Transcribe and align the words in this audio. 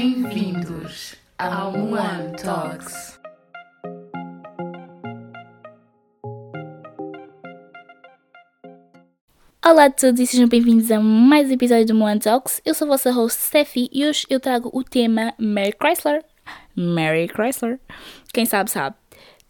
Bem-vindos 0.00 1.16
ao 1.36 1.74
One 1.74 2.36
Talks. 2.40 3.18
Olá 9.66 9.86
a 9.86 9.90
todos 9.90 10.20
e 10.20 10.26
sejam 10.28 10.46
bem-vindos 10.46 10.92
a 10.92 11.00
mais 11.00 11.50
um 11.50 11.52
episódio 11.52 11.86
do 11.86 12.00
One 12.00 12.20
Talks. 12.20 12.62
Eu 12.64 12.74
sou 12.74 12.86
a 12.86 12.90
vossa 12.92 13.10
host 13.10 13.42
Steffi 13.42 13.90
e 13.92 14.06
hoje 14.06 14.24
eu 14.30 14.38
trago 14.38 14.70
o 14.72 14.84
tema 14.84 15.34
Mary 15.36 15.74
Chrysler. 15.76 16.24
Mary 16.76 17.26
Chrysler. 17.26 17.80
Quem 18.32 18.46
sabe, 18.46 18.70
sabe. 18.70 18.94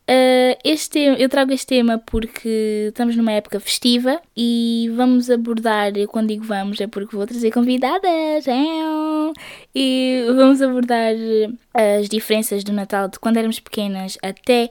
Uh, 0.08 0.56
este, 0.64 0.98
eu 0.98 1.28
trago 1.28 1.52
este 1.52 1.66
tema 1.66 1.98
porque 1.98 2.86
estamos 2.88 3.14
numa 3.14 3.32
época 3.32 3.60
festiva 3.60 4.18
e 4.34 4.90
vamos 4.96 5.28
abordar, 5.28 5.92
quando 6.08 6.28
digo 6.28 6.44
vamos 6.44 6.80
é 6.80 6.86
porque 6.86 7.14
vou 7.14 7.26
trazer 7.26 7.50
convidadas, 7.52 8.48
é? 8.48 8.54
e 9.74 10.24
vamos 10.34 10.62
abordar 10.62 11.12
as 11.74 12.08
diferenças 12.08 12.64
do 12.64 12.72
Natal 12.72 13.08
de 13.08 13.18
quando 13.18 13.36
éramos 13.36 13.60
pequenas 13.60 14.16
até 14.22 14.70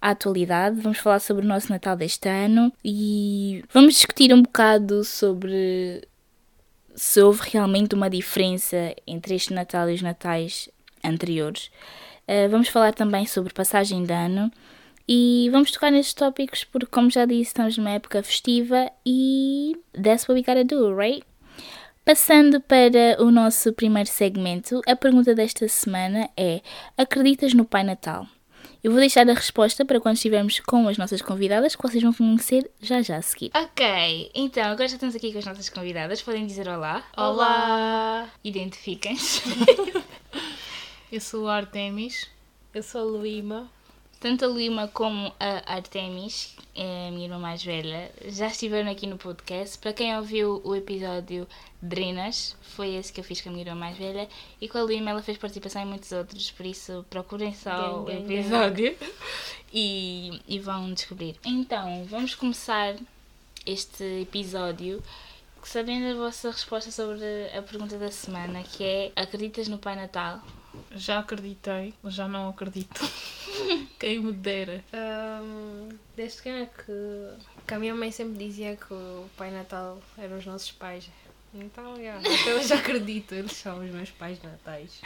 à 0.00 0.10
atualidade. 0.10 0.80
Vamos 0.80 0.96
falar 0.96 1.18
sobre 1.18 1.44
o 1.44 1.48
nosso 1.48 1.70
Natal 1.70 1.94
deste 1.94 2.26
ano 2.26 2.72
e 2.82 3.62
vamos 3.70 3.92
discutir 3.92 4.32
um 4.32 4.40
bocado 4.40 5.04
sobre 5.04 6.02
se 6.94 7.20
houve 7.20 7.42
realmente 7.50 7.94
uma 7.94 8.08
diferença 8.08 8.94
entre 9.06 9.34
este 9.34 9.52
Natal 9.52 9.90
e 9.90 9.94
os 9.94 10.00
Natais 10.00 10.70
anteriores. 11.04 11.70
Uh, 12.26 12.48
vamos 12.50 12.68
falar 12.68 12.94
também 12.94 13.26
sobre 13.26 13.52
passagem 13.52 14.02
de 14.02 14.12
ano 14.14 14.50
e 15.08 15.48
vamos 15.50 15.70
tocar 15.70 15.90
nestes 15.90 16.14
tópicos 16.14 16.64
porque, 16.64 16.86
como 16.86 17.10
já 17.10 17.24
disse, 17.24 17.50
estamos 17.50 17.78
numa 17.78 17.90
época 17.90 18.22
festiva 18.22 18.90
e 19.06 19.74
that's 19.92 20.28
what 20.28 20.34
we 20.34 20.42
gotta 20.42 20.64
do, 20.64 20.94
right? 20.94 21.24
Passando 22.04 22.60
para 22.60 23.22
o 23.22 23.30
nosso 23.30 23.72
primeiro 23.72 24.08
segmento, 24.08 24.80
a 24.86 24.96
pergunta 24.96 25.34
desta 25.34 25.66
semana 25.68 26.30
é: 26.36 26.62
Acreditas 26.96 27.52
no 27.54 27.64
Pai 27.64 27.84
Natal? 27.84 28.26
Eu 28.82 28.92
vou 28.92 29.00
deixar 29.00 29.28
a 29.28 29.34
resposta 29.34 29.84
para 29.84 30.00
quando 30.00 30.16
estivermos 30.16 30.60
com 30.60 30.86
as 30.86 30.96
nossas 30.96 31.20
convidadas, 31.20 31.74
que 31.74 31.82
vocês 31.82 32.02
vão 32.02 32.12
conhecer 32.12 32.70
já 32.80 33.02
já 33.02 33.16
a 33.16 33.22
seguir. 33.22 33.50
Ok, 33.54 34.30
então 34.34 34.62
agora 34.62 34.88
já 34.88 34.94
estamos 34.94 35.16
aqui 35.16 35.32
com 35.32 35.38
as 35.38 35.44
nossas 35.44 35.68
convidadas. 35.68 36.22
Podem 36.22 36.46
dizer 36.46 36.68
olá. 36.68 37.04
Olá! 37.16 38.28
Identifiquem-se. 38.44 39.42
Eu 41.10 41.20
sou 41.20 41.48
a 41.48 41.56
Artemis. 41.56 42.28
Eu 42.72 42.82
sou 42.82 43.00
a 43.00 43.04
Luíma. 43.04 43.77
Tanto 44.20 44.44
a 44.44 44.48
Lima 44.48 44.88
como 44.88 45.32
a 45.38 45.74
Artemis, 45.74 46.56
é 46.74 47.06
a 47.06 47.10
minha 47.12 47.26
irmã 47.26 47.38
mais 47.38 47.62
velha, 47.62 48.10
já 48.26 48.48
estiveram 48.48 48.90
aqui 48.90 49.06
no 49.06 49.16
podcast. 49.16 49.78
Para 49.78 49.92
quem 49.92 50.16
ouviu 50.16 50.60
o 50.64 50.74
episódio 50.74 51.46
Drenas, 51.80 52.56
foi 52.62 52.96
esse 52.96 53.12
que 53.12 53.20
eu 53.20 53.24
fiz 53.24 53.40
com 53.40 53.48
a 53.48 53.52
minha 53.52 53.64
irmã 53.64 53.76
mais 53.76 53.96
velha. 53.96 54.28
E 54.60 54.68
com 54.68 54.78
a 54.78 54.82
Lima 54.82 55.10
ela 55.10 55.22
fez 55.22 55.38
participação 55.38 55.82
em 55.82 55.86
muitos 55.86 56.10
outros, 56.10 56.50
por 56.50 56.66
isso 56.66 57.06
procurem 57.08 57.54
só 57.54 58.02
o 58.02 58.10
episódio 58.10 58.96
E, 59.72 60.40
e 60.48 60.58
vão 60.58 60.92
descobrir. 60.92 61.36
Então, 61.44 62.04
vamos 62.06 62.34
começar 62.34 62.96
este 63.64 64.22
episódio 64.22 65.00
sabendo 65.62 66.18
a 66.18 66.24
vossa 66.24 66.50
resposta 66.50 66.90
sobre 66.90 67.22
a 67.56 67.62
pergunta 67.62 67.96
da 67.98 68.10
semana, 68.10 68.64
que 68.64 68.82
é 68.82 69.12
acreditas 69.14 69.68
no 69.68 69.78
Pai 69.78 69.94
Natal? 69.94 70.40
Já 70.92 71.18
acreditei, 71.20 71.94
já 72.04 72.28
não 72.28 72.48
acredito. 72.48 73.00
Quem 73.98 74.20
me 74.20 74.32
dera. 74.32 74.84
Um, 74.92 75.88
desde 76.16 76.42
que, 76.42 76.66
que, 76.66 77.64
que 77.66 77.74
a 77.74 77.78
minha 77.78 77.94
mãe 77.94 78.10
sempre 78.10 78.38
dizia 78.38 78.76
que 78.76 78.92
o 78.92 79.28
Pai 79.36 79.50
Natal 79.50 80.00
eram 80.16 80.38
os 80.38 80.46
nossos 80.46 80.72
pais. 80.72 81.10
Então, 81.54 81.96
eu 81.96 82.62
já 82.62 82.76
acredito, 82.76 83.34
eles 83.34 83.52
são 83.52 83.84
os 83.84 83.90
meus 83.90 84.10
pais 84.10 84.40
natais. 84.42 85.00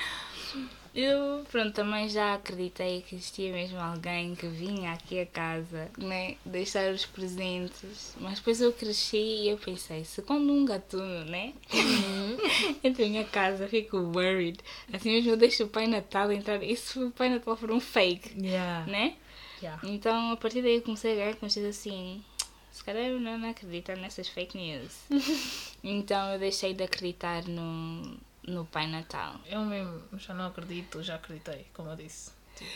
Eu, 0.94 1.42
pronto, 1.50 1.72
também 1.72 2.06
já 2.08 2.34
acreditei 2.34 3.00
que 3.00 3.14
existia 3.14 3.50
mesmo 3.50 3.78
alguém 3.78 4.34
que 4.34 4.46
vinha 4.46 4.92
aqui 4.92 5.20
a 5.20 5.26
casa, 5.26 5.90
né, 5.96 6.36
deixar 6.44 6.92
os 6.92 7.06
presentes. 7.06 8.14
Mas 8.20 8.38
depois 8.38 8.60
eu 8.60 8.72
cresci 8.72 9.16
e 9.16 9.48
eu 9.48 9.56
pensei, 9.56 10.04
se 10.04 10.20
quando 10.20 10.52
um 10.52 10.66
gatuno, 10.66 11.24
né, 11.24 11.54
uhum. 11.72 12.36
entra 12.84 13.04
em 13.04 13.10
minha 13.10 13.24
casa, 13.24 13.66
fico 13.68 13.96
worried. 13.96 14.58
Assim 14.92 15.12
mesmo 15.12 15.30
eu 15.30 15.36
deixo 15.36 15.64
o 15.64 15.68
Pai 15.68 15.86
Natal 15.86 16.30
entrar. 16.30 16.60
Se 16.76 16.98
o 16.98 17.10
Pai 17.10 17.30
Natal 17.30 17.56
for 17.56 17.70
um 17.70 17.80
fake, 17.80 18.38
yeah. 18.38 18.84
né? 18.86 19.14
Yeah. 19.62 19.80
Então, 19.88 20.32
a 20.32 20.36
partir 20.36 20.60
daí 20.60 20.76
eu 20.76 20.82
comecei 20.82 21.12
a 21.12 21.16
ganhar 21.16 21.36
consciência 21.36 21.70
assim, 21.70 22.22
se 22.70 22.84
calhar 22.84 23.04
eu 23.04 23.18
não 23.18 23.48
acredito 23.48 23.92
nessas 23.92 24.28
fake 24.28 24.58
news. 24.58 24.92
então 25.82 26.32
eu 26.32 26.38
deixei 26.38 26.74
de 26.74 26.82
acreditar 26.82 27.44
no 27.44 28.18
no 28.46 28.64
Pai 28.64 28.86
Natal. 28.86 29.36
Eu 29.46 29.60
mesmo 29.60 30.02
já 30.18 30.34
não 30.34 30.46
acredito, 30.46 31.02
já 31.02 31.16
acreditei, 31.16 31.66
como 31.72 31.90
eu 31.90 31.96
disse. 31.96 32.30
Tipo, 32.56 32.70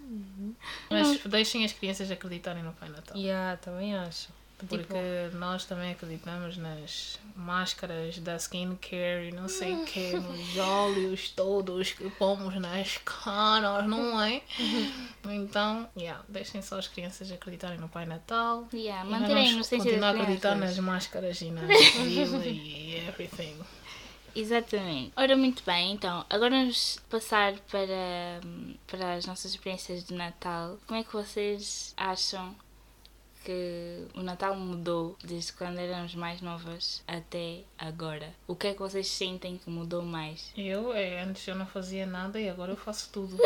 uhum. 0.00 0.54
Mas 0.90 1.22
não. 1.22 1.30
deixem 1.30 1.64
as 1.64 1.72
crianças 1.72 2.10
acreditarem 2.10 2.62
no 2.62 2.72
Pai 2.72 2.88
Natal. 2.88 3.16
Yeah, 3.16 3.56
também 3.58 3.94
acho. 3.96 4.28
Porque 4.66 4.82
tipo... 4.82 5.36
nós 5.36 5.64
também 5.64 5.92
acreditamos 5.92 6.56
nas 6.56 7.20
máscaras 7.36 8.18
da 8.18 8.34
skincare 8.36 9.28
e 9.28 9.32
não 9.32 9.48
sei 9.48 9.72
o 9.72 9.84
que, 9.84 10.14
nos 10.18 10.58
óleos 10.58 11.30
todos 11.30 11.92
que 11.92 12.10
pomos 12.10 12.56
nas 12.56 12.98
caras, 13.04 13.86
não 13.86 14.20
é? 14.20 14.42
Então, 15.26 15.88
yeah, 15.96 16.24
deixem 16.28 16.60
só 16.60 16.76
as 16.76 16.88
crianças 16.88 17.30
acreditarem 17.30 17.78
no 17.78 17.88
Pai 17.88 18.04
Natal. 18.04 18.66
Yeah, 18.72 19.08
manterem 19.08 19.48
a 19.48 19.52
inocência 19.52 19.84
Continuar 19.84 20.16
a 20.16 20.22
acreditar 20.22 20.56
nas 20.56 20.76
máscaras 20.80 21.40
e 21.40 21.52
nas 21.52 21.68
e 22.04 22.96
everything. 23.06 23.56
Exatamente. 24.34 25.12
Ora, 25.16 25.36
muito 25.36 25.62
bem, 25.64 25.92
então, 25.92 26.24
agora 26.28 26.50
vamos 26.50 26.98
passar 27.08 27.54
para, 27.70 28.40
para 28.86 29.14
as 29.14 29.26
nossas 29.26 29.52
experiências 29.52 30.04
de 30.04 30.14
Natal. 30.14 30.78
Como 30.86 30.98
é 30.98 31.04
que 31.04 31.12
vocês 31.12 31.92
acham 31.96 32.54
que 33.44 34.06
o 34.14 34.22
Natal 34.22 34.54
mudou 34.54 35.16
desde 35.24 35.52
quando 35.52 35.78
éramos 35.78 36.14
mais 36.14 36.40
novas 36.40 37.02
até 37.06 37.60
agora? 37.78 38.34
O 38.46 38.54
que 38.54 38.68
é 38.68 38.74
que 38.74 38.80
vocês 38.80 39.08
sentem 39.08 39.58
que 39.58 39.70
mudou 39.70 40.02
mais? 40.02 40.52
Eu, 40.56 40.92
é, 40.92 41.22
antes 41.22 41.46
eu 41.46 41.54
não 41.54 41.66
fazia 41.66 42.06
nada 42.06 42.40
e 42.40 42.48
agora 42.48 42.72
eu 42.72 42.76
faço 42.76 43.10
tudo. 43.12 43.36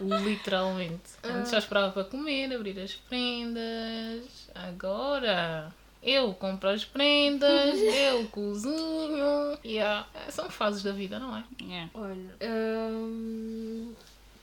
Literalmente. 0.00 1.02
Antes 1.22 1.50
só 1.50 1.58
esperava 1.58 1.92
para 1.92 2.04
comer, 2.04 2.52
abrir 2.52 2.78
as 2.80 2.94
prendas. 2.94 4.50
Agora 4.54 5.72
eu 6.04 6.34
compro 6.34 6.68
as 6.68 6.84
prendas, 6.84 7.78
eu 7.80 8.26
cozinho. 8.28 9.58
Yeah. 9.64 10.06
São 10.28 10.50
fases 10.50 10.82
da 10.82 10.92
vida, 10.92 11.18
não 11.18 11.36
é? 11.36 11.44
Yeah. 11.60 11.90
Olha, 11.94 12.36
hum, 12.42 13.94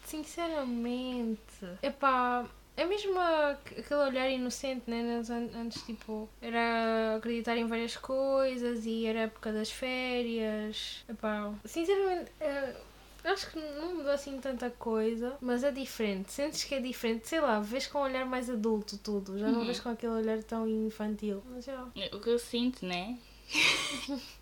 sinceramente, 0.04 1.40
epá, 1.84 2.46
é 2.76 2.86
mesmo 2.86 3.18
aquele 3.20 4.00
olhar 4.00 4.30
inocente, 4.30 4.90
né? 4.90 5.22
Antes, 5.56 5.84
tipo, 5.84 6.28
era 6.42 7.16
acreditar 7.18 7.56
em 7.58 7.68
várias 7.68 7.96
coisas 7.96 8.86
e 8.86 9.06
era 9.06 9.22
época 9.22 9.52
das 9.52 9.70
férias. 9.70 11.04
Epá, 11.08 11.54
sinceramente. 11.66 12.32
Uh, 12.42 12.91
Acho 13.24 13.52
que 13.52 13.59
não 13.59 13.96
mudou 13.96 14.12
assim 14.12 14.40
tanta 14.40 14.70
coisa, 14.70 15.38
mas 15.40 15.64
é 15.64 15.72
diferente. 15.72 16.32
Sentes 16.32 16.64
que 16.64 16.76
é 16.76 16.80
diferente, 16.80 17.28
sei 17.28 17.40
lá, 17.40 17.59
vês 17.59 17.88
com 17.88 18.00
um 18.00 18.02
olhar 18.02 18.26
mais 18.26 18.50
adulto 18.50 18.98
tudo, 18.98 19.38
já 19.38 19.48
não 19.48 19.59
uhum. 19.59 19.66
vês 19.66 19.80
com 19.80 19.90
aquele 19.90 20.14
olhar 20.14 20.42
tão 20.44 20.68
infantil. 20.68 21.44
Mas 21.50 21.66
já. 21.66 21.84
O 22.12 22.20
que 22.20 22.30
eu 22.30 22.40
sinto, 22.40 22.86
né? 22.86 23.18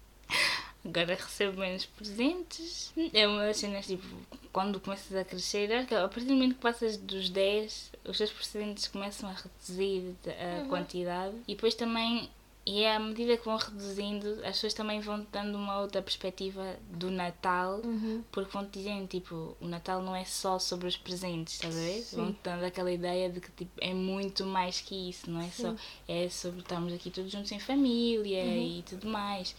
Agora 0.85 1.13
recebo 1.15 1.59
menos 1.59 1.85
presentes. 1.85 2.93
É 3.13 3.27
uma 3.27 3.45
das 3.45 3.57
cenas, 3.57 3.85
tipo, 3.85 4.05
quando 4.53 4.79
começas 4.79 5.15
a 5.15 5.25
crescer, 5.25 5.69
a 5.73 6.07
partir 6.07 6.25
do 6.25 6.33
momento 6.33 6.55
que 6.55 6.61
passas 6.61 6.95
dos 6.95 7.29
10, 7.29 7.91
os 8.05 8.17
teus 8.17 8.31
presentes 8.31 8.87
começam 8.87 9.29
a 9.29 9.33
reduzir 9.33 10.15
a 10.25 10.61
uhum. 10.61 10.69
quantidade. 10.69 11.35
E 11.47 11.53
depois 11.53 11.75
também 11.75 12.29
e 12.71 12.85
à 12.85 12.99
medida 12.99 13.35
que 13.35 13.43
vão 13.43 13.57
reduzindo, 13.57 14.29
as 14.43 14.53
pessoas 14.53 14.75
também 14.75 14.99
vão 14.99 15.25
dando 15.31 15.57
uma 15.57 15.81
outra 15.81 16.03
perspectiva 16.03 16.77
do 16.91 17.09
Natal, 17.09 17.81
uhum. 17.83 18.23
porque 18.31 18.51
vão 18.51 18.63
te 18.63 18.77
dizendo, 18.77 19.07
tipo, 19.07 19.57
o 19.59 19.67
Natal 19.67 20.03
não 20.03 20.15
é 20.15 20.23
só 20.23 20.59
sobre 20.59 20.87
os 20.87 20.95
presentes, 20.95 21.55
estás 21.55 21.75
a 21.75 21.79
ver? 21.79 22.05
Vão 22.13 22.31
te 22.31 22.37
dando 22.43 22.63
aquela 22.63 22.91
ideia 22.91 23.27
de 23.27 23.41
que 23.41 23.51
tipo, 23.53 23.71
é 23.81 23.91
muito 23.91 24.45
mais 24.45 24.81
que 24.81 25.09
isso, 25.09 25.31
não 25.31 25.41
é 25.41 25.49
Sim. 25.49 25.63
só. 25.63 25.75
É 26.07 26.29
sobre 26.29 26.59
estarmos 26.59 26.93
aqui 26.93 27.09
todos 27.09 27.31
juntos 27.31 27.51
em 27.51 27.59
família 27.59 28.43
uhum. 28.43 28.77
e 28.77 28.83
tudo 28.83 29.07
mais. 29.07 29.55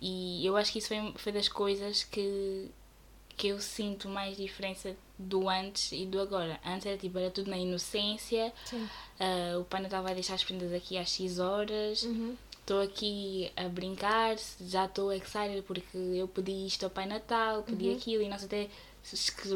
E 0.00 0.46
eu 0.46 0.56
acho 0.56 0.70
que 0.70 0.78
isso 0.78 0.86
foi, 0.86 1.12
foi 1.16 1.32
das 1.32 1.48
coisas 1.48 2.04
que, 2.04 2.70
que 3.36 3.48
eu 3.48 3.60
sinto 3.60 4.08
mais 4.08 4.36
diferença 4.36 4.96
do 5.18 5.48
antes 5.48 5.92
e 5.92 6.06
do 6.06 6.20
agora. 6.20 6.60
Antes 6.64 6.86
era 6.86 6.96
tipo, 6.96 7.18
era 7.18 7.30
tudo 7.30 7.50
na 7.50 7.56
inocência. 7.56 8.52
Uh, 8.72 9.60
o 9.60 9.64
pai 9.64 9.80
Natal 9.80 10.02
vai 10.02 10.14
deixar 10.14 10.34
as 10.34 10.44
prendas 10.44 10.72
aqui 10.72 10.98
às 10.98 11.08
X 11.08 11.38
horas. 11.38 12.02
Uhum. 12.02 12.36
Estou 12.64 12.78
uhum. 12.78 12.84
aqui 12.84 13.52
a 13.56 13.68
brincar, 13.68 14.36
já 14.58 14.86
estou 14.86 15.12
excited 15.12 15.60
porque 15.66 15.98
eu 16.14 16.26
pedi 16.26 16.66
isto 16.66 16.84
ao 16.84 16.90
Pai 16.90 17.04
Natal, 17.04 17.62
pedi 17.62 17.88
uhum. 17.88 17.96
aquilo 17.96 18.22
e 18.22 18.28
nós 18.28 18.42
até 18.42 18.70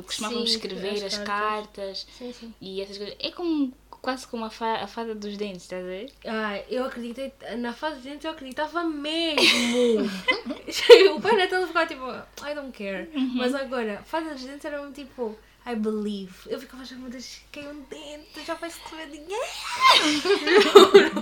costumávamos 0.04 0.50
escrever 0.50 1.02
as, 1.02 1.14
as 1.14 1.18
cartas, 1.18 1.24
cartas 1.24 2.06
sim, 2.18 2.32
sim. 2.34 2.54
e 2.60 2.82
essas 2.82 2.98
coisas. 2.98 3.16
É 3.18 3.30
como 3.30 3.72
quase 4.02 4.26
como 4.26 4.44
a, 4.44 4.50
fa- 4.50 4.82
a 4.82 4.86
fada 4.86 5.14
dos 5.14 5.38
dentes, 5.38 5.62
estás 5.62 5.82
a 5.82 5.86
ver? 5.88 6.12
Ah, 6.26 6.58
eu 6.68 6.84
acreditei, 6.84 7.32
na 7.56 7.72
fase 7.72 8.02
de 8.02 8.10
dentro 8.10 8.28
eu 8.28 8.32
acreditava 8.32 8.84
mesmo. 8.84 10.04
o 11.16 11.20
pai 11.22 11.34
Natal 11.34 11.66
ficava 11.66 11.86
tipo, 11.86 12.04
I 12.46 12.54
don't 12.54 12.76
care. 12.76 13.08
Mas 13.34 13.54
agora, 13.54 14.02
fase 14.04 14.34
de 14.34 14.48
dentro 14.48 14.68
era 14.68 14.82
um 14.82 14.92
tipo, 14.92 15.34
I 15.66 15.74
believe. 15.74 16.34
Eu 16.46 16.60
ficava 16.60 16.82
achando, 16.82 17.00
meu 17.00 17.10
Deus, 17.10 17.40
caiu 17.50 17.70
um 17.70 17.80
dente, 17.82 18.44
já 18.46 18.54
vai 18.54 18.70
receber 18.70 19.06
dinheiro. 19.10 19.44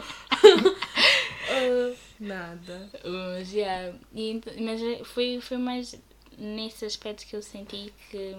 Nada. 2.20 2.90
Mas, 3.04 3.52
yeah, 3.52 3.94
e 4.14 4.40
mas 4.60 4.82
é- 4.82 5.04
foi, 5.04 5.40
foi 5.40 5.56
mais 5.58 5.98
nesse 6.38 6.84
aspecto 6.84 7.26
que 7.26 7.36
eu 7.36 7.42
senti 7.42 7.92
que, 8.10 8.34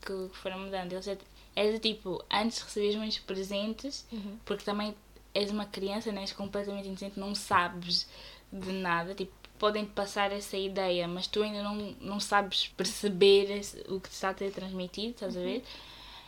que 0.00 0.28
foram 0.34 0.58
mudando. 0.60 0.92
Eles 0.92 1.06
é- 1.08 1.18
era 1.56 1.78
tipo, 1.78 2.22
antes 2.30 2.60
recebias 2.60 2.94
muitos 2.96 3.18
presentes, 3.18 4.06
porque 4.44 4.64
também 4.64 4.94
és 5.34 5.50
uma 5.50 5.64
criança, 5.66 6.12
né? 6.12 6.22
és 6.22 6.32
completamente 6.32 6.86
inocente, 6.86 7.18
não 7.18 7.34
sabes 7.34 8.08
de 8.52 8.72
nada. 8.72 9.14
Tipo, 9.14 9.32
podem 9.58 9.84
te 9.84 9.92
passar 9.92 10.32
essa 10.32 10.56
ideia, 10.56 11.06
mas 11.08 11.26
tu 11.26 11.42
ainda 11.42 11.62
não, 11.62 11.74
não 12.00 12.20
sabes 12.20 12.68
perceber 12.76 13.50
esse- 13.58 13.80
o 13.88 14.00
que 14.00 14.08
te 14.08 14.12
está 14.14 14.30
a 14.30 14.34
ter 14.34 14.50
transmitido, 14.52 15.10
estás 15.10 15.36
a 15.36 15.40
ver? 15.40 15.62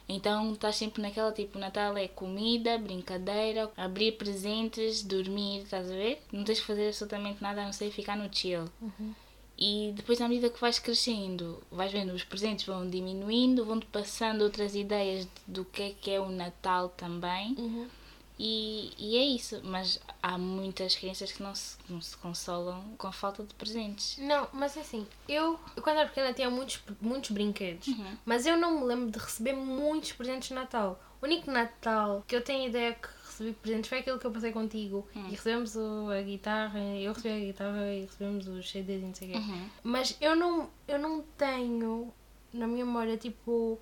Então 0.08 0.52
estás 0.52 0.76
sempre 0.76 1.02
naquela 1.02 1.32
tipo, 1.32 1.58
Natal 1.58 1.96
é 1.96 2.06
comida, 2.06 2.78
brincadeira, 2.78 3.70
abrir 3.76 4.12
presentes, 4.12 5.02
dormir, 5.02 5.62
estás 5.62 5.90
a 5.90 5.94
ver? 5.94 6.22
Não 6.32 6.44
tens 6.44 6.60
que 6.60 6.66
fazer 6.66 6.88
absolutamente 6.88 7.42
nada 7.42 7.62
a 7.62 7.64
não 7.64 7.72
ser 7.72 7.90
ficar 7.90 8.16
no 8.16 8.32
chill. 8.32 8.64
E 9.58 9.92
depois, 9.96 10.20
à 10.20 10.28
medida 10.28 10.50
que 10.50 10.60
vais 10.60 10.78
crescendo, 10.78 11.62
vais 11.72 11.90
vendo 11.90 12.12
os 12.12 12.22
presentes 12.22 12.66
vão 12.66 12.88
diminuindo, 12.88 13.64
vão-te 13.64 13.86
passando 13.86 14.42
outras 14.42 14.74
ideias 14.74 15.26
do 15.46 15.64
que 15.64 15.82
é 15.82 15.90
que 15.98 16.10
é 16.10 16.20
o 16.20 16.28
Natal 16.28 16.90
também. 16.90 17.54
E, 18.38 18.92
e 18.98 19.16
é 19.16 19.24
isso. 19.24 19.60
Mas 19.64 20.00
há 20.22 20.36
muitas 20.36 20.94
crianças 20.94 21.32
que 21.32 21.42
não 21.42 21.54
se, 21.54 21.76
não 21.88 22.00
se 22.00 22.16
consolam 22.16 22.84
com 22.98 23.06
a 23.06 23.12
falta 23.12 23.42
de 23.42 23.54
presentes. 23.54 24.18
Não, 24.18 24.48
mas 24.52 24.76
assim, 24.76 25.06
eu 25.28 25.58
quando 25.82 25.98
era 25.98 26.08
pequena 26.08 26.32
tinha 26.32 26.50
muitos, 26.50 26.82
muitos 27.00 27.30
brinquedos, 27.30 27.88
mas 28.24 28.46
eu 28.46 28.56
não 28.56 28.80
me 28.80 28.84
lembro 28.86 29.10
de 29.10 29.18
receber 29.18 29.54
muitos 29.54 30.12
presentes 30.12 30.48
de 30.48 30.54
Natal. 30.54 31.00
O 31.20 31.24
único 31.24 31.50
Natal 31.50 32.22
que 32.26 32.36
eu 32.36 32.42
tenho 32.42 32.68
ideia 32.68 32.92
que 32.94 33.08
recebi 33.26 33.52
presentes 33.54 33.88
foi 33.88 33.98
aquele 34.00 34.18
que 34.18 34.26
eu 34.26 34.30
passei 34.30 34.52
contigo 34.52 35.06
e 35.14 35.30
recebemos 35.30 35.74
o- 35.76 36.10
a 36.10 36.20
guitarra, 36.22 36.78
eu 36.78 37.12
recebi 37.14 37.34
a 37.42 37.46
guitarra 37.46 37.92
e 37.94 38.00
recebemos 38.02 38.46
os 38.48 38.70
CDs 38.70 39.02
e 39.02 39.06
não 39.06 39.14
sei 39.14 39.28
o 39.28 39.32
quê. 39.32 39.38
Mas 39.82 40.16
eu 40.20 40.36
não, 40.36 40.68
eu 40.86 40.98
não 40.98 41.22
tenho 41.38 42.12
na 42.52 42.66
minha 42.66 42.84
memória 42.84 43.16
tipo 43.16 43.78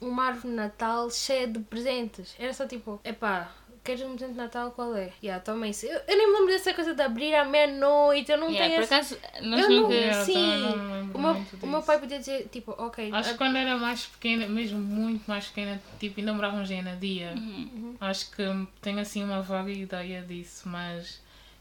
uma 0.00 0.24
árvore 0.26 0.48
de 0.50 0.54
Natal 0.54 1.10
cheia 1.10 1.46
de 1.46 1.58
presentes. 1.60 2.34
Era 2.38 2.52
só 2.54 2.66
tipo, 2.66 3.00
epá, 3.04 3.52
queres 3.88 4.02
um 4.02 4.14
presente 4.16 4.32
de 4.32 4.36
Natal? 4.38 4.70
Qual 4.72 4.94
é? 4.94 5.10
Yeah, 5.22 5.42
toma 5.42 5.66
isso. 5.66 5.86
Eu, 5.86 6.00
eu 6.06 6.16
nem 6.16 6.26
me 6.26 6.32
lembro 6.38 6.52
dessa 6.52 6.72
coisa 6.74 6.94
de 6.94 7.02
abrir 7.02 7.34
à 7.34 7.44
meia-noite, 7.44 8.30
eu 8.30 8.38
não 8.38 8.50
Yeah, 8.50 8.64
tenho 8.68 8.76
por 8.76 8.94
essa- 8.94 9.14
acaso, 9.16 9.18
nós 9.48 9.60
eu 9.64 9.70
não, 9.70 9.82
nunca. 9.82 10.24
Sim. 10.24 10.60
não 10.62 10.76
me 11.04 11.10
o, 11.14 11.18
meu, 11.18 11.46
o 11.62 11.66
meu 11.66 11.82
pai 11.82 11.98
podia 11.98 12.18
dizer, 12.18 12.48
tipo, 12.52 12.72
ok. 12.78 13.10
Acho 13.12 13.30
a- 13.30 13.32
que 13.32 13.38
quando 13.38 13.56
era 13.56 13.76
mais 13.76 14.06
pequena, 14.06 14.46
mesmo 14.46 14.78
muito 14.78 15.26
mais 15.26 15.46
pequena, 15.46 15.80
tipo, 15.98 16.20
ainda 16.20 16.32
morávamos 16.34 16.70
em 16.70 16.82
Nadia. 16.82 17.32
Uhum. 17.36 17.96
Acho 18.00 18.30
que 18.30 18.42
tenho 18.82 18.98
assim 19.00 19.24
uma 19.24 19.40
vaga 19.42 19.70
ideia 19.72 20.22
disso, 20.22 20.68
mas. 20.68 21.20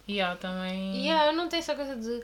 Yeah, 0.09 0.35
também. 0.38 1.03
Yeah, 1.06 1.27
eu 1.31 1.33
não 1.35 1.47
tenho 1.50 1.59
essa 1.59 1.75
coisa 1.75 1.95
de, 1.95 2.24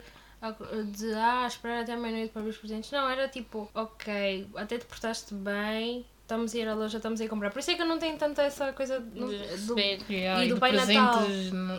de 0.96 1.14
ah, 1.14 1.46
esperar 1.46 1.82
até 1.82 1.92
a 1.92 1.96
meia-noite 1.96 2.30
para 2.32 2.40
abrir 2.40 2.50
os 2.52 2.58
presentes. 2.58 2.90
Não, 2.90 3.08
era 3.08 3.28
tipo, 3.28 3.68
ok, 3.74 4.46
até 4.56 4.78
te 4.78 4.84
portaste 4.86 5.34
bem, 5.34 6.04
estamos 6.24 6.54
a 6.54 6.58
ir 6.58 6.68
à 6.68 6.74
loja, 6.74 6.96
estamos 6.96 7.20
a 7.20 7.24
ir 7.24 7.28
comprar. 7.28 7.50
Por 7.50 7.60
isso 7.60 7.70
é 7.70 7.74
que 7.74 7.82
eu 7.82 7.86
não 7.86 7.98
tenho 7.98 8.16
tanta 8.16 8.42
essa 8.42 8.72
coisa 8.72 8.98
do, 8.98 9.26
do-. 9.66 9.78
Yeah, 10.10 10.44
E 10.44 10.48
do 10.48 10.58
Pai 10.58 10.72
Natal. 10.72 11.22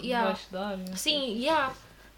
Yeah. 0.04 0.38
dar. 0.52 0.78
sei. 0.88 0.96
Sim, 0.96 1.40
yeah. 1.40 1.74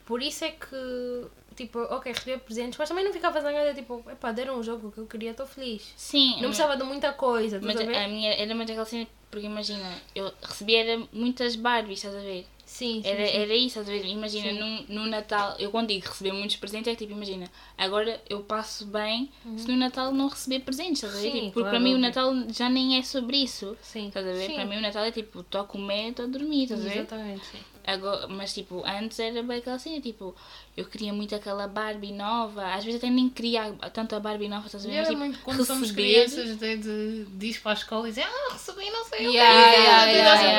Por 0.06 0.22
isso 0.22 0.46
é 0.46 0.52
que, 0.52 1.26
tipo, 1.56 1.80
ok, 1.80 2.14
receber 2.14 2.40
presentes, 2.40 2.78
mas 2.78 2.88
também 2.88 3.04
não 3.04 3.12
ficava 3.12 3.42
zangada, 3.42 3.74
tipo, 3.74 4.04
epá, 4.10 4.32
deram 4.32 4.60
um 4.60 4.64
jogo 4.64 4.92
que 4.92 5.00
eu 5.00 5.06
queria, 5.06 5.32
estou 5.32 5.46
feliz. 5.46 5.94
Sim, 5.98 6.36
Não 6.36 6.50
precisava 6.50 6.78
de 6.78 6.84
muita 6.84 7.12
coisa, 7.12 7.60
mas 7.62 7.76
a 7.76 7.82
a 7.82 8.08
minha 8.08 8.34
era 8.34 8.56
mais 8.56 8.70
aquela 8.70 8.86
cena, 8.86 9.06
porque 9.30 9.48
imagina, 9.48 9.90
eu 10.16 10.32
recebia 10.42 11.06
muitas 11.12 11.58
Barbies, 11.58 12.00
estás 12.00 12.16
a 12.16 12.20
ver? 12.20 12.46
Sim, 12.78 13.02
sim, 13.02 13.10
Era, 13.10 13.26
sim. 13.28 13.38
era 13.38 13.56
isso, 13.56 13.80
a 13.80 13.82
ver? 13.82 14.06
Imagina, 14.06 14.52
no, 14.54 14.84
no 14.88 15.06
Natal, 15.08 15.56
eu 15.58 15.72
quando 15.72 15.88
digo 15.88 16.06
receber 16.08 16.32
muitos 16.32 16.58
presentes, 16.58 16.94
é 16.94 16.96
tipo, 16.96 17.12
imagina, 17.12 17.50
agora 17.76 18.22
eu 18.30 18.42
passo 18.44 18.86
bem 18.86 19.32
se 19.58 19.68
no 19.68 19.76
Natal 19.76 20.12
não 20.14 20.28
receber 20.28 20.60
presentes, 20.60 21.02
estás 21.02 21.16
a 21.16 21.18
ver? 21.18 21.26
Uhum. 21.28 21.32
Sim, 21.34 21.40
Tipo, 21.40 21.54
porque 21.54 21.60
claro, 21.62 21.70
para 21.72 21.80
mim 21.80 21.96
o. 21.96 21.98
Natal 21.98 22.34
já 22.50 22.70
nem 22.70 23.00
é 23.00 23.02
sobre 23.02 23.38
isso. 23.38 23.76
Sim. 23.82 24.10
Estás 24.10 24.28
a 24.28 24.32
ver? 24.32 24.54
Para 24.54 24.66
mim 24.66 24.78
o 24.78 24.82
Natal 24.82 25.04
é 25.06 25.12
tipo, 25.12 25.40
estou 25.40 25.62
a 25.62 25.64
comer, 25.64 26.10
estou 26.12 26.26
a 26.26 26.28
dormir, 26.28 26.64
estás 26.66 26.82
a 26.82 26.84
ver? 26.84 26.98
Exatamente, 27.00 27.46
sim. 27.48 27.58
Agora, 27.88 28.28
mas 28.28 28.54
tipo, 28.54 28.84
antes 28.86 29.18
era 29.18 29.42
bem 29.42 29.60
aquela 29.60 29.80
cena, 29.80 30.02
tipo, 30.02 30.36
eu 30.76 30.84
queria 30.84 31.14
muito 31.14 31.34
aquela 31.34 31.70
Barbie 31.70 32.12
nova, 32.12 32.74
às 32.74 32.84
vezes 32.84 33.02
até 33.02 33.10
nem 33.10 33.30
queria 33.30 33.72
tanto 33.94 34.14
a 34.14 34.20
Barbie 34.20 34.50
nova, 34.50 34.66
estás 34.66 34.86
a 34.86 34.90
ver? 34.90 34.98
Mas, 34.98 35.08
tipo, 35.08 35.20
muito 35.20 35.40
quando 35.40 35.64
somos 35.64 35.92
receber- 35.92 36.26
crianças, 36.26 36.60
de, 36.60 37.24
de, 37.24 37.46
ir 37.48 37.62
para 37.62 37.72
a 37.72 37.74
escola 37.76 38.08
e 38.10 38.12
dizer, 38.12 38.26
ah, 38.26 38.50
recebi 38.52 38.90
não 38.90 39.06
sei 39.06 39.28
o 39.28 39.32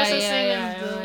essa 0.01 0.15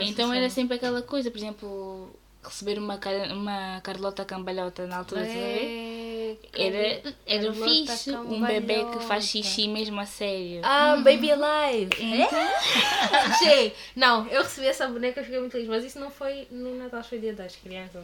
Então 0.04 0.34
era 0.34 0.50
sempre 0.50 0.78
aquela 0.78 1.02
coisa, 1.02 1.30
por 1.30 1.38
exemplo, 1.38 2.16
receber 2.42 2.80
uma, 2.80 2.98
uma 3.34 3.82
Carlota 3.82 4.24
Cambalhota 4.24 4.88
na 4.88 5.00
altura, 5.00 5.24
estás 5.24 5.44
a 5.44 5.46
ver? 5.46 5.66
É, 5.66 6.03
Era, 6.54 7.14
era 7.26 7.54
fixe, 7.54 8.12
um 8.16 8.42
bebê 8.46 8.84
que 8.86 9.00
faz 9.06 9.26
xixi 9.26 9.68
mesmo 9.68 10.00
a 10.00 10.06
sério. 10.06 10.62
Ah, 10.64 10.98
Baby 10.98 11.32
Alive! 11.32 11.90
É? 13.46 13.72
Não, 13.96 14.28
eu 14.28 14.44
recebi 14.44 14.68
essa 14.68 14.88
boneca 14.88 15.22
e 15.22 15.24
fiquei 15.24 15.40
muito 15.40 15.52
feliz, 15.52 15.68
mas 15.68 15.84
isso 15.84 16.00
não 16.00 16.10
foi 16.10 16.48
no 16.52 16.76
Natal, 16.76 17.04
foi 17.04 17.20
dia 17.20 17.34
das 17.34 17.56
crianças. 17.56 18.04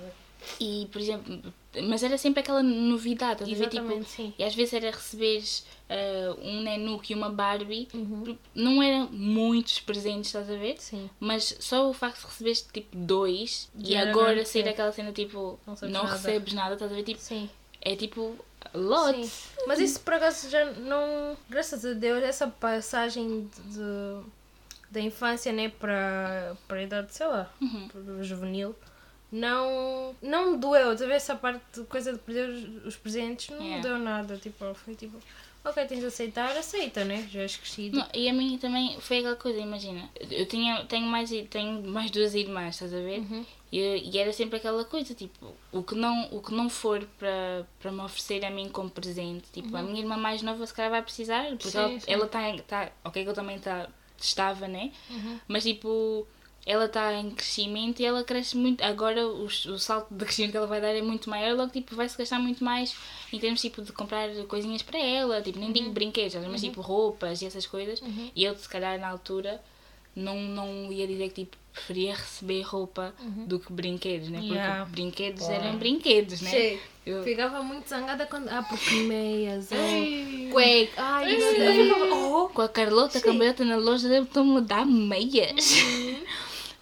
E, 0.59 0.87
por 0.91 1.01
exemplo, 1.01 1.41
mas 1.83 2.01
era 2.01 2.17
sempre 2.17 2.39
aquela 2.39 2.63
novidade, 2.63 3.43
a 3.43 3.45
ver? 3.45 3.67
Tipo, 3.67 4.03
sim. 4.05 4.33
e 4.37 4.43
às 4.43 4.55
vezes 4.55 4.73
era 4.73 4.89
receberes 4.89 5.65
ah, 5.89 6.35
um 6.41 6.61
Nenuco 6.61 7.03
e 7.09 7.13
uma 7.15 7.29
Barbie, 7.29 7.87
Uhum. 7.93 8.37
não 8.55 8.81
eram 8.81 9.09
muitos 9.11 9.79
presentes, 9.81 10.27
estás 10.27 10.49
a 10.49 10.55
ver? 10.55 10.75
Sim. 10.79 11.09
Mas 11.19 11.57
só 11.59 11.89
o 11.89 11.93
facto 11.93 12.21
de 12.21 12.25
receberes 12.27 12.61
tipo 12.61 12.95
dois 12.95 13.69
e 13.77 13.95
era 13.95 14.11
agora 14.11 14.45
ser 14.45 14.63
sim. 14.63 14.69
aquela 14.69 14.91
cena 14.93 15.11
tipo 15.11 15.59
Não 15.67 15.75
não, 15.81 16.03
nada. 16.03 16.15
recebes 16.15 16.53
nada, 16.53 16.73
estás 16.75 16.91
a 16.91 16.95
ver? 16.95 17.03
Tipo, 17.03 17.19
Sim. 17.19 17.49
É 17.81 17.95
tipo 17.95 18.35
lot. 18.73 19.25
Sim. 19.25 19.49
Mas 19.67 19.79
isso 19.79 19.99
por 20.01 20.13
acaso 20.13 20.49
já 20.49 20.65
não. 20.71 21.37
Graças 21.49 21.85
a 21.85 21.93
Deus, 21.93 22.23
essa 22.23 22.47
passagem 22.47 23.49
de, 23.67 24.23
da 24.89 24.99
infância 24.99 25.51
né, 25.51 25.69
para, 25.69 26.55
a 26.69 26.81
idade, 26.81 27.13
sei 27.13 27.27
lá, 27.27 27.51
o 28.19 28.23
juvenil, 28.23 28.75
não, 29.31 30.15
não 30.21 30.51
me 30.51 30.57
doeu. 30.57 30.95
Talvez 30.95 31.23
essa 31.23 31.35
parte 31.35 31.61
de 31.73 31.83
coisa 31.85 32.13
de 32.13 32.19
perder 32.19 32.49
os, 32.85 32.95
presentes 32.95 33.49
não 33.49 33.59
me 33.59 33.65
Yeah. 33.65 33.87
deu 33.87 33.99
nada. 33.99 34.37
Tipo, 34.37 34.73
foi 34.73 34.95
tipo, 34.95 35.17
ok, 35.63 35.85
tens 35.85 35.99
de 35.99 36.05
aceitar, 36.07 36.55
aceita, 36.57 37.05
né? 37.05 37.27
Já 37.31 37.41
és 37.41 37.55
crescido. 37.55 37.97
Não, 37.97 38.07
e 38.13 38.27
a 38.27 38.33
mim 38.33 38.57
também 38.57 38.99
foi 38.99 39.19
aquela 39.19 39.35
coisa, 39.35 39.59
imagina, 39.59 40.09
eu 40.31 40.45
tinha, 40.45 40.85
tenho, 40.85 41.05
mais, 41.05 41.29
tenho 41.49 41.81
mais 41.83 42.09
duas 42.11 42.33
irmãs, 42.33 42.75
estás 42.75 42.93
a 42.93 42.97
ver? 42.97 43.23
E, 43.71 44.09
e 44.11 44.17
era 44.17 44.33
sempre 44.33 44.57
aquela 44.57 44.83
coisa, 44.83 45.13
tipo, 45.13 45.53
o 45.71 45.83
que 45.83 45.93
não, 45.93 46.27
o 46.31 46.41
que 46.41 46.53
não 46.53 46.69
for 46.69 47.05
para, 47.19 47.67
para 47.79 47.91
me 47.91 48.01
oferecer 48.01 48.43
a 48.43 48.49
mim 48.49 48.67
como 48.69 48.89
presente, 48.89 49.45
tipo, 49.53 49.75
a 49.77 49.83
minha 49.83 49.99
irmã 49.99 50.17
mais 50.17 50.41
nova 50.41 50.65
se 50.65 50.73
calhar 50.73 50.91
vai 50.91 51.01
precisar, 51.03 51.49
porque 51.49 51.69
Sim, 51.69 51.77
ela, 51.77 51.99
sim. 51.99 52.11
ela 52.11 52.27
tá, 52.27 52.39
tá, 52.67 52.91
ok 53.03 53.23
que 53.23 53.29
eu 53.29 53.33
também 53.33 53.59
tá, 53.59 53.87
estava, 54.19 54.67
né? 54.67 54.91
Mas 55.47 55.63
tipo, 55.63 56.27
ela 56.65 56.85
está 56.85 57.13
em 57.13 57.29
crescimento 57.29 57.99
e 57.99 58.05
ela 58.05 58.23
cresce 58.23 58.57
muito, 58.57 58.83
agora 58.83 59.27
o, 59.27 59.45
o 59.45 59.79
salto 59.79 60.13
de 60.13 60.25
crescimento 60.25 60.51
que 60.51 60.57
ela 60.57 60.67
vai 60.67 60.81
dar 60.81 60.89
é 60.95 61.01
muito 61.01 61.29
maior, 61.29 61.55
logo 61.55 61.71
tipo, 61.71 61.95
vai-se 61.95 62.17
gastar 62.17 62.39
muito 62.39 62.63
mais 62.63 62.95
em 63.31 63.39
termos 63.39 63.61
tipo 63.61 63.81
de 63.83 63.91
comprar 63.91 64.29
coisinhas 64.47 64.81
para 64.81 64.99
ela, 64.99 65.41
tipo, 65.41 65.59
nem 65.59 65.71
digo 65.71 65.91
brinquedos, 65.91 66.43
mas 66.47 66.61
tipo 66.61 66.81
roupas 66.81 67.41
e 67.41 67.45
essas 67.45 67.67
coisas, 67.67 68.01
e 68.35 68.43
eu 68.43 68.55
se 68.57 68.67
calhar 68.67 68.99
na 68.99 69.09
altura 69.09 69.61
não, 70.15 70.39
não 70.39 70.91
ia 70.91 71.07
dizer 71.07 71.29
que 71.29 71.45
tipo, 71.45 71.57
preferia 71.79 72.13
receber 72.15 72.61
roupa 72.61 73.13
do 73.47 73.59
que 73.59 73.71
brinquedos, 73.71 74.29
né? 74.29 74.39
Porque 74.39 74.53
Yeah. 74.53 74.85
brinquedos 74.85 75.49
eram 75.49 75.77
brinquedos, 75.77 76.41
né? 76.41 76.49
Sei. 76.49 76.79
Eu- 77.05 77.23
Ficava 77.23 77.63
muito 77.63 77.87
zangada 77.89 78.25
quando. 78.27 78.49
Ah, 78.49 78.61
porque 78.67 78.95
meias. 78.95 79.71
Ei. 79.71 80.47
Oh, 80.49 80.53
cueca. 80.53 80.93
Ai, 81.01 81.35
isso 81.35 81.47
ficava. 81.49 82.15
Oh, 82.15 82.49
Com 82.49 82.61
a 82.61 82.69
Carlota 82.69 83.19
Cambalhota 83.21 83.65
na 83.65 83.77
loja, 83.77 84.15
estão-me 84.19 84.57
a 84.57 84.59
dar 84.59 84.85
meias. 84.85 85.81
Uhum. 85.81 86.23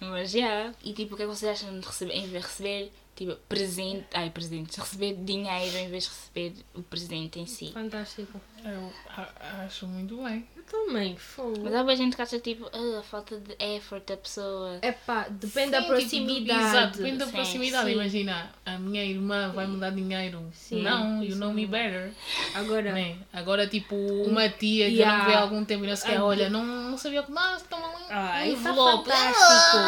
Mas 0.00 0.30
já. 0.30 0.72
E 0.84 0.92
tipo, 0.92 1.14
o 1.14 1.16
que 1.16 1.22
é 1.22 1.26
que 1.26 1.34
vocês 1.34 1.50
acham 1.62 1.78
de 1.80 1.86
receber, 1.86 2.12
em 2.14 2.26
vez 2.28 2.42
de 2.42 2.48
receber 2.48 2.92
tipo, 3.26 3.34
presente, 3.48 4.06
ai, 4.14 4.30
presentes, 4.30 4.76
receber 4.78 5.14
dinheiro 5.16 5.76
em 5.76 5.88
vez 5.90 6.04
de 6.04 6.10
receber 6.10 6.52
o 6.74 6.82
presente 6.82 7.38
em 7.40 7.46
si. 7.46 7.72
Fantástico. 7.72 8.40
Eu 8.64 8.92
a- 9.16 9.64
acho 9.64 9.86
muito 9.86 10.16
bem. 10.22 10.46
Eu 10.56 10.62
também, 10.64 11.16
fogo. 11.16 11.60
Mas 11.62 11.72
há 11.74 11.78
muita 11.84 11.96
gente 11.96 12.16
que 12.16 12.22
acha 12.22 12.38
tipo, 12.40 12.68
ah, 12.72 12.98
a 12.98 13.02
falta 13.02 13.38
de 13.38 13.54
effort 13.58 14.04
da 14.06 14.16
pessoa. 14.16 14.78
É 14.82 14.92
pá, 14.92 15.26
depende 15.30 15.70
da 15.72 15.78
Sim, 15.78 15.84
tipo, 15.84 15.94
proximidade. 15.96 16.64
exato, 16.64 16.98
depende 16.98 17.18
da 17.18 17.26
Sim, 17.26 17.32
proximidade. 17.32 17.86
sim. 17.86 17.92
Imagina, 17.92 18.50
a 18.66 18.78
minha 18.78 19.04
irmã 19.04 19.50
vai 19.52 19.66
me 19.66 19.78
dar 19.78 19.90
dinheiro. 19.90 20.44
Sim, 20.52 20.82
não, 20.82 21.22
you 21.22 21.36
know 21.36 21.52
me 21.52 21.66
better. 21.66 22.12
Agora, 22.54 22.92
Né? 22.92 23.16
Agora, 23.32 23.66
tipo, 23.66 23.94
uma 23.96 24.48
tia 24.48 24.88
que 24.88 24.96
Yeah. 24.98 25.14
eu 25.14 25.18
não 25.18 25.26
vê 25.26 25.34
há 25.34 25.40
algum 25.40 25.64
tempo 25.64 25.84
e 25.84 25.88
não 25.88 25.96
sei 25.96 26.18
olha, 26.18 26.50
não, 26.50 26.64
não 26.64 26.98
sabia 26.98 27.20
o 27.20 27.24
que 27.24 27.32
mais, 27.32 27.62
toma 27.62 27.86
um 27.88 28.06
Ai, 28.10 28.50
tá 28.50 28.58
envelope. 28.58 29.08
fantástico. 29.08 29.78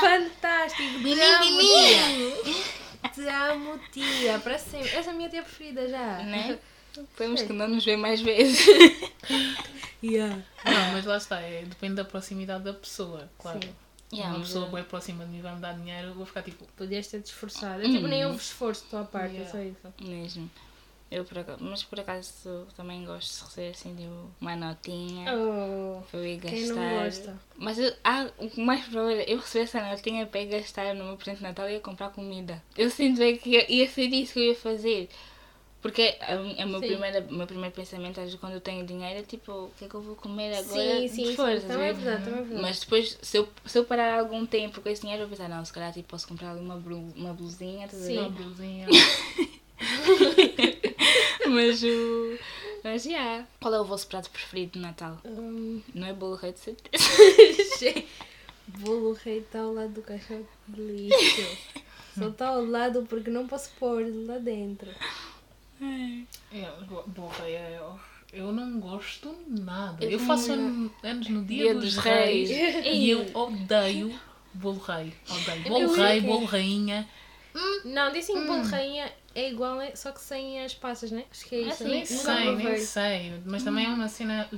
Fantástico. 0.00 0.41
Tia. 0.68 1.38
Te 3.14 3.28
amo, 3.28 3.78
tia. 3.92 4.38
Para 4.38 4.58
sempre. 4.58 4.88
Essa 4.90 5.10
é 5.10 5.12
a 5.12 5.16
minha 5.16 5.28
tia 5.28 5.42
preferida 5.42 5.88
já. 5.88 6.18
Né? 6.22 6.58
Temos 7.16 7.42
que 7.42 7.52
não 7.52 7.68
nos 7.68 7.84
ver 7.84 7.96
mais 7.96 8.20
vezes. 8.20 8.64
Yeah. 10.04 10.42
Não, 10.64 10.92
mas 10.94 11.04
lá 11.04 11.16
está, 11.16 11.40
é, 11.40 11.62
depende 11.64 11.94
da 11.94 12.04
proximidade 12.04 12.64
da 12.64 12.72
pessoa, 12.74 13.30
claro. 13.38 13.60
Sim. 13.62 13.72
Yeah, 14.12 14.34
uma 14.34 14.44
pessoa 14.44 14.66
eu- 14.66 14.72
bem 14.72 14.82
próxima 14.82 15.24
de 15.24 15.30
mim 15.30 15.40
vai 15.40 15.54
me 15.54 15.60
dar 15.60 15.74
dinheiro, 15.74 16.08
eu 16.08 16.14
vou 16.14 16.26
ficar 16.26 16.42
tipo, 16.42 16.66
Podias 16.76 17.06
ter 17.06 17.20
te 17.22 17.26
esforçado. 17.26 17.80
É 17.82 17.84
tipo, 17.84 18.08
nem 18.08 18.26
houve 18.26 18.38
esforço 18.38 18.82
da 18.86 18.90
tua 18.90 19.04
parte, 19.04 19.36
Yeah. 19.36 19.48
é 19.48 19.52
só 19.52 19.58
isso. 19.62 19.94
Mesmo. 20.10 20.50
Eu 21.14 21.26
por 21.26 21.38
acaso, 21.38 21.58
mas 21.62 21.82
por 21.82 22.00
acaso 22.00 22.66
também 22.74 23.04
gosto 23.04 23.36
de 23.38 23.44
receber 23.44 23.70
assim 23.72 23.94
tipo, 23.94 24.30
uma 24.40 24.56
notinha 24.56 25.30
Oh, 25.36 26.00
para 26.10 26.20
eu 26.20 26.26
ir 26.26 26.36
gastar. 26.38 26.56
quem 26.56 26.66
não 26.68 26.88
gosta? 27.04 27.38
Mas 27.54 27.78
eu, 27.78 27.94
ah, 28.02 28.30
o 28.38 28.60
mais 28.62 28.82
provável 28.86 29.18
é 29.20 29.24
eu 29.28 29.38
receber 29.38 29.64
essa 29.64 29.82
notinha 29.90 30.24
para 30.26 30.40
ir 30.40 30.46
gastar 30.46 30.94
no 30.94 31.04
meu 31.04 31.16
presente 31.18 31.38
de 31.38 31.42
Natal 31.42 31.68
e 31.68 31.74
ia 31.74 31.80
comprar 31.80 32.08
comida. 32.10 32.62
Eu 32.78 32.88
sinto 32.88 33.18
bem 33.18 33.36
que 33.36 33.50
ia- 33.50 33.88
ser 33.90 34.06
isso 34.06 34.32
que 34.32 34.38
eu 34.38 34.44
ia 34.44 34.54
fazer. 34.56 35.10
Porque 35.82 36.16
mi- 36.44 36.60
a 36.62 36.64
meu, 36.64 36.80
primeiro, 36.80 37.26
o 37.28 37.34
meu 37.34 37.46
primeiro 37.46 37.74
pensamento 37.74 38.18
às 38.18 38.24
vezes, 38.26 38.40
quando 38.40 38.54
eu 38.54 38.60
tenho 38.60 38.86
dinheiro 38.86 39.18
é 39.20 39.22
tipo, 39.22 39.52
o 39.52 39.70
que 39.76 39.84
é 39.84 39.88
que 39.88 39.94
eu 39.94 40.00
vou 40.00 40.16
comer 40.16 40.54
agora? 40.56 40.64
Sim, 40.80 41.08
sim, 41.08 41.22
de 41.24 41.28
sim. 41.30 41.36
força, 41.36 41.66
Também 41.66 41.88
é 41.88 41.92
verdade, 41.92 42.24
também 42.24 42.38
é 42.40 42.42
verdade. 42.44 42.62
Mas 42.62 42.80
depois, 42.80 43.18
se 43.20 43.36
eu, 43.36 43.48
se 43.66 43.78
eu 43.78 43.84
parar 43.84 44.18
algum 44.20 44.46
tempo 44.46 44.80
com 44.80 44.88
esse 44.88 45.02
dinheiro, 45.02 45.24
eu 45.24 45.28
vou 45.28 45.36
pensar, 45.36 45.48
não, 45.50 45.62
se 45.64 45.72
calhar 45.72 45.92
tipo, 45.92 46.08
posso 46.08 46.26
comprar 46.26 46.52
ali 46.52 46.60
uma, 46.60 46.76
blu- 46.76 47.12
uma 47.16 47.34
blusinha, 47.34 47.84
estás 47.86 48.00
a 48.02 48.06
ver? 48.06 48.12
Sim. 48.12 48.18
uma 48.20 48.28
blusinha. 48.30 48.86
Mas 51.50 51.82
o. 51.82 52.38
Mas 52.84 53.04
já. 53.04 53.44
Qual 53.60 53.74
é 53.74 53.80
o 53.80 53.84
vosso 53.84 54.06
prato 54.08 54.28
preferido 54.30 54.72
de 54.72 54.78
Natal? 54.80 55.18
Hum, 55.24 55.80
Não 55.94 56.06
é 56.06 56.12
bolo 56.12 56.34
rei 56.36 56.52
de 56.52 56.58
certeza. 56.58 57.04
Bolo 58.78 59.12
rei 59.12 59.38
está 59.38 59.60
ao 59.60 59.74
lado 59.74 59.90
do 59.92 60.02
caixote 60.02 60.46
de 60.68 60.80
lixo. 60.80 61.58
Só 62.16 62.28
está 62.28 62.48
ao 62.48 62.64
lado 62.64 63.04
porque 63.08 63.28
não 63.28 63.46
posso 63.46 63.70
pôr 63.78 64.04
lá 64.26 64.38
dentro. 64.38 64.88
É, 66.52 66.70
bo- 66.88 67.02
Porra, 67.14 67.44
é, 67.48 67.78
eu, 67.78 67.98
eu 68.32 68.52
não 68.52 68.78
gosto 68.78 69.34
nada. 69.48 70.04
Eu 70.04 70.18
faço 70.20 70.52
anos 70.52 71.28
no 71.28 71.44
dia, 71.44 71.64
Dia 71.64 71.74
dos, 71.74 71.94
dos 71.94 72.04
reis, 72.04 72.48
Reis. 72.50 72.86
e 72.86 73.10
eu 73.10 73.26
odeio 73.34 74.18
bolo 74.54 74.78
rei. 74.78 75.12
Odeio. 75.28 75.62
Bolo 75.64 75.80
Eu 75.80 75.92
rei, 75.94 76.20
bolo 76.20 76.44
rainha. 76.46 77.08
Não, 77.84 78.12
dizem 78.12 78.36
que 78.40 78.46
bolo 78.46 78.62
rainha 78.62 79.12
é 79.34 79.50
igual, 79.50 79.80
é- 79.80 79.94
só 79.94 80.12
que 80.12 80.20
sem 80.20 80.62
as 80.64 80.74
passas, 80.74 81.10
né? 81.10 81.24
Acho 81.30 81.44
que 81.46 81.54
é 81.54 81.60
isso. 81.62 81.84
sim, 81.84 81.90
Nem 81.90 82.04
sei, 82.04 82.56
nem 82.56 82.78
sei. 82.78 83.42
Mas 83.44 83.62
também 83.62 83.86
é 83.86 83.88
uma 83.88 84.08
cena. 84.08 84.48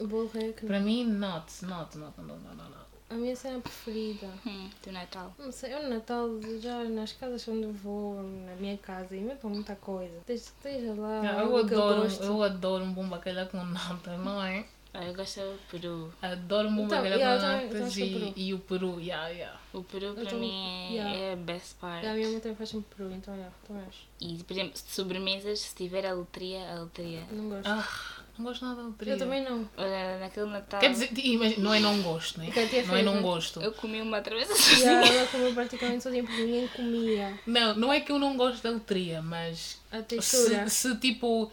O 0.00 0.06
bolo 0.06 0.30
rei 0.32 0.50
é 0.50 0.52
que. 0.52 0.66
Para 0.66 0.80
mim, 0.80 1.04
not, 1.04 1.64
not, 1.64 1.96
not, 1.98 2.18
not, 2.18 2.20
not, 2.20 2.44
not, 2.56 2.70
not. 2.70 2.82
A 3.10 3.14
minha 3.14 3.36
cena 3.36 3.60
preferida. 3.60 4.26
Hum, 4.46 4.70
do 4.82 4.90
Natal. 4.90 5.34
Não 5.38 5.52
sei, 5.52 5.74
eu 5.74 5.82
no 5.82 5.90
Natal, 5.90 6.30
já 6.60 6.82
nas 6.84 7.12
casas 7.12 7.46
onde 7.46 7.64
eu 7.64 7.72
vou, 7.72 8.22
na 8.22 8.56
minha 8.56 8.78
casa, 8.78 9.14
inventam 9.14 9.50
muita 9.50 9.76
coisa. 9.76 10.14
Desde 10.26 10.46
que 10.50 10.68
esteja 10.68 10.94
lá, 10.94 11.22
eu, 11.22 11.40
eu 11.50 11.56
adoro, 11.58 12.02
gosto. 12.02 12.22
eu 12.24 12.42
adoro 12.42 12.84
um 12.84 12.92
bom 12.92 13.06
bacalhau 13.06 13.46
com 13.46 13.62
nata, 13.64 14.16
não 14.16 14.42
é? 14.42 14.64
Ah, 14.94 15.04
Eu 15.06 15.14
gosto 15.14 15.40
do 15.40 15.58
Peru. 15.70 16.12
Adoro 16.20 16.68
um 16.68 16.76
bom 16.76 16.84
Então, 16.84 17.04
yeah, 17.04 17.62
e, 17.62 17.64
é 17.64 17.68
Peru. 17.68 18.32
e 18.36 18.54
o 18.54 18.58
peru, 18.58 19.00
yeah, 19.00 19.28
yeah. 19.28 19.58
O 19.72 19.82
Peru 19.82 20.12
para 20.14 20.34
mim 20.34 20.52
é, 20.52 20.92
yeah. 20.92 21.16
é 21.16 21.32
a 21.32 21.36
best 21.36 21.76
part. 21.76 22.06
A 22.06 22.12
minha 22.12 22.28
mãe 22.28 22.40
também 22.40 22.56
faz 22.56 22.68
sempre 22.68 22.94
peru, 22.94 23.10
então 23.10 23.34
já, 23.34 23.48
também 23.66 23.82
acho. 23.88 24.00
E, 24.20 24.44
por 24.44 24.52
exemplo, 24.52 24.72
de 24.74 24.78
sobremesas, 24.80 25.60
se 25.60 25.74
tiver 25.74 26.04
a 26.04 26.12
loteria, 26.12 26.70
a 26.70 26.80
loteria. 26.80 27.22
Não 27.32 27.48
gosto. 27.48 27.66
Ah, 27.66 27.88
não 28.36 28.44
gosto 28.44 28.64
nada 28.66 28.82
da 28.82 28.88
loteria. 28.88 29.14
eu 29.14 29.18
também 29.18 29.42
não. 29.42 29.66
Olha, 29.78 30.18
naquele 30.18 30.46
Natal. 30.46 30.80
Quer 30.80 30.90
dizer, 30.90 31.10
imagina, 31.24 31.62
não 31.64 31.72
é 31.74 31.80
não 31.80 32.02
gosto, 32.02 32.38
né? 32.38 32.52
Não 32.86 32.96
é 32.96 33.02
não 33.02 33.22
gosto. 33.22 33.62
eu 33.62 33.72
comi 33.72 34.02
uma 34.02 34.20
travessa 34.20 34.52
E 34.52 34.56
sozinha. 34.56 34.90
ela 34.90 35.26
comeu 35.28 35.54
praticamente 35.54 36.02
sozinha 36.02 36.22
porque 36.22 36.42
ninguém 36.42 36.68
comia. 36.68 37.40
Não, 37.46 37.74
não 37.74 37.92
é 37.92 38.00
que 38.00 38.12
eu 38.12 38.18
não 38.18 38.36
gosto 38.36 38.62
da 38.62 38.70
loteria, 38.70 39.22
mas 39.22 39.80
A 39.90 40.02
textura. 40.02 40.68
se, 40.68 40.88
se 40.90 40.96
tipo, 40.98 41.50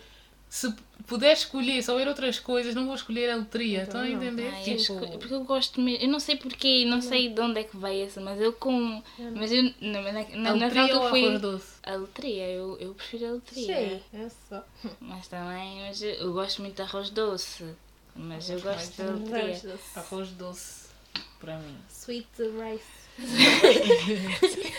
se 0.49 0.73
puder 1.05 1.33
escolher 1.33 1.81
só 1.83 1.95
ver 1.95 2.07
outras 2.07 2.39
coisas, 2.39 2.73
não 2.75 2.85
vou 2.85 2.95
escolher 2.95 3.29
a 3.29 3.35
loteria. 3.35 3.83
Então 3.83 3.83
Estão 3.83 4.01
a 4.01 4.05
não. 4.05 4.23
entender? 4.27 4.51
Ah, 4.51 4.59
eu 4.59 4.63
tipo, 4.77 4.79
esco- 4.81 5.17
porque 5.19 5.33
eu 5.33 5.43
gosto 5.43 5.79
mesmo. 5.81 6.03
Eu 6.03 6.09
não 6.09 6.19
sei 6.19 6.35
porquê, 6.37 6.85
não 6.85 7.01
sei 7.01 7.29
de 7.29 7.39
onde 7.39 7.59
é 7.59 7.63
que 7.63 7.77
vai 7.77 8.01
essa, 8.01 8.19
mas 8.19 8.39
eu 8.41 8.51
com. 8.53 9.01
Mas 9.35 9.51
eu. 9.51 9.63
Na, 9.81 10.01
na, 10.01 10.11
na, 10.11 10.19
a 10.21 10.35
na 10.37 10.53
loteria 10.53 10.97
ou 10.97 11.03
eu 11.03 11.09
fui. 11.09 11.25
arroz 11.25 11.41
doce? 11.41 11.67
A 11.83 11.95
loteria, 11.95 12.47
eu, 12.49 12.77
eu 12.79 12.93
prefiro 12.93 13.27
a 13.27 13.31
loteria. 13.33 13.65
Sei, 13.65 14.03
é 14.13 14.29
só. 14.49 14.63
Mas 14.99 15.27
também, 15.27 15.81
mas 15.87 16.01
eu, 16.01 16.09
eu 16.11 16.33
gosto 16.33 16.61
muito 16.61 16.75
de 16.75 16.81
arroz 16.81 17.09
doce. 17.11 17.63
Mas 18.15 18.49
eu 18.49 18.59
gosto 18.59 18.97
da 18.97 19.11
loteria. 19.11 19.79
Arroz 19.95 20.29
doce, 20.31 20.87
para 21.39 21.57
mim. 21.59 21.77
Sweet 21.89 22.27
rice. 22.37 22.99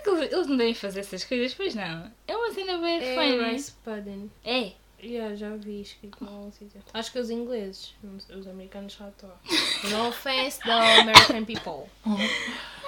Será 0.00 0.02
que 0.02 0.10
eles, 0.10 0.32
eles 0.32 0.46
não 0.46 0.56
devem 0.56 0.74
fazer 0.74 1.00
essas 1.00 1.24
coisas? 1.24 1.54
Pois 1.54 1.74
não. 1.74 2.10
É 2.26 2.36
uma 2.36 2.52
cena 2.52 2.78
bem 2.78 3.02
É 3.02 3.36
né? 3.36 3.52
rice 3.52 3.72
pudding. 3.84 4.30
É. 4.44 4.72
Yeah, 5.02 5.34
já 5.34 5.56
vi 5.56 5.80
escrito 5.80 6.22
em 6.22 6.26
algum 6.26 6.52
sítio. 6.52 6.82
Acho 6.92 7.12
que 7.12 7.18
os 7.18 7.30
ingleses, 7.30 7.94
os 8.28 8.46
americanos 8.46 8.92
já 8.92 9.08
estão. 9.08 9.30
No 9.90 10.08
offense 10.08 10.60
the 10.60 10.70
American 11.00 11.44
people. 11.46 11.90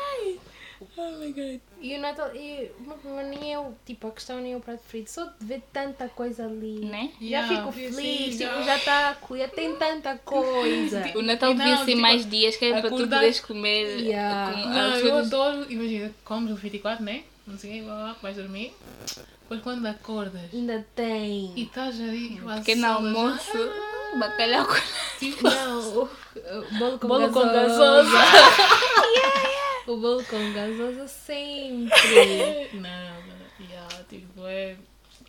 Oh 0.97 1.11
my 1.19 1.33
god. 1.33 1.61
E 1.81 1.97
o 1.97 2.01
Natal, 2.01 2.31
e, 2.35 2.71
mas 2.87 3.29
nem 3.29 3.53
eu, 3.53 3.75
tipo, 3.85 4.07
a 4.09 4.11
questão 4.12 4.41
nem 4.41 4.53
é 4.53 4.57
o 4.57 4.61
prato 4.61 4.81
preferido, 4.81 5.11
só 5.11 5.25
de 5.25 5.45
ver 5.47 5.62
tanta 5.73 6.09
coisa 6.09 6.45
ali. 6.45 6.85
Né? 6.85 7.11
Já 7.21 7.27
Yeah, 7.27 7.49
fico 7.57 7.73
sim, 7.73 7.93
feliz, 7.93 8.39
já. 8.39 8.49
tipo, 8.53 8.62
já 8.65 8.77
está, 8.77 9.17
já 9.37 9.49
tem 9.49 9.77
tanta 9.77 10.17
coisa. 10.19 11.03
O 11.17 11.23
Natal 11.23 11.55
devia 11.55 11.77
ser 11.79 11.87
tipo, 11.87 12.01
mais 12.01 12.29
dias 12.29 12.57
que 12.57 12.65
é 12.67 12.81
para 12.81 12.91
tu 12.91 12.97
poderes 12.97 13.41
comer. 13.41 13.99
Yeah. 14.01 14.53
com- 14.53 14.69
Não, 14.69 14.93
ah, 14.93 14.99
eu 15.01 15.19
adoro, 15.19 15.67
imagina, 15.73 16.12
comes 16.25 16.51
no 16.51 16.57
24, 16.57 17.05
né? 17.05 17.25
Não 17.47 17.59
sei 17.59 17.81
o 17.83 17.85
que, 18.15 18.23
vais 18.23 18.37
dormir. 18.37 18.73
Depois 19.43 19.61
quando 19.62 19.85
acordas 19.87 20.43
Ainda 20.55 20.87
tem. 20.95 21.53
e 21.57 21.65
estás 21.65 22.01
aí, 22.01 22.41
Pequeno 22.59 22.87
almoço, 22.87 23.53
bacalhau 24.19 24.65
com. 24.67 24.75
Tipo, 25.19 25.43
Não, 25.51 25.79
o, 25.81 26.03
o 26.05 26.79
bolo 26.79 26.99
com 26.99 27.09
bolo 27.09 27.29
com 27.33 27.41
gasosa. 27.43 28.05
gasosa. 28.12 28.19
O 29.87 29.97
bolo 29.97 30.25
com 30.25 30.53
gasosa 30.53 31.09
sempre. 31.09 31.91
Não, 32.75 32.81
não, 32.81 33.67
yeah, 33.69 34.05
tipo, 34.09 34.47
é. 34.47 34.77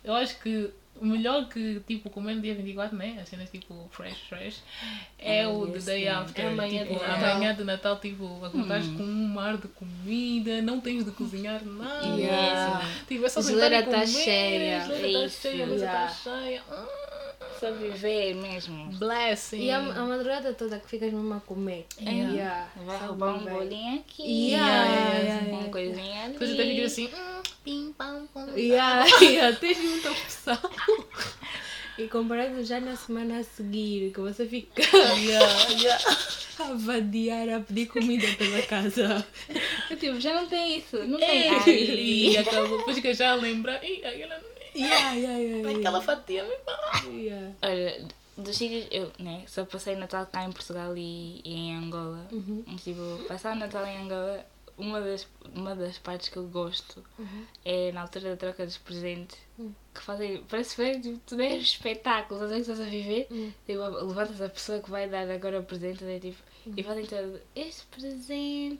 Eu 0.02 0.14
acho 0.14 0.38
que 0.40 0.70
o 1.00 1.06
melhor 1.06 1.48
que 1.48 1.80
tipo 1.88 2.08
comer 2.08 2.36
no 2.36 2.42
dia 2.42 2.54
24, 2.54 2.96
né? 2.96 3.18
As 3.20 3.28
cenas 3.28 3.50
tipo 3.50 3.88
fresh, 3.90 4.18
fresh, 4.28 4.62
é 5.18 5.40
É 5.40 5.48
o 5.48 5.66
the 5.66 5.78
day 5.80 6.08
after. 6.08 6.44
É 6.44 6.48
amanhã 6.48 6.86
tipo, 6.86 6.98
de 7.00 7.06
Natal. 7.06 7.30
amanhã 7.32 7.56
Natal, 7.64 7.98
tipo, 7.98 8.44
acordares 8.44 8.86
com 8.86 9.02
um 9.02 9.28
mar 9.28 9.56
de 9.56 9.68
comida, 9.68 10.62
não 10.62 10.80
tens 10.80 11.04
de 11.04 11.10
cozinhar 11.10 11.64
nada. 11.64 12.06
Yeah. 12.16 12.88
Tipo, 13.08 13.24
é 13.26 13.28
só 13.28 13.40
A 13.40 13.42
sentar 13.42 13.72
e 13.72 13.82
tá 13.82 13.90
comer, 13.90 14.06
cheia. 14.06 14.82
A 14.82 14.86
geladeira 14.86 15.18
tá 15.20 15.26
Isso. 15.26 15.42
cheia, 15.42 15.64
a 15.64 15.66
mesa 15.66 15.84
Yeah. 15.84 16.06
tá 16.06 16.14
cheia. 16.14 16.62
Hum, 16.70 17.03
Só 17.60 17.72
viver 17.72 18.34
mesmo. 18.34 18.86
Blessing. 18.98 19.62
E 19.62 19.70
a, 19.70 19.78
a 19.78 20.04
madrugada 20.04 20.52
toda 20.54 20.78
que 20.78 20.88
ficas 20.88 21.12
mesmo 21.12 21.32
a 21.34 21.40
comer. 21.40 21.86
Yeah. 22.00 22.32
Yeah. 22.32 22.68
Vai 22.84 22.96
Sabe 22.98 23.08
roubar 23.08 23.34
um 23.36 23.44
bem. 23.44 23.54
bolinho 23.54 23.98
aqui. 24.00 24.50
Yeah, 24.50 24.84
yeah, 24.84 25.18
yeah, 25.18 25.46
Uma 25.56 25.68
coisinha 25.70 26.22
ali. 26.24 26.32
Depois 26.32 26.52
até 26.52 26.64
fica 26.64 26.86
assim, 26.86 27.06
hum, 27.06 27.42
pim, 27.64 27.94
pam, 27.96 28.26
pam. 28.32 28.46
Yeah, 28.56 29.06
yeah, 29.22 29.56
tens 29.60 29.78
muita 29.78 30.10
opção. 30.10 30.58
E 31.96 32.08
comparado 32.08 32.64
já 32.64 32.80
na 32.80 32.96
semana 32.96 33.38
a 33.38 33.44
seguir, 33.44 34.10
que 34.12 34.18
você 34.18 34.44
fica 34.46 34.82
Yeah, 35.16 35.68
yeah. 35.80 36.04
a 36.58 36.74
vadiar, 36.74 37.48
a 37.50 37.60
pedir 37.60 37.86
comida 37.86 38.26
pela 38.36 38.60
casa. 38.62 39.24
Eu, 39.88 39.96
tipo, 39.96 40.20
já 40.20 40.34
não 40.34 40.48
tem 40.48 40.78
isso. 40.78 40.96
Não 41.04 41.20
Ei. 41.20 41.50
tem 41.64 41.84
E 41.84 42.36
ali. 42.36 42.38
acabou, 42.38 42.78
depois 42.78 42.98
que 42.98 43.14
já 43.14 43.36
lembra, 43.36 43.80
ih, 43.86 44.04
aquela, 44.04 44.42
Yeah, 44.74 45.12
yeah, 45.14 45.38
yeah, 45.38 45.78
aquela 45.78 46.00
fatia 46.02 46.42
me 46.44 46.56
fala. 46.64 47.12
yeah. 47.14 47.54
Olha, 47.62 48.08
dos 48.36 48.56
sítios, 48.56 48.86
eu 48.90 49.10
né, 49.18 49.44
só 49.46 49.64
passei 49.64 49.94
Natal 49.96 50.26
cá 50.26 50.44
em 50.44 50.52
Portugal 50.52 50.96
e, 50.96 51.40
e 51.44 51.54
em 51.54 51.76
Angola. 51.76 52.26
Uhum. 52.32 52.64
Mas, 52.66 52.82
Tipo, 52.82 53.00
passar 53.28 53.54
o 53.54 53.58
Natal 53.58 53.86
em 53.86 53.98
Angola, 53.98 54.44
uma 54.76 55.00
das, 55.00 55.28
uma 55.54 55.74
das 55.76 55.98
partes 55.98 56.28
que 56.28 56.36
eu 56.36 56.44
gosto 56.48 57.04
Uhum. 57.18 57.44
é 57.64 57.92
na 57.92 58.02
altura 58.02 58.30
da 58.30 58.36
troca 58.36 58.64
dos 58.66 58.78
presentes. 58.78 59.38
Hum. 59.58 59.72
Que 59.94 60.02
fazem, 60.02 60.42
parece 60.48 60.76
ver 60.76 61.00
tipo, 61.00 61.20
tudo 61.24 61.42
é 61.42 61.56
espetáculo, 61.56 62.42
estás 62.44 62.50
a 62.52 62.54
que 62.56 62.60
estás 62.62 62.80
a 62.80 62.90
viver? 62.90 63.28
Hum. 63.30 63.52
Tipo, 63.64 63.82
levantas 64.04 64.40
a 64.42 64.48
pessoa 64.48 64.80
que 64.80 64.90
vai 64.90 65.08
dar 65.08 65.30
agora 65.30 65.60
o 65.60 65.64
presente 65.64 66.02
e 66.02 66.16
é 66.16 66.18
tipo, 66.18 66.38
E 66.76 66.82
fazem 66.82 67.04
todo 67.06 67.40
este 67.54 67.84
presente. 67.86 68.78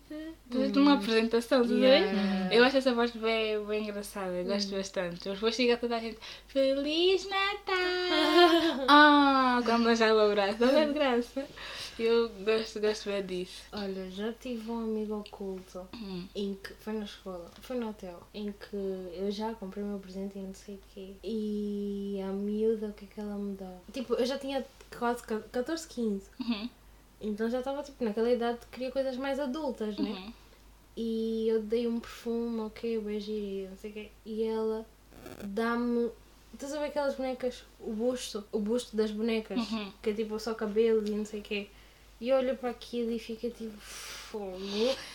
Tudo 0.51 0.81
numa 0.81 0.95
apresentação, 0.95 1.63
estás 1.63 1.77
a 1.77 1.81
ver? 1.81 2.03
Yeah. 2.03 2.55
Eu 2.55 2.65
acho 2.65 2.77
essa 2.79 2.93
parte 2.95 3.19
bem, 3.19 3.65
bem 3.67 3.83
engraçada, 3.85 4.33
eu 4.33 4.45
gosto 4.45 4.71
bastante. 4.75 5.29
Mas 5.29 5.35
depois 5.39 5.55
chega 5.55 5.77
toda 5.77 5.97
a 5.97 6.01
gente, 6.01 6.19
Feliz 6.49 7.29
Natal! 7.29 8.87
ah, 8.89 9.61
quando 9.65 9.85
nós 9.85 9.99
já 9.99 10.15
o 10.15 10.19
abraço, 10.19 10.61
não 10.61 10.69
é 10.79 10.87
de 10.87 10.93
graça. 10.93 11.47
Eu 11.99 12.29
gosto, 12.45 12.81
gosto 12.81 13.09
bem 13.09 13.25
disso. 13.25 13.63
Olha, 13.73 14.11
já 14.11 14.33
tive 14.33 14.69
um 14.71 14.81
amigo 14.81 15.15
oculto 15.21 15.87
Hum. 15.95 16.27
em 16.35 16.55
que 16.63 16.73
foi 16.81 16.93
na 16.95 17.05
escola, 17.05 17.51
foi 17.61 17.77
no 17.77 17.91
hotel, 17.91 18.21
em 18.35 18.51
que 18.53 18.75
eu 19.17 19.31
já 19.31 19.55
comprei 19.55 19.85
o 19.85 19.87
meu 19.87 19.99
presente 20.01 20.37
e 20.37 20.43
não 20.43 20.55
sei 20.55 20.75
o 20.75 20.81
quê. 20.93 21.15
E 21.23 22.21
a 22.27 22.33
miúda, 22.33 22.89
o 22.89 22.93
que 22.93 23.05
é 23.05 23.09
que 23.15 23.21
ela 23.21 23.37
me 23.37 23.55
dá? 23.57 23.73
Tipo, 23.93 24.15
eu 24.15 24.27
já 24.27 24.37
tinha 24.39 24.65
quase 24.99 25.23
14, 25.23 25.87
15. 25.87 26.25
Uhum. 26.41 26.69
Então 27.27 27.49
já 27.51 27.59
estava 27.61 27.83
tipo 27.83 28.05
naquela 28.05 28.31
idade 28.31 28.59
que 28.61 28.67
queria 28.67 28.91
coisas 28.93 29.17
mais 29.17 29.41
adultas, 29.41 29.97
né? 29.97 30.11
Uhum. 30.11 30.33
E 30.97 31.49
eu 31.49 31.63
dei 31.63 31.89
um 31.89 31.99
perfume, 31.99 32.61
ok, 32.61 32.97
e 32.97 33.67
não 33.69 33.77
sei 33.79 33.91
o 33.91 33.95
quê. 33.95 34.11
E 34.25 34.45
ela 34.45 34.87
dá-me. 35.43 36.11
Estás 36.53 36.73
a 36.73 36.79
ver 36.79 36.87
aquelas 36.87 37.15
bonecas? 37.17 37.65
O 37.81 37.93
busto, 37.93 38.45
o 38.53 38.59
busto 38.61 38.97
das 38.97 39.11
bonecas, 39.11 39.59
Uhum. 39.59 39.93
que 40.03 40.11
é 40.11 40.13
tipo 40.13 40.39
só 40.39 40.55
cabelo 40.55 41.05
e 41.07 41.11
não 41.11 41.25
sei 41.25 41.41
o 41.41 41.43
quê. 41.43 41.69
E 42.21 42.29
eu 42.29 42.37
olho 42.37 42.57
para 42.57 42.71
aquilo 42.71 43.11
e 43.11 43.19
fica 43.19 43.51
tipo. 43.51 43.73
Fogo. 43.81 44.59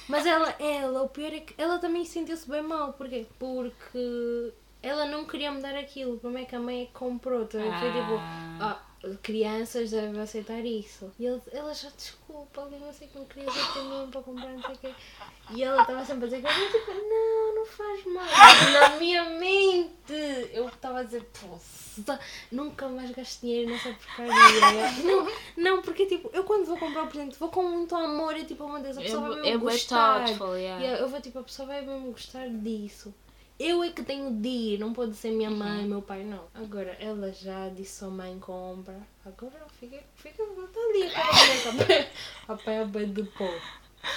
Mas 0.07 0.25
ela, 0.25 0.49
ela, 0.59 1.03
o 1.03 1.09
pior 1.09 1.31
é 1.33 1.39
que 1.39 1.53
ela 1.57 1.77
também 1.79 2.03
sentiu-se 2.05 2.49
bem 2.49 2.61
mal. 2.61 2.93
Porquê? 2.93 3.25
Porque 3.37 4.51
ela 4.81 5.05
não 5.05 5.25
queria 5.25 5.51
me 5.51 5.61
dar 5.61 5.75
aquilo. 5.75 6.19
Como 6.19 6.37
é 6.37 6.43
que 6.45 6.55
a 6.55 6.59
mãe 6.59 6.89
comprou? 6.93 7.41
A 7.41 7.45
ver? 7.45 7.79
Foi 7.79 7.91
tipo, 7.91 8.15
Ah. 8.61 8.81
Crianças 9.23 9.91
devem 9.91 10.19
aceitar 10.21 10.59
isso. 10.65 11.11
E 11.17 11.25
ele, 11.25 11.41
ela 11.51 11.73
já 11.73 11.89
desculpa, 11.89 12.67
eu 12.71 12.79
não 12.79 12.93
sei 12.93 13.07
como 13.07 13.25
queria 13.25 13.49
ter 13.49 13.81
mesmo 13.83 14.07
para 14.09 14.21
comprar, 14.21 14.49
não 14.49 14.61
sei 14.61 14.75
o 14.75 14.77
quê. 14.77 14.93
E 15.51 15.63
ela 15.63 15.81
estava 15.81 16.05
sempre 16.05 16.25
a 16.25 16.27
dizer 16.27 16.41
que 16.41 16.77
tipo, 16.79 16.91
não, 16.93 17.55
não 17.55 17.65
faz 17.65 18.05
mal. 18.05 18.25
Na 18.73 18.89
minha 18.99 19.23
mente, 19.39 20.13
eu 20.53 20.67
estava 20.67 20.99
a 20.99 21.03
dizer, 21.03 21.23
poça, 21.23 22.19
nunca 22.51 22.87
mais 22.89 23.11
gasto 23.11 23.41
dinheiro 23.41 23.71
nessa 23.71 23.93
porcaria. 23.93 24.91
Não, 25.03 25.27
não, 25.57 25.81
porque 25.81 26.05
tipo, 26.05 26.29
eu 26.33 26.43
quando 26.43 26.65
vou 26.65 26.77
comprar 26.77 27.03
o 27.03 27.07
presente, 27.07 27.39
vou 27.39 27.49
com 27.49 27.63
muito 27.63 27.95
amor 27.95 28.35
e 28.37 28.43
tipo, 28.45 28.63
uma 28.65 28.79
Deus, 28.79 28.97
a 28.97 29.01
pessoa 29.01 29.29
vai 29.29 29.39
É, 29.39 29.41
mesmo 29.41 29.69
é 29.69 29.71
gostar. 29.73 30.25
thoughtful, 30.25 30.57
yeah. 30.57 30.99
Eu 30.99 31.07
vou 31.07 31.21
tipo, 31.21 31.39
a 31.39 31.43
pessoa 31.43 31.67
vai 31.67 31.81
mesmo 31.81 32.11
gostar 32.11 32.49
disso. 32.49 33.13
Eu 33.59 33.83
é 33.83 33.91
que 33.91 34.01
tenho 34.03 34.31
de 34.39 34.47
ir, 34.47 34.79
não 34.79 34.93
pode 34.93 35.15
ser 35.15 35.31
minha 35.31 35.49
mãe, 35.49 35.83
meu 35.85 36.01
pai, 36.01 36.23
não. 36.23 36.45
Agora, 36.53 36.91
ela 36.99 37.29
já 37.33 37.67
disse 37.69 38.03
à 38.05 38.07
mãe 38.07 38.39
compra. 38.39 38.97
Agora 39.25 39.65
fica, 39.79 40.01
fica, 40.15 40.41
ali 40.43 41.03
aquela 41.03 41.73
boneca 41.73 42.09
a 42.47 42.55
pé 42.55 42.79
a 42.81 42.87
pé 42.87 43.03
de 43.05 43.23
pó. 43.23 43.49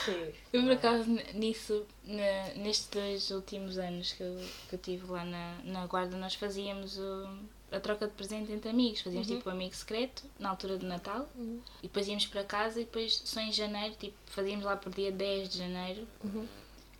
Cheio. 0.04 0.32
Eu, 0.52 0.62
por 0.62 0.70
acaso, 0.72 1.10
nisso, 1.34 1.84
na- 2.04 2.54
nestes 2.54 2.86
dois 2.88 3.30
últimos 3.32 3.78
anos 3.78 4.12
que 4.12 4.22
eu, 4.22 4.36
que 4.68 4.76
eu 4.76 4.78
tive 4.78 5.10
lá 5.10 5.24
na, 5.24 5.56
na 5.64 5.86
guarda, 5.88 6.16
nós 6.16 6.34
fazíamos 6.36 6.96
o- 6.98 7.38
a 7.72 7.80
troca 7.80 8.06
de 8.06 8.12
presente 8.12 8.52
entre 8.52 8.70
amigos. 8.70 9.00
Fazíamos 9.00 9.26
tipo 9.26 9.48
um 9.48 9.52
amigo 9.52 9.74
secreto, 9.74 10.22
na 10.38 10.50
altura 10.50 10.78
do 10.78 10.86
Natal, 10.86 11.28
e 11.36 11.88
depois 11.88 12.06
íamos 12.06 12.26
para 12.26 12.44
casa 12.44 12.80
e 12.80 12.84
depois, 12.84 13.22
só 13.24 13.40
em 13.40 13.50
janeiro, 13.50 13.96
tipo, 13.98 14.14
fazíamos 14.26 14.64
lá 14.64 14.76
por 14.76 14.92
dia 14.92 15.10
10 15.10 15.48
de 15.48 15.58
janeiro, 15.58 16.06
Uhum. 16.22 16.46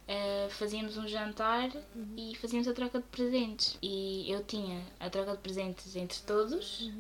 Eh, 0.09 0.49
fazíamos 0.51 0.97
um 0.97 1.07
jantar 1.07 1.71
e 2.17 2.35
fazíamos 2.37 2.69
a 2.69 2.73
troca 2.73 2.99
de 2.99 3.07
presentes. 3.07 3.79
E 3.83 4.31
eu 4.31 4.43
tinha 4.45 4.83
a 4.99 5.09
troca 5.09 5.33
de 5.33 5.39
presentes 5.39 5.95
entre 5.97 6.19
todos, 6.21 6.91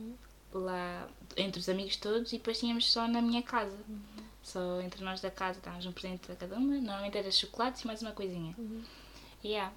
lá 0.52 1.08
entre 1.36 1.60
os 1.60 1.68
amigos 1.68 1.96
todos, 1.96 2.32
e 2.32 2.38
depois 2.38 2.58
tínhamos 2.58 2.90
só 2.90 3.08
na 3.08 3.20
minha 3.20 3.42
casa. 3.42 3.76
Só 4.42 4.80
entre 4.80 5.04
nós 5.04 5.20
da 5.20 5.30
casa 5.30 5.60
dávamos 5.62 5.86
um 5.86 5.92
presente 5.92 6.30
a 6.30 6.36
cada 6.36 6.56
uma. 6.56 6.74
Normalmente 6.76 7.16
era 7.16 7.30
chocolates 7.30 7.82
e 7.82 7.86
mais 7.86 8.02
uma 8.02 8.12
coisinha. 8.12 8.54
Yeah. 9.44 9.72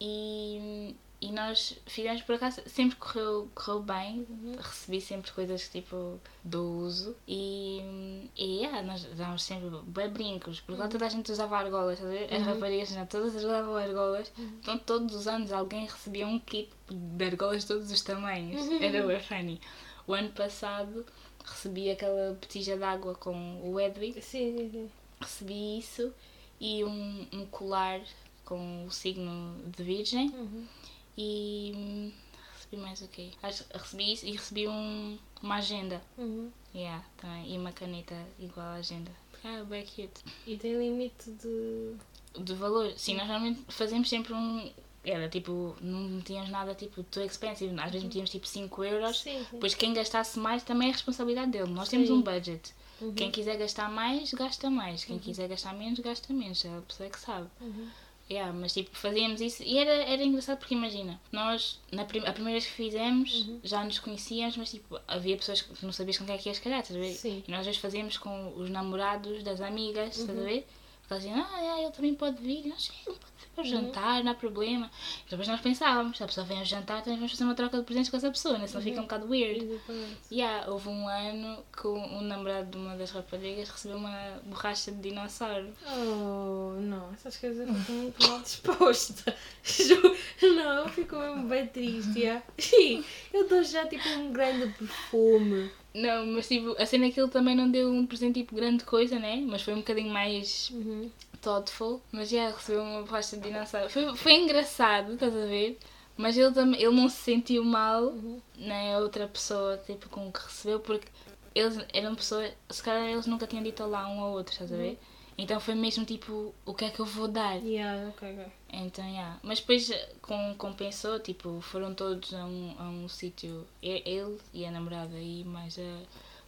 E, 0.00 0.94
e 1.22 1.30
nós 1.30 1.78
fizemos 1.86 2.20
por 2.22 2.34
acaso, 2.34 2.60
sempre 2.66 2.96
correu, 2.96 3.48
correu 3.54 3.80
bem, 3.80 4.26
recebi 4.58 5.00
sempre 5.00 5.30
coisas 5.30 5.68
tipo 5.68 6.20
do 6.42 6.80
uso. 6.80 7.14
E, 7.28 8.28
e 8.36 8.56
yeah, 8.58 8.82
nós 8.82 9.04
dávamos 9.04 9.44
sempre 9.44 9.70
bem 9.86 10.08
brincos, 10.10 10.60
porque 10.60 10.80
lá 10.80 10.88
toda 10.88 11.06
a 11.06 11.08
gente 11.08 11.30
usava 11.30 11.58
argolas, 11.58 12.00
estás 12.00 12.12
a 12.12 12.18
ver? 12.18 12.34
as 12.34 12.42
raparigas 12.42 12.88
já 12.88 13.06
todas 13.06 13.36
usavam 13.36 13.76
argolas, 13.76 14.32
então 14.36 14.76
todos 14.78 15.14
os 15.14 15.28
anos 15.28 15.52
alguém 15.52 15.86
recebia 15.86 16.26
um 16.26 16.40
kit 16.40 16.68
de 16.90 17.24
argolas 17.24 17.62
de 17.62 17.68
todos 17.68 17.92
os 17.92 18.00
tamanhos, 18.00 18.60
era 18.82 19.06
bem 19.06 19.20
funny. 19.20 19.60
O 20.08 20.14
ano 20.14 20.30
passado 20.30 21.06
recebi 21.44 21.88
aquela 21.88 22.32
botija 22.32 22.76
de 22.76 22.82
água 22.82 23.14
com 23.14 23.60
o 23.62 23.78
Edwig 23.78 24.20
Sim, 24.20 24.56
sim, 24.58 24.70
sim. 24.72 24.90
recebi 25.20 25.78
isso 25.78 26.12
e 26.60 26.82
um, 26.82 27.26
um 27.32 27.46
colar 27.46 28.00
com 28.44 28.84
o 28.84 28.90
signo 28.90 29.62
de 29.64 29.82
virgem. 29.82 30.28
Uhum. 30.30 30.66
E 31.16 32.12
recebi 32.54 32.76
mais 32.76 33.00
o 33.02 33.08
quê? 33.08 33.30
Acho 33.42 33.64
que 33.64 33.78
recebi 33.78 34.12
isso 34.12 34.26
e 34.26 34.32
recebi 34.32 34.68
um, 34.68 35.18
uma 35.42 35.56
agenda. 35.56 36.00
Uhum. 36.16 36.50
Yeah, 36.74 37.04
também. 37.16 37.54
E 37.54 37.58
uma 37.58 37.72
caneta 37.72 38.14
igual 38.38 38.66
à 38.66 38.74
agenda. 38.74 39.10
Ah, 39.44 39.64
bem 39.64 39.84
cute. 39.84 40.22
E 40.46 40.56
tem 40.56 40.78
limite 40.78 41.30
de. 41.30 41.94
De 42.38 42.54
valor, 42.54 42.92
sim, 42.96 43.14
nós 43.14 43.28
normalmente 43.28 43.62
fazemos 43.68 44.08
sempre 44.08 44.32
um. 44.32 44.70
Era 45.04 45.28
tipo, 45.28 45.76
não 45.80 46.00
metíamos 46.00 46.48
nada 46.48 46.74
tipo 46.74 47.02
too 47.02 47.24
expensive, 47.24 47.74
às 47.78 47.90
vezes 47.90 48.04
metíamos 48.04 48.30
tipo 48.30 48.46
5 48.46 48.84
euros. 48.84 49.20
Sim, 49.20 49.40
sim. 49.40 49.46
Depois 49.52 49.74
quem 49.74 49.92
gastasse 49.92 50.38
mais 50.38 50.62
também 50.62 50.88
é 50.88 50.92
responsabilidade 50.92 51.50
dele. 51.50 51.70
Nós 51.70 51.88
temos 51.88 52.06
Sim. 52.06 52.14
um 52.14 52.22
budget. 52.22 52.72
Uhum. 53.00 53.12
Quem 53.12 53.30
quiser 53.30 53.58
gastar 53.58 53.90
mais, 53.90 54.32
gasta 54.32 54.70
mais. 54.70 55.04
Quem 55.04 55.18
quiser 55.18 55.48
gastar 55.48 55.74
menos, 55.74 55.98
gasta 55.98 56.32
menos. 56.32 56.64
É 56.64 56.68
a 56.78 56.80
pessoa 56.82 57.10
que 57.10 57.18
sabe. 57.18 57.48
Uhum. 57.60 57.88
Yeah, 58.32 58.52
mas 58.52 58.72
tipo, 58.72 58.90
fazíamos 58.96 59.40
isso 59.40 59.62
e 59.62 59.76
era, 59.78 59.90
era 59.90 60.22
engraçado 60.22 60.58
porque 60.58 60.74
imagina, 60.74 61.20
nós 61.30 61.78
na 61.92 62.04
prim 62.04 62.20
a 62.24 62.32
primeira 62.32 62.58
vez 62.58 62.64
que 62.66 62.72
fizemos 62.72 63.32
Uhum. 63.46 63.60
já 63.62 63.84
nos 63.84 63.98
conhecíamos, 63.98 64.56
mas 64.56 64.70
tipo, 64.70 64.98
havia 65.06 65.36
pessoas 65.36 65.60
que 65.60 65.84
não 65.84 65.92
sabias 65.92 66.16
com 66.16 66.24
quem 66.24 66.34
é 66.34 66.38
que 66.38 66.48
ias 66.48 66.58
calhar, 66.58 66.80
estás 66.80 66.96
a 66.98 67.00
ver? 67.02 67.12
Sim. 67.12 67.42
E 67.46 67.50
nós 67.50 67.60
às 67.60 67.66
vezes 67.66 67.80
fazíamos 67.80 68.16
com 68.16 68.54
os 68.56 68.70
namorados 68.70 69.42
das 69.42 69.60
amigas, 69.60 70.16
estás 70.18 70.38
Uhum. 70.38 70.44
a 70.44 70.48
ver? 70.48 70.66
Elas 71.12 71.22
diziam, 71.24 71.46
ah, 71.52 71.62
é, 71.62 71.82
ele 71.82 71.92
também 71.92 72.14
pode 72.14 72.40
vir, 72.42 72.62
sim, 72.78 72.92
ele 73.06 73.16
pode 73.16 73.32
vir 73.38 73.48
para 73.54 73.62
o 73.62 73.66
Uhum. 73.66 73.70
jantar, 73.70 74.24
não 74.24 74.32
há 74.32 74.34
problema. 74.34 74.90
E 75.26 75.30
depois 75.30 75.46
nós 75.46 75.60
pensávamos, 75.60 76.16
se 76.16 76.22
a 76.22 76.26
pessoa 76.26 76.46
vem 76.46 76.58
ao 76.58 76.64
jantar, 76.64 77.02
também 77.02 77.18
vamos 77.18 77.32
fazer 77.32 77.44
uma 77.44 77.54
troca 77.54 77.76
de 77.78 77.84
presentes 77.84 78.08
com 78.10 78.16
essa 78.16 78.30
pessoa, 78.30 78.56
né? 78.58 78.66
senão 78.66 78.82
fica 78.82 78.98
um 78.98 79.02
bocado 79.02 79.28
weird. 79.28 79.62
Exatamente. 79.64 80.16
Yeah, 80.32 80.70
houve 80.70 80.88
um 80.88 81.06
ano 81.06 81.62
que 81.76 81.86
o 81.86 81.94
um 81.94 82.22
namorado 82.22 82.70
de 82.70 82.76
uma 82.78 82.96
das 82.96 83.10
raparigas 83.10 83.68
recebeu 83.68 83.98
uma 83.98 84.40
borracha 84.44 84.90
de 84.90 84.98
dinossauro. 85.00 85.68
Oh, 85.86 86.80
não, 86.80 87.12
essas 87.12 87.36
coisas 87.36 87.68
eu 87.68 87.74
fico 87.74 87.92
muito 87.92 88.26
mal 88.28 88.40
disposta. 88.40 89.36
Não, 90.42 90.78
eu 90.78 90.88
fico 90.88 91.16
mesmo 91.16 91.46
bem 91.48 91.66
triste. 91.66 92.18
Yeah. 92.18 92.42
Sim, 92.58 93.04
eu 93.32 93.48
dou 93.48 93.62
já 93.62 93.86
tipo 93.86 94.08
um 94.08 94.32
grande 94.32 94.68
perfume. 94.72 95.70
Não, 95.94 96.26
mas 96.26 96.48
tipo, 96.48 96.74
a 96.80 96.86
cena 96.86 97.06
é 97.06 97.10
que 97.10 97.20
ele 97.20 97.30
também 97.30 97.54
não 97.54 97.70
deu 97.70 97.90
um 97.90 98.06
presente 98.06 98.40
tipo 98.40 98.54
grande 98.54 98.84
coisa, 98.84 99.18
né? 99.18 99.42
Mas 99.46 99.62
foi 99.62 99.74
um 99.74 99.78
bocadinho 99.78 100.10
mais 100.12 100.70
Uhum. 100.70 101.10
thoughtful. 101.40 102.00
Mas 102.10 102.30
já 102.30 102.48
recebeu 102.50 102.82
uma 102.82 103.02
borracha 103.02 103.36
de 103.36 103.42
dinossauro. 103.42 103.90
Foi, 103.90 104.16
foi 104.16 104.32
engraçado, 104.34 105.14
estás 105.14 105.34
a 105.36 105.46
ver? 105.46 105.78
Mas 106.16 106.36
ele, 106.36 106.52
também, 106.52 106.80
ele 106.80 106.94
não 106.94 107.08
se 107.08 107.16
sentiu 107.16 107.64
mal, 107.64 108.14
nem 108.56 108.94
a 108.94 108.98
outra 108.98 109.26
pessoa 109.26 109.76
tipo, 109.86 110.08
com 110.08 110.30
que 110.30 110.40
recebeu, 110.42 110.78
porque 110.80 111.08
eles 111.54 111.78
eram 111.92 112.14
pessoas, 112.14 112.52
se 112.70 112.82
calhar 112.82 113.08
eles 113.08 113.26
nunca 113.26 113.46
tinham 113.46 113.62
dito 113.62 113.82
olá 113.82 114.06
um 114.08 114.20
ao 114.20 114.32
outro, 114.32 114.52
estás 114.52 114.72
a 114.72 114.76
ver? 114.76 114.98
Então 115.38 115.58
foi 115.58 115.74
mesmo 115.74 116.04
tipo, 116.04 116.54
o 116.64 116.74
que 116.74 116.84
é 116.84 116.90
que 116.90 117.00
eu 117.00 117.06
vou 117.06 117.26
dar? 117.26 117.54
Yeah, 117.56 118.08
ok, 118.10 118.32
ok. 118.32 118.52
Então, 118.70 119.04
yeah. 119.06 119.38
Mas 119.42 119.60
depois 119.60 119.90
com, 120.20 120.54
compensou, 120.56 121.18
tipo, 121.20 121.60
foram 121.60 121.94
todos 121.94 122.32
a 122.34 122.44
um, 122.44 122.74
a 122.78 122.82
um 122.84 123.08
sítio, 123.08 123.66
ele 123.82 124.38
e 124.52 124.64
a 124.66 124.70
namorada 124.70 125.18
e 125.18 125.42
mais 125.44 125.78
a, 125.78 126.02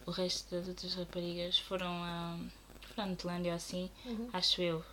o 0.05 0.11
resto 0.11 0.55
das 0.55 0.67
outras 0.67 0.93
raparigas 0.95 1.57
foram 1.59 1.87
a, 2.03 2.37
foram 2.93 3.03
a 3.07 3.09
Netlândia 3.11 3.51
ou 3.51 3.55
assim, 3.57 3.89
Uhum. 4.05 4.29
acho 4.33 4.61
eu. 4.61 4.83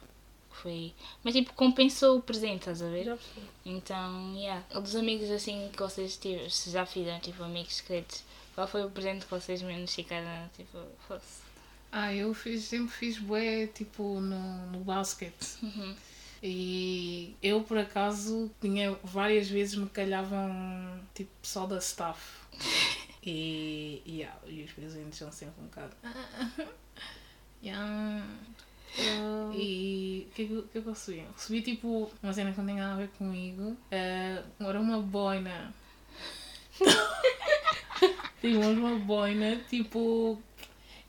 Foi. 0.51 0.93
Mas 1.25 1.35
tipo, 1.35 1.53
compensou 1.55 2.19
o 2.19 2.23
presente, 2.23 2.61
estás 2.61 2.83
a 2.83 2.89
ver? 2.89 3.05
Já. 3.05 3.19
Então, 3.65 4.35
yeah. 4.37 4.63
Dos 4.81 4.97
amigos 4.97 5.31
assim 5.31 5.71
que 5.73 5.79
vocês 5.83 6.17
tiveram, 6.17 6.51
se 6.51 6.71
já 6.71 6.85
fizeram, 6.85 7.21
tipo, 7.21 7.43
amigos 7.43 7.77
secretos, 7.77 8.23
qual 8.55 8.67
foi 8.67 8.85
o 8.85 8.91
presente 8.91 9.25
que 9.25 9.31
vocês 9.31 9.63
menos 9.63 9.95
ficaram, 9.95 10.49
tipo, 10.57 10.79
fosse? 11.07 11.42
Ah, 11.93 12.13
eu 12.15 12.33
fiz, 12.33 12.65
sempre 12.65 12.91
fiz 12.93 13.19
bué, 13.19 13.67
tipo, 13.67 14.19
no, 14.21 14.67
no 14.71 14.81
basquete. 14.81 15.59
Uhum. 15.63 15.95
E 16.43 17.37
eu, 17.43 17.63
por 17.63 17.79
acaso, 17.79 18.51
tinha 18.61 18.93
várias 19.05 19.49
vezes 19.49 19.77
me 19.77 19.89
calhavam, 19.89 21.01
tipo, 21.15 21.31
pessoal 21.41 21.67
da 21.67 21.79
staff. 21.79 22.21
E, 23.25 24.03
e, 24.05 24.17
yeah, 24.17 24.37
e 24.49 24.65
os 24.65 24.73
presentes 24.73 25.17
são 25.17 25.31
sempre 25.31 25.55
um 25.63 25.67
bocado... 25.67 25.95
Yeah. 27.63 28.25
Ah, 28.25 28.27
E 29.55 30.27
o 30.31 30.35
que, 30.35 30.43
é 30.43 30.47
que, 30.47 30.63
que 30.63 30.79
é 30.79 30.81
que 30.81 30.89
eu 30.89 30.93
recebi? 30.93 31.25
Recebi 31.35 31.63
tipo 31.63 32.11
uma 32.23 32.33
cena 32.33 32.53
que 32.53 32.59
não 32.59 32.67
tem 32.67 32.77
nada 32.77 32.95
a 32.95 32.97
ver 32.97 33.09
comigo. 33.11 33.77
Eh, 33.91 34.43
era 34.61 34.81
uma 34.81 35.01
boina. 35.01 35.73
tipo, 38.41 38.59
mas 38.59 38.79
uma 38.79 38.97
boina, 38.97 39.57
tipo. 39.69 40.39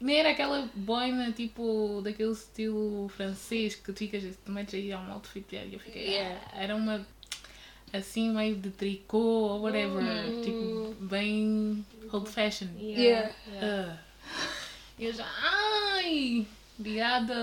Nem 0.03 0.19
era 0.19 0.31
aquela 0.31 0.67
boina 0.75 1.31
tipo 1.31 2.01
daquele 2.03 2.31
estilo 2.33 3.07
francês 3.15 3.73
que 3.75 3.83
tu 3.83 3.93
ficas, 3.93 4.21
tu 4.43 4.51
metes 4.51 4.73
aí 4.73 4.91
a 4.91 4.99
um 4.99 5.11
outfit 5.13 5.45
e 5.53 5.73
eu 5.73 5.79
fiquei. 5.79 6.09
Yeah. 6.09 6.41
"Ah", 6.53 6.61
Era 6.61 6.75
uma 6.75 7.07
assim 7.93 8.31
meio 8.33 8.55
de 8.57 8.69
tricô 8.71 9.17
ou 9.17 9.61
whatever. 9.61 10.03
Tipo, 10.43 10.93
bem 11.05 11.85
old 12.11 12.29
fashion. 12.29 12.67
Yeah. 12.77 13.33
Ah. 13.61 13.97
Eu 14.99 15.13
já. 15.13 15.25
Ai! 15.41 16.45
Obrigado! 16.77 17.33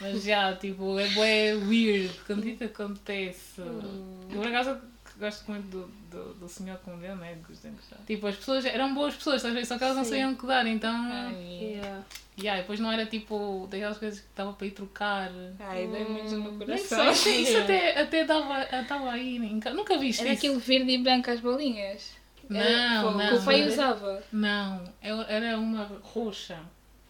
Mas 0.00 0.24
já, 0.24 0.54
tipo, 0.56 0.98
é 0.98 1.06
bué 1.10 1.54
weird 1.54 2.10
quando 2.26 2.48
isso 2.48 2.64
acontece. 2.64 3.60
Eu 3.60 4.40
por 4.40 4.46
acaso 4.46 4.80
gosto 5.18 5.50
muito 5.50 5.66
do, 5.68 5.86
do, 6.10 6.34
do 6.34 6.48
senhor 6.48 6.78
que 6.78 6.90
me 6.90 6.96
deu, 6.98 7.16
né? 7.16 7.36
Gostei 7.46 7.70
de 7.70 7.76
gostar. 7.76 7.96
Tipo, 8.06 8.26
as 8.26 8.36
pessoas 8.36 8.64
eram 8.64 8.94
boas 8.94 9.14
pessoas, 9.14 9.42
só 9.42 9.48
que 9.78 9.84
elas 9.84 9.96
não 9.96 10.04
sabiam 10.04 10.34
que 10.34 10.46
dar, 10.46 10.66
então. 10.66 11.30
Yeah. 11.32 12.02
Yeah, 12.36 12.60
depois 12.62 12.80
não 12.80 12.90
era 12.90 13.06
tipo 13.06 13.68
daquelas 13.70 13.96
coisas 13.96 14.18
que 14.20 14.26
dava 14.34 14.52
para 14.52 14.66
ir 14.66 14.72
trocar. 14.72 15.30
Ai, 15.60 15.86
dói 15.86 16.04
muito 16.04 16.36
no 16.36 16.58
coração. 16.58 17.10
isso, 17.12 17.28
isso 17.28 17.58
até, 17.58 18.00
até 18.00 18.24
dava, 18.24 18.62
estava 18.62 19.12
aí. 19.12 19.38
Nunca 19.38 19.96
viste 19.98 20.22
Era 20.22 20.32
isso? 20.32 20.38
aquilo 20.46 20.58
verde 20.58 20.90
e 20.92 20.98
branco 20.98 21.30
as 21.30 21.38
bolinhas. 21.40 22.12
Era- 22.50 23.02
Não, 23.02 23.12
pô, 23.12 23.18
não. 23.18 23.28
Que 23.28 23.34
o 23.34 23.44
pai 23.44 23.66
usava. 23.68 24.22
Não, 24.32 24.92
era 25.00 25.58
uma 25.58 25.84
roxa. 26.02 26.58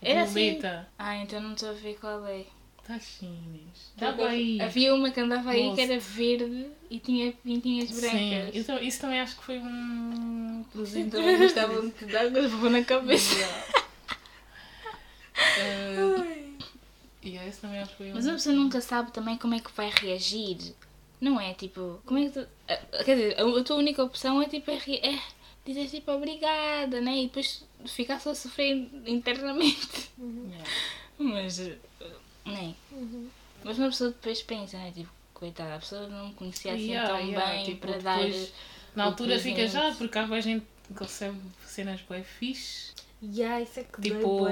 Era 0.03 0.25
assim? 0.25 0.61
Ah, 0.99 1.17
então 1.17 1.41
não 1.41 1.55
estou 1.55 1.71
a 1.71 1.73
ver 1.73 1.97
qual 1.99 2.27
é. 2.27 2.45
Tachines. 2.87 3.93
Dava 3.97 4.27
aí. 4.29 4.61
Havia 4.61 4.95
uma 4.95 5.11
que 5.11 5.19
andava 5.21 5.51
aí 5.51 5.65
Nossa. 5.65 5.77
que 5.77 5.81
era 5.83 5.99
verde 5.99 6.67
e 6.91 6.99
tinha 6.99 7.33
pintinhas 7.33 7.89
Sim, 7.91 8.01
brancas. 8.01 8.55
eu 8.57 8.65
tam- 8.65 8.81
isso 8.83 9.01
também 9.01 9.21
acho 9.21 9.37
que 9.37 9.45
foi 9.45 9.59
um 9.59 10.65
presente. 10.73 11.07
Então 11.09 11.23
eu 11.29 11.39
gostava 11.39 11.81
de 11.83 11.91
te 11.93 12.05
dar, 12.07 12.31
mas 12.31 12.51
vou 12.53 12.69
na 12.71 12.85
cabeça. 12.85 13.35
Uh, 15.37 16.55
e 17.23 17.37
esse 17.37 17.61
também 17.61 17.81
acho 17.81 17.91
que 17.93 17.97
foi 17.99 18.11
um. 18.11 18.15
Mas 18.15 18.27
uma 18.27 18.35
pessoa 18.35 18.55
nunca 18.55 18.81
sabe 18.81 19.13
também 19.13 19.37
como 19.37 19.55
é 19.55 19.61
que 19.61 19.73
vai 19.73 19.91
reagir. 19.91 20.59
Não 21.21 21.41
é? 21.41 21.55
Tipo, 21.55 22.01
como 22.05 22.19
é 22.21 22.25
que 22.29 22.31
tu. 22.33 22.47
ah, 22.69 23.05
Quer 23.05 23.17
dizer, 23.17 23.41
a 23.41 23.61
a 23.61 23.65
tua 23.65 23.77
única 23.77 24.03
opção 24.05 24.43
é 24.43 24.47
tipo 24.49 24.71
é, 24.71 24.75
é 24.77 25.19
dizer 25.65 25.89
tipo 25.89 26.13
obrigada, 26.13 27.01
né? 27.01 27.17
E 27.17 27.27
depois 27.29 27.65
ficar 27.87 28.21
só 28.21 28.31
a 28.31 28.35
sofrer 28.35 28.89
internamente. 29.07 30.11
Yeah. 30.19 30.65
Mas. 31.19 31.59
Né? 32.45 32.75
Mas 33.63 33.79
uma 33.79 33.89
pessoa 33.89 34.11
depois 34.11 34.43
pensa, 34.43 34.77
né? 34.77 34.93
Tipo, 34.95 35.11
coitada, 35.33 35.77
a 35.77 35.79
pessoa 35.79 36.07
não 36.09 36.29
me 36.29 36.35
conhecia 36.35 36.73
assim 36.75 36.91
Yeah, 36.93 37.09
tão 37.09 37.19
yeah, 37.21 37.53
bem 37.53 37.65
tipo, 37.65 37.87
para 37.87 37.99
dar. 37.99 38.21
Na 38.95 39.05
altura 39.05 39.39
fica 39.39 39.67
já, 39.67 39.93
porque 39.95 40.19
há 40.19 40.27
boa 40.27 40.41
gente 40.41 40.65
que 40.95 41.03
recebe 41.03 41.39
cenas 41.67 42.01
bem 42.09 42.23
fixe 42.23 42.93
Yeah, 43.23 43.61
isso 43.63 43.81
é 43.81 43.85
que 43.85 44.03
Tipo- 44.03 44.47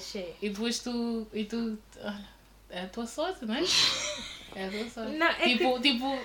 che. 0.00 0.34
e 0.40 0.48
depois 0.50 0.78
tu. 0.78 1.26
E 1.32 1.44
tu 1.44 1.76
olha, 2.00 2.28
é 2.70 2.82
a 2.82 2.86
tua 2.88 3.06
sorte, 3.06 3.44
não 3.44 3.54
é? 3.56 3.62
É 4.54 4.66
a 4.66 4.70
tua 4.70 4.88
sorte. 4.90 5.16
Não, 5.16 5.26
é 5.26 5.34
tipo, 5.48 5.80
tipo. 5.80 6.18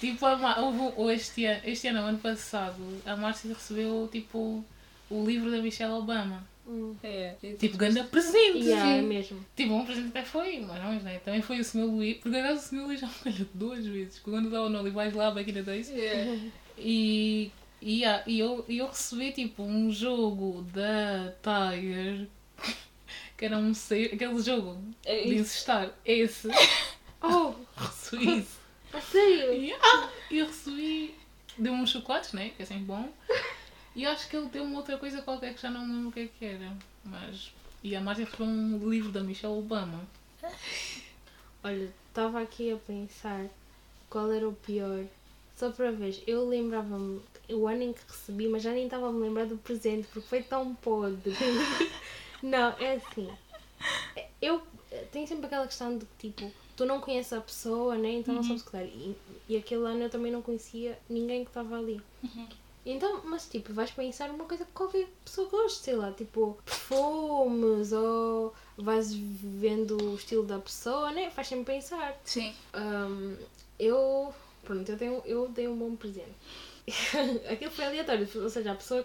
Tipo, 0.00 0.26
a 0.26 0.36
Ma- 0.36 0.58
houve- 0.60 0.92
ou 0.96 1.10
este, 1.10 1.44
ano, 1.46 1.60
este 1.64 1.88
ano, 1.88 2.00
ano 2.00 2.18
passado, 2.18 2.76
a 3.04 3.16
Márcia 3.16 3.52
recebeu 3.52 4.08
tipo 4.12 4.64
o 5.10 5.24
livro 5.26 5.50
da 5.50 5.58
Michelle 5.58 5.92
Obama. 5.94 6.46
Hum. 6.68 6.94
É. 7.02 7.34
Tipo, 7.58 7.78
grande 7.78 8.02
presente. 8.04 8.58
Yeah, 8.58 8.96
é 8.96 9.02
mesmo. 9.02 9.44
Tipo, 9.56 9.72
um 9.72 9.86
presente 9.86 10.08
até 10.08 10.22
foi, 10.22 10.60
mas 10.60 10.82
não, 10.82 10.92
né? 11.00 11.18
Também 11.24 11.40
foi 11.40 11.60
o 11.60 11.64
Sr. 11.64 11.84
Luís, 11.84 12.18
porque 12.18 12.36
acaso 12.36 12.60
o 12.60 12.62
Sr. 12.62 12.86
Luís 12.86 13.00
já 13.00 13.06
me 13.24 13.32
calhou 13.32 13.48
duas 13.54 13.86
vezes. 13.86 14.18
Quando 14.18 14.44
eu 14.44 14.48
estava 14.50 14.68
no 14.68 14.80
Olivais 14.80 15.14
lá, 15.14 15.30
back 15.30 15.50
in 15.50 15.54
the 15.54 15.62
days. 15.62 15.90
É. 15.90 16.38
E, 16.76 17.50
e, 17.80 18.04
ah, 18.04 18.22
e 18.26 18.38
eu, 18.38 18.64
e 18.68 18.78
eu 18.78 18.86
recebi 18.88 19.32
tipo 19.32 19.62
um 19.62 19.90
jogo 19.90 20.62
da 20.74 21.32
Tiger, 21.42 22.28
que 23.36 23.44
era 23.46 23.56
um 23.56 23.72
ser, 23.72 24.12
aquele 24.14 24.40
jogo 24.42 24.78
É 25.06 25.22
de 25.24 25.36
incestar. 25.36 25.90
Esse, 26.04 26.48
Oh, 27.20 27.52
recebi 27.76 28.38
isso. 28.40 28.58
a 28.92 29.00
sério? 29.00 29.52
E 29.54 29.72
ah, 29.72 30.08
eu 30.30 30.46
recebi, 30.46 31.14
deu-me 31.56 31.80
uns 31.80 31.90
chocolates, 31.90 32.32
né? 32.32 32.50
Que 32.56 32.62
é 32.62 32.66
sempre 32.66 32.84
bom. 32.84 33.08
E 33.98 34.06
acho 34.06 34.28
que 34.28 34.36
ele 34.36 34.46
deu-me 34.46 34.76
outra 34.76 34.96
coisa 34.96 35.20
qualquer 35.22 35.54
que 35.54 35.60
já 35.60 35.68
não 35.68 35.84
me 35.84 35.92
lembro 35.92 36.10
o 36.10 36.12
que 36.12 36.20
é 36.20 36.28
que 36.28 36.44
era. 36.44 36.72
Mas. 37.04 37.52
E 37.82 37.96
a 37.96 38.00
Márcia 38.00 38.26
recebeu 38.26 38.46
um 38.46 38.88
livro 38.88 39.10
da 39.10 39.24
Michelle 39.24 39.58
Obama. 39.58 40.06
Olha, 41.64 41.92
estava 42.06 42.40
aqui 42.40 42.70
a 42.70 42.76
pensar 42.76 43.46
qual 44.08 44.30
era 44.30 44.48
o 44.48 44.52
pior. 44.52 45.04
Só 45.56 45.72
para 45.72 45.90
ver, 45.90 46.22
eu 46.28 46.48
lembrava-me 46.48 47.20
o 47.50 47.66
ano 47.66 47.82
em 47.82 47.92
que 47.92 48.00
recebi, 48.06 48.46
mas 48.46 48.62
já 48.62 48.70
nem 48.70 48.84
estava 48.84 49.08
a 49.08 49.12
me 49.12 49.18
lembrar 49.18 49.46
do 49.46 49.58
presente 49.58 50.06
porque 50.12 50.28
foi 50.28 50.44
tão 50.44 50.76
podre. 50.76 51.34
não, 52.40 52.78
é 52.78 52.94
assim. 52.94 53.28
Eu 54.40 54.62
tenho 55.10 55.26
sempre 55.26 55.46
aquela 55.46 55.66
questão 55.66 55.98
de 55.98 56.06
que 56.18 56.30
tipo, 56.30 56.52
tu 56.76 56.86
não 56.86 57.00
conheces 57.00 57.32
a 57.32 57.40
pessoa, 57.40 57.96
né? 57.98 58.12
Então 58.12 58.32
não 58.32 58.44
sabes 58.44 58.62
o 58.62 58.64
que 58.64 58.70
dar. 58.70 58.84
E, 58.84 59.16
e 59.48 59.56
aquele 59.56 59.86
ano 59.86 60.04
eu 60.04 60.10
também 60.10 60.30
não 60.30 60.40
conhecia 60.40 60.96
ninguém 61.10 61.42
que 61.42 61.50
estava 61.50 61.76
ali. 61.76 62.00
Então, 62.90 63.20
mas 63.24 63.46
tipo, 63.46 63.70
vais 63.74 63.90
pensar 63.90 64.30
uma 64.30 64.46
coisa 64.46 64.64
que 64.64 64.72
qualquer 64.72 65.06
pessoa 65.22 65.46
goste, 65.50 65.84
sei 65.84 65.94
lá, 65.94 66.10
tipo 66.10 66.58
perfumes 66.64 67.92
ou 67.92 68.54
vais 68.78 69.12
vendo 69.12 70.02
o 70.02 70.14
estilo 70.14 70.44
da 70.44 70.58
pessoa, 70.58 71.12
né? 71.12 71.30
Faz 71.30 71.48
sempre 71.48 71.74
pensar. 71.74 72.18
Sim. 72.24 72.54
Hum, 72.74 73.36
eu, 73.78 74.34
pronto, 74.64 74.90
eu, 74.90 74.96
tenho, 74.96 75.22
eu 75.26 75.48
dei 75.48 75.68
um 75.68 75.76
bom 75.76 75.94
presente. 75.96 76.32
Aquilo 77.52 77.70
foi 77.70 77.84
aleatório, 77.84 78.26
ou 78.36 78.48
seja, 78.48 78.72
a 78.72 78.74
pessoa 78.74 79.04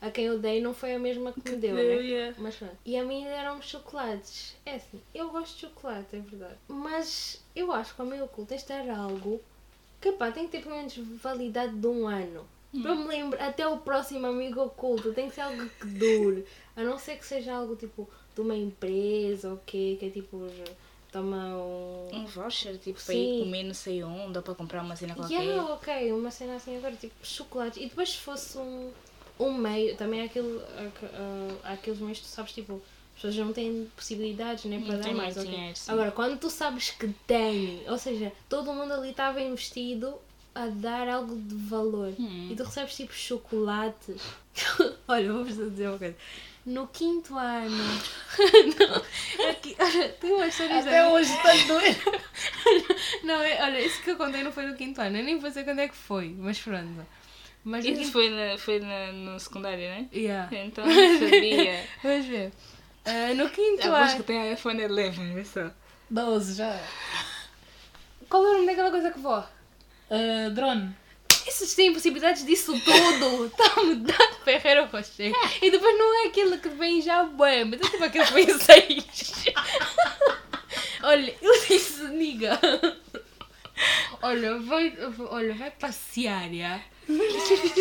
a 0.00 0.10
quem 0.12 0.26
eu 0.26 0.38
dei 0.38 0.60
não 0.60 0.72
foi 0.72 0.94
a 0.94 0.98
mesma 0.98 1.32
que 1.32 1.50
me 1.50 1.56
deu, 1.56 1.74
né? 1.74 2.34
Mas 2.38 2.54
pronto. 2.54 2.76
E 2.84 2.96
a 2.96 3.02
mim 3.02 3.24
deram 3.24 3.60
chocolates. 3.60 4.54
É 4.64 4.76
assim, 4.76 5.00
eu 5.12 5.30
gosto 5.30 5.54
de 5.54 5.60
chocolate, 5.62 6.14
é 6.14 6.20
verdade. 6.20 6.58
Mas 6.68 7.42
eu 7.56 7.72
acho 7.72 7.96
que 7.96 8.00
ao 8.00 8.06
meu 8.06 8.26
oculto 8.26 8.54
este 8.54 8.72
era 8.72 8.96
algo 8.96 9.40
que 10.00 10.12
pá, 10.12 10.30
tem 10.30 10.44
que 10.44 10.52
ter 10.52 10.62
pelo 10.62 10.76
menos 10.76 10.94
validade 10.96 11.74
de 11.74 11.86
um 11.88 12.06
ano. 12.06 12.46
Para 12.82 12.90
eu 12.90 12.96
me 12.96 13.06
lembrar, 13.06 13.48
até 13.48 13.66
o 13.66 13.78
próximo 13.78 14.26
amigo 14.26 14.60
oculto, 14.62 15.12
tem 15.12 15.28
que 15.28 15.34
ser 15.34 15.42
algo 15.42 15.68
que 15.80 15.86
dure. 15.86 16.44
A 16.76 16.82
não 16.82 16.98
ser 16.98 17.16
que 17.16 17.26
seja 17.26 17.54
algo 17.54 17.76
tipo 17.76 18.08
de 18.34 18.40
uma 18.40 18.56
empresa 18.56 19.50
ou 19.50 19.56
quê, 19.64 19.96
que 19.98 20.06
é 20.06 20.10
tipo, 20.10 20.46
toma 21.12 21.36
um. 21.56 22.08
Um 22.12 22.26
voucher, 22.26 22.76
tipo, 22.78 22.94
para 23.02 23.14
Sim. 23.14 23.36
ir 23.36 23.44
comer 23.44 23.62
não 23.64 23.74
sei 23.74 24.02
onde, 24.02 24.36
ou 24.38 24.42
para 24.42 24.54
comprar 24.54 24.82
uma 24.82 24.96
cena 24.96 25.14
qualquer. 25.14 25.42
Yeah, 25.42 25.72
ok, 25.72 26.12
uma 26.12 26.30
cena 26.30 26.56
assim 26.56 26.76
agora, 26.76 26.96
tipo 26.96 27.14
chocolates. 27.22 27.80
E 27.82 27.86
depois 27.88 28.10
se 28.10 28.18
fosse 28.18 28.58
um, 28.58 28.90
um 29.38 29.52
meio, 29.52 29.96
também 29.96 30.22
há, 30.22 30.24
aquele, 30.24 30.60
há, 30.76 30.90
há- 31.16 31.68
há 31.70 31.72
aqueles 31.74 32.00
meios 32.00 32.18
que 32.18 32.24
tu 32.24 32.30
sabes, 32.30 32.52
tipo, 32.52 32.74
as 33.16 33.22
pessoas 33.22 33.36
não 33.36 33.52
têm 33.52 33.88
possibilidades 33.94 34.64
né, 34.64 34.82
para 34.84 34.94
Não 34.96 35.00
dar 35.00 35.14
mais. 35.14 35.36
muito 35.36 35.46
ok. 35.48 35.52
dinheiro. 35.58 35.78
Agora, 35.86 36.10
quando 36.10 36.38
tu 36.40 36.50
sabes 36.50 36.90
que 36.90 37.06
tem, 37.26 37.82
ou 37.88 37.96
seja, 37.98 38.32
todo 38.48 38.72
mundo 38.72 38.92
ali 38.92 39.10
estava 39.10 39.40
investido 39.40 40.18
a 40.54 40.66
dar 40.68 41.08
algo 41.08 41.36
de 41.36 41.54
valor 41.54 42.12
Hum. 42.18 42.48
e 42.50 42.56
tu 42.56 42.62
recebes 42.64 42.94
tipo 42.96 43.12
chocolates. 43.12 44.20
Olha, 45.08 45.32
vou-vos 45.32 45.56
dizer 45.56 45.88
uma 45.88 45.98
coisa. 45.98 46.16
No 46.66 46.86
quinto 46.88 47.36
ano. 47.36 47.76
não, 48.78 49.50
aqui, 49.50 49.76
olha, 49.78 50.08
tem 50.08 50.32
uma 50.32 50.46
história 50.46 50.78
Até 50.78 51.06
hoje 51.08 51.30
está 51.30 51.52
doendo. 51.68 52.20
não, 53.22 53.42
é- 53.42 53.62
olha, 53.64 53.80
isso 53.84 54.02
que 54.02 54.10
eu 54.12 54.16
contei 54.16 54.42
não 54.42 54.50
foi 54.50 54.64
no 54.66 54.74
quinto 54.74 54.98
ano. 55.00 55.18
Eu 55.18 55.24
nem 55.24 55.38
vou 55.38 55.48
dizer 55.50 55.64
quando 55.64 55.80
é 55.80 55.88
que 55.88 55.94
foi, 55.96 56.34
mas 56.38 56.58
pronto. 56.58 57.06
Mas 57.64 57.84
Isso 57.84 57.96
quinto... 57.98 58.12
foi, 58.12 58.30
na, 58.30 58.58
foi 58.58 58.80
na, 58.80 59.12
no 59.12 59.38
secundário, 59.40 59.78
né? 59.88 60.06
Yeah. 60.14 60.48
Então 60.56 60.86
não 60.86 61.18
sabia. 61.18 61.86
Vamos 62.02 62.26
ver. 62.26 62.52
Ah, 63.04 63.34
no 63.34 63.50
quinto 63.50 63.86
Aposto 63.86 64.22
que 64.24 64.32
ano. 64.32 64.42
tem 64.42 64.52
iPhone 64.52 64.84
11, 64.86 65.32
vê 65.34 65.44
só. 65.44 65.70
12 66.10 66.54
já. 66.54 66.80
Qual 68.28 68.44
é 68.46 68.50
o 68.50 68.52
nome 68.54 68.66
daquela 68.66 68.90
coisa 68.90 69.10
que 69.10 69.18
vou? 69.18 69.44
Uh, 70.10 70.50
drone. 70.50 70.94
Esses 71.46 71.74
têm 71.74 71.92
possibilidades 71.92 72.44
disso 72.44 72.78
tudo. 72.80 73.46
Está-me 73.52 73.96
dando 73.96 74.34
ferreiro 74.44 74.86
rocher. 74.86 75.32
E 75.60 75.70
depois 75.70 75.98
não 75.98 76.24
é 76.24 76.28
aquele 76.28 76.58
que 76.58 76.68
vem 76.70 77.02
já 77.02 77.24
bem, 77.24 77.64
mas 77.64 77.80
é 77.80 77.90
tipo 77.90 78.04
aquele 78.04 78.24
que 78.24 78.32
vem 78.32 78.58
seis. 78.58 79.44
Olha, 81.02 81.34
eu 81.42 81.66
disse, 81.66 82.04
niga. 82.04 82.58
Olha, 84.22 84.58
vai, 84.60 84.96
olha, 85.30 85.54
vai 85.54 85.70
passear, 85.70 86.50
já. 86.50 86.80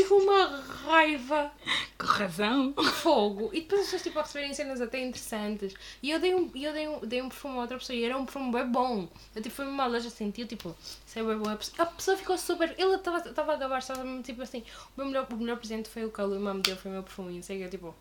Com 0.08 0.16
uma 0.16 0.62
raiva. 0.86 1.52
Com 1.98 2.06
razão. 2.06 2.74
fogo. 2.74 3.50
E 3.54 3.62
depois 3.62 3.82
as 3.82 3.86
pessoas 3.88 4.04
tipo, 4.04 4.20
a 4.20 4.22
receberem 4.24 4.54
cenas 4.54 4.82
até 4.82 5.02
interessantes. 5.02 5.74
E 6.02 6.12
eu 6.12 6.20
dei 6.20 6.36
um, 6.36 6.52
eu 6.56 6.74
dei 6.74 6.88
um, 6.88 7.00
dei 7.00 7.22
um 7.22 7.30
perfume 7.30 7.58
a 7.58 7.62
outra 7.62 7.78
pessoa 7.78 7.96
e 7.96 8.04
era 8.04 8.18
um 8.18 8.26
perfume 8.26 8.52
bem 8.52 8.68
bom. 8.68 9.08
Eu 9.36 9.42
tipo 9.42 9.56
fui 9.56 9.66
uma 9.66 9.86
loja 9.86 10.10
sentiu 10.10 10.48
tipo 10.48 10.76
isso 11.06 11.20
é 11.20 11.24
bem 11.24 11.38
bom. 11.38 11.50
A 11.50 11.86
pessoa, 11.86 12.18
ficou 12.18 12.38
super 12.38 12.76
ele 12.78 12.96
estava 12.96 13.54
a 13.54 13.56
gabar 13.56 13.80
estava 13.80 14.04
mesmo 14.04 14.24
tipo 14.24 14.42
assim 14.42 14.64
o 14.96 15.02
meu 15.02 15.08
melhor, 15.08 15.28
o 15.32 15.36
melhor 15.38 15.58
presente 15.58 15.90
foi 15.90 16.06
o 16.06 16.12
que 16.12 16.22
a 16.22 16.26
Luíma 16.26 16.54
me 16.54 16.62
deu 16.62 16.76
foi 16.76 16.92
o 16.92 16.94
meu 16.94 17.04
perfume 17.04 17.40
e 17.40 17.44
sei 17.44 17.58
que 17.58 17.64
eu, 17.64 17.70
tipo 17.70 17.96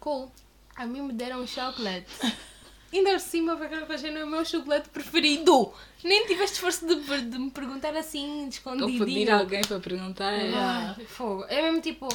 cool. 0.00 0.30
A 0.76 0.86
mim 0.86 1.02
me 1.02 1.12
deram 1.12 1.40
um 1.40 1.46
chocolate 1.46 2.06
ainda 2.98 3.10
por 3.10 3.20
cima 3.20 3.56
para 3.56 3.66
aquela 3.66 3.86
coisa 3.86 4.10
não 4.10 4.20
é 4.20 4.24
o 4.24 4.28
meu 4.28 4.44
chocolate 4.44 4.88
preferido 4.88 5.72
nem 6.04 6.26
tiveste 6.26 6.56
esforço 6.56 6.86
de, 6.86 7.22
de 7.22 7.38
me 7.38 7.50
perguntar 7.50 7.96
assim 7.96 8.42
Ou 8.42 8.48
escondidinho 8.48 9.04
pedir 9.04 9.30
alguém 9.30 9.62
para 9.62 9.80
perguntar. 9.80 10.34
Ai, 10.34 11.04
fogo. 11.06 11.44
É 11.48 11.62
mesmo 11.62 11.80
tipo. 11.80 12.08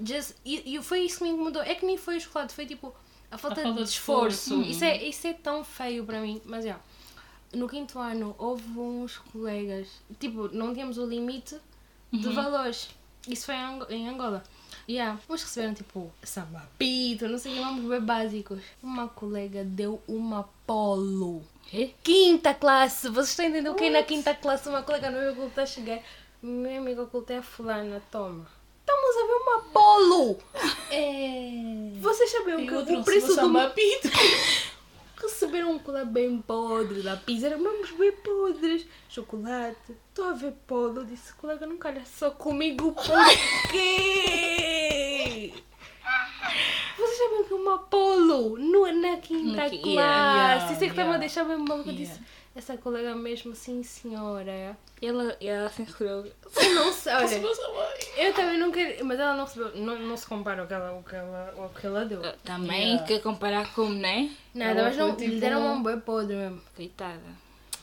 Just, 0.00 0.34
e, 0.44 0.76
e 0.76 0.82
foi 0.82 1.00
isso 1.00 1.18
que 1.18 1.24
me 1.24 1.30
incomodou. 1.30 1.60
É 1.60 1.74
que 1.74 1.84
nem 1.84 1.96
foi 1.96 2.18
o 2.18 2.20
chocolate, 2.20 2.54
foi 2.54 2.66
tipo 2.66 2.94
a 3.30 3.36
falta, 3.36 3.62
falta 3.62 3.78
de 3.78 3.84
de 3.84 3.90
esforço. 3.90 4.54
esforço. 4.54 4.70
Isso, 4.70 4.84
é, 4.84 5.04
isso 5.04 5.26
é 5.26 5.32
tão 5.32 5.64
feio 5.64 6.04
para 6.04 6.20
mim. 6.20 6.40
Mas 6.44 6.64
já, 6.64 6.78
no 7.52 7.68
quinto 7.68 7.98
ano 7.98 8.34
houve 8.38 8.78
uns 8.78 9.18
colegas, 9.18 9.88
tipo, 10.20 10.48
não 10.54 10.72
tínhamos 10.72 10.96
o 10.96 11.04
limite 11.04 11.56
de 12.12 12.28
valores. 12.28 12.88
Isso 13.28 13.46
foi 13.46 13.56
em 13.90 14.08
Angola. 14.08 14.44
Yeah. 14.88 15.18
Uns 15.28 15.42
receberam 15.42 15.74
tipo 15.74 16.12
sambapito, 16.22 17.28
não 17.28 17.38
sei 17.38 17.52
o 17.52 17.54
que, 17.56 17.60
vamos 17.60 17.90
bem 17.90 18.00
básicos. 18.00 18.60
Uma 18.82 19.08
colega 19.08 19.64
deu 19.64 20.00
uma 20.06 20.48
polo. 20.66 21.42
Quê? 21.68 21.90
Quinta 22.02 22.54
classe, 22.54 23.08
vocês 23.08 23.30
estão 23.30 23.46
entendendo 23.46 23.72
o 23.72 23.74
que 23.74 23.84
é 23.84 23.90
na 23.90 24.02
quinta 24.02 24.34
classe? 24.34 24.68
Uma 24.68 24.82
colega 24.82 25.10
no 25.10 25.18
meu 25.18 25.32
oculto 25.32 25.48
está 25.48 25.62
a 25.62 25.66
chegar. 25.66 26.00
Meu 26.40 26.80
amigo 26.80 27.02
oculto 27.02 27.32
é 27.32 27.38
a 27.38 27.42
fulana, 27.42 28.00
toma. 28.10 28.46
Estamos 28.80 29.16
a 29.16 29.26
ver 29.26 29.34
uma 29.34 29.58
polo! 29.72 30.38
É. 30.92 32.00
Vocês 32.00 32.30
sabiam 32.30 32.64
que 32.64 32.94
o 32.94 33.02
preço 33.02 33.26
do 33.26 33.34
sambapito. 33.34 34.08
Receberam 35.20 35.72
um 35.72 35.78
colar 35.78 36.04
bem 36.04 36.40
podre 36.42 37.00
da 37.02 37.16
pizza, 37.16 37.46
eram 37.46 37.58
mesmo 37.60 37.96
bem 37.98 38.12
podres. 38.12 38.86
Chocolate. 39.08 39.76
Estou 40.08 40.26
a 40.26 40.32
ver 40.34 40.52
polo. 40.66 41.00
Eu 41.00 41.04
disse, 41.04 41.32
colega, 41.34 41.66
não 41.66 41.76
calha 41.78 42.02
só 42.04 42.30
comigo, 42.30 42.92
por 42.92 43.04
quê? 43.70 45.52
Vocês 46.98 47.18
sabem 47.18 47.44
que 47.44 47.54
uma 47.54 47.78
polo 47.78 48.56
no, 48.58 48.86
na 49.00 49.16
quinta 49.18 49.68
qui- 49.70 49.78
classe. 49.82 49.88
yeah, 49.88 50.54
yeah, 50.54 50.72
Isso 50.72 50.74
é 50.74 50.86
que 50.86 50.92
estava 50.92 51.00
a 51.00 51.04
yeah. 51.12 51.18
deixar 51.18 51.44
bem 51.44 51.56
maluco. 51.58 51.88
Eu 51.90 51.94
Yeah. 51.94 52.14
disse, 52.14 52.20
essa 52.56 52.76
colega 52.76 53.14
mesmo, 53.14 53.54
sim 53.54 53.82
senhora. 53.82 54.76
Ela, 55.02 55.36
ela 55.40 55.66
assim. 55.66 55.86
Eu 56.00 56.24
não 56.74 56.92
sei, 56.92 57.12
olha. 57.12 57.42
Eu 58.16 58.32
também 58.32 58.58
não 58.58 58.72
quero, 58.72 59.04
mas 59.04 59.20
ela 59.20 59.34
não 59.34 59.44
recebeu, 59.44 59.76
não, 59.76 59.98
não 59.98 60.16
se 60.16 60.26
compara 60.26 60.62
ao 60.62 60.66
que 60.66 60.72
ela, 60.74 60.88
ao 60.88 61.02
que 61.02 61.14
ela, 61.14 61.54
ao 61.58 61.68
que 61.68 61.86
ela 61.86 62.04
deu. 62.06 62.20
Também 62.42 62.86
Yeah. 62.92 63.04
quer 63.06 63.20
comparar 63.20 63.72
com, 63.74 63.88
né? 63.90 64.30
Nada, 64.54 64.80
Ela 64.80 64.88
mas 64.88 64.96
não, 64.96 65.14
foi 65.14 65.24
lhe 65.26 65.28
tipo- 65.34 65.40
deram 65.40 65.74
um 65.74 65.82
boi 65.82 65.96
podre 65.98 66.34
mesmo. 66.34 66.62
Coitada. 66.74 67.20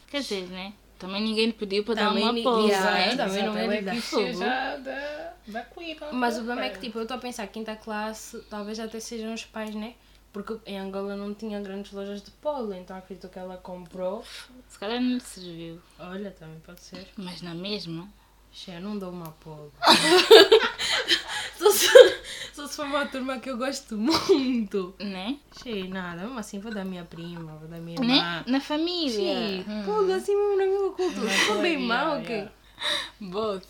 Quer 0.09 0.21
dizer, 0.21 0.47
né? 0.49 0.73
Também 0.97 1.21
ninguém 1.21 1.47
lhe 1.47 1.53
pediu 1.53 1.83
para 1.83 1.95
Também 1.95 2.23
dar 2.23 2.31
uma 2.31 2.43
pausa, 2.43 2.67
yeah, 2.67 2.91
né? 2.93 3.13
exato. 3.13 3.29
também 3.29 3.43
não 3.45 3.57
é 3.57 3.67
lhe 3.67 3.81
dar 3.81 3.95
fogo. 4.01 4.39
da, 4.39 4.75
da. 4.77 5.33
Mas 6.13 6.35
o 6.35 6.37
problema 6.37 6.65
é 6.65 6.69
que, 6.69 6.79
tipo, 6.79 6.97
eu 6.97 7.03
estou 7.03 7.17
a 7.17 7.19
pensar, 7.19 7.45
quinta 7.47 7.75
classe, 7.75 8.39
talvez 8.49 8.79
até 8.79 8.99
sejam 8.99 9.33
os 9.33 9.43
pais, 9.43 9.75
né? 9.75 9.93
Porque 10.33 10.57
em 10.65 10.79
Angola 10.79 11.15
não 11.15 11.31
tinha 11.33 11.61
grandes 11.61 11.91
lojas 11.91 12.21
de 12.21 12.31
polo, 12.31 12.73
então 12.73 12.97
acredito 12.97 13.29
que 13.29 13.37
ela 13.37 13.55
comprou. 13.55 14.23
Se 14.67 14.79
calhar 14.79 14.99
não 14.99 15.11
lhe 15.13 15.19
serviu. 15.21 15.79
Olha, 15.99 16.31
também 16.31 16.59
pode 16.61 16.81
ser. 16.81 17.07
Mas 17.15 17.41
na 17.43 17.53
mesma. 17.53 18.09
Xé, 18.51 18.79
não 18.79 18.97
dou 18.97 19.11
uma 19.11 19.29
polo. 19.33 19.71
só, 21.57 21.69
se, 21.71 21.87
só 22.53 22.67
se 22.67 22.75
for 22.75 22.85
uma 22.85 23.05
turma 23.05 23.39
que 23.39 23.49
eu 23.49 23.57
gosto 23.57 23.95
muito. 23.97 24.95
Né? 24.99 25.37
Xé, 25.61 25.83
nada, 25.87 26.23
mesmo 26.23 26.39
assim 26.39 26.59
vou 26.59 26.73
dar 26.73 26.83
minha 26.83 27.03
prima, 27.05 27.55
vou 27.57 27.67
dar 27.67 27.77
minha 27.79 27.99
Né? 27.99 28.15
irmã. 28.17 28.43
Na 28.47 28.59
família. 28.59 29.63
Sim, 29.63 29.65
polo 29.85 30.11
assim 30.13 30.35
mesmo 30.35 30.57
na 30.57 30.65
minha 30.65 30.91
cultura. 30.91 31.29
Ficou 31.29 31.61
bem 31.61 31.77
mal, 31.79 32.19
ok? 32.19 32.49
Boss. 33.21 33.63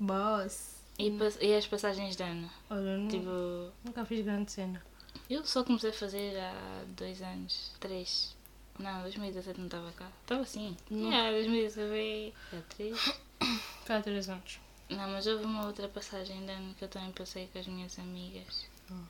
Boss. 0.00 0.76
E, 0.98 1.12
e 1.42 1.54
as 1.54 1.66
passagens 1.66 2.16
de 2.16 2.22
ano? 2.22 2.50
Olha, 2.70 3.06
Tipo, 3.08 3.70
nunca 3.84 4.04
fiz 4.06 4.24
grande 4.24 4.50
cena. 4.50 4.82
Eu 5.28 5.44
só 5.44 5.64
comecei 5.64 5.90
a 5.90 5.92
fazer 5.92 6.38
há 6.38 6.84
dois 6.88 7.22
anos. 7.22 7.72
Três. 7.80 8.36
Não, 8.78 9.02
2017 9.02 9.58
não 9.58 9.66
estava 9.66 9.92
cá. 9.92 10.10
Estava 10.22 10.44
sim. 10.44 10.76
Não. 10.90 11.10
Yeah, 11.10 11.30
2019 11.32 12.34
há 12.52 12.60
três. 12.74 12.98
Foi 13.84 13.96
há 13.96 14.02
três 14.02 14.28
anos. 14.28 14.60
Não, 14.88 15.08
mas 15.10 15.26
houve 15.26 15.44
uma 15.44 15.66
outra 15.66 15.88
passagem 15.88 16.44
de 16.44 16.52
ano 16.52 16.74
que 16.74 16.84
eu 16.84 16.88
também 16.88 17.10
passei 17.12 17.48
com 17.48 17.58
as 17.58 17.66
minhas 17.66 17.98
amigas. 17.98 18.66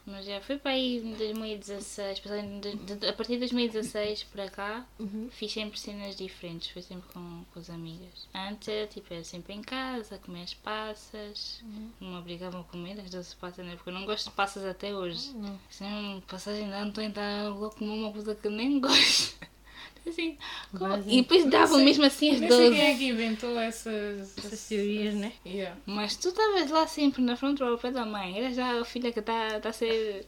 Mas 0.07 0.25
já 0.25 0.41
foi 0.41 0.57
para 0.59 0.71
aí 0.73 0.99
em 0.99 1.12
2016, 1.15 2.21
passagem 2.21 2.61
de- 2.61 2.77
de- 2.77 3.07
a 3.07 3.12
partir 3.12 3.35
de 3.35 3.41
2016 3.41 4.23
para 4.25 4.49
cá, 4.49 4.87
Uhum. 4.99 5.29
fiz 5.31 5.53
sempre 5.53 5.79
cenas 5.79 6.17
diferentes, 6.17 6.71
foi 6.71 6.81
sempre 6.83 7.09
com, 7.12 7.45
com 7.53 7.59
as 7.61 7.69
amigas. 7.69 8.27
Antes 8.35 8.69
era 8.69 8.87
tipo, 8.87 9.12
era 9.12 9.25
sempre 9.25 9.53
em 9.55 9.62
casa, 9.62 10.19
comer 10.19 10.43
as 10.45 10.55
passas, 10.55 11.61
Uhum. 11.65 11.91
não 12.01 12.11
me 12.12 12.19
obrigavam 12.19 12.61
a 12.61 12.65
comer 12.65 12.99
as 13.01 13.11
doces 13.11 13.35
passas, 13.35 13.65
né? 13.67 13.75
Porque 13.77 13.91
eu 13.91 13.95
não 13.95 14.07
gosto 14.07 14.31
de 14.31 14.35
passas 14.37 14.65
até 14.65 14.95
hoje. 14.95 15.33
Não. 15.35 15.59
Sem 15.69 16.23
passagem 16.27 16.67
de 16.69 16.73
ano, 16.75 16.89
estou 16.89 17.03
a 17.03 17.07
entrar 17.07 17.49
logo 17.49 17.71
comer 17.77 17.91
uma 17.99 18.12
coisa 18.12 18.35
que 18.35 18.49
nem 18.49 18.81
gosto. 18.81 19.37
Assim, 20.07 20.37
como- 20.77 21.03
e 21.07 21.16
depois 21.23 21.45
davam 21.47 21.79
mesmo 21.81 22.05
assim 22.05 22.31
as 22.35 22.40
Nem 22.40 22.51
sei 22.51 22.71
quem 22.71 22.81
é 22.81 22.95
que 22.97 23.05
inventou 23.09 23.59
essas, 23.59 24.37
Essas 24.38 24.69
teorias, 24.69 25.14
né? 25.14 25.33
Yeah. 25.45 25.77
Mas 25.85 26.16
tu 26.16 26.29
estavas 26.29 26.71
lá 26.71 26.87
sempre 26.87 27.23
na 27.23 27.37
frente 27.37 27.62
ao 27.62 27.77
pé 27.77 27.90
da 27.90 28.07
mãe. 28.07 28.38
Eras 28.38 28.55
já 28.57 28.81
a 28.81 28.85
filha 28.85 29.11
que 29.12 29.19
está 29.21 29.59
tá 29.61 29.71
a 29.71 29.73
ser 29.73 30.25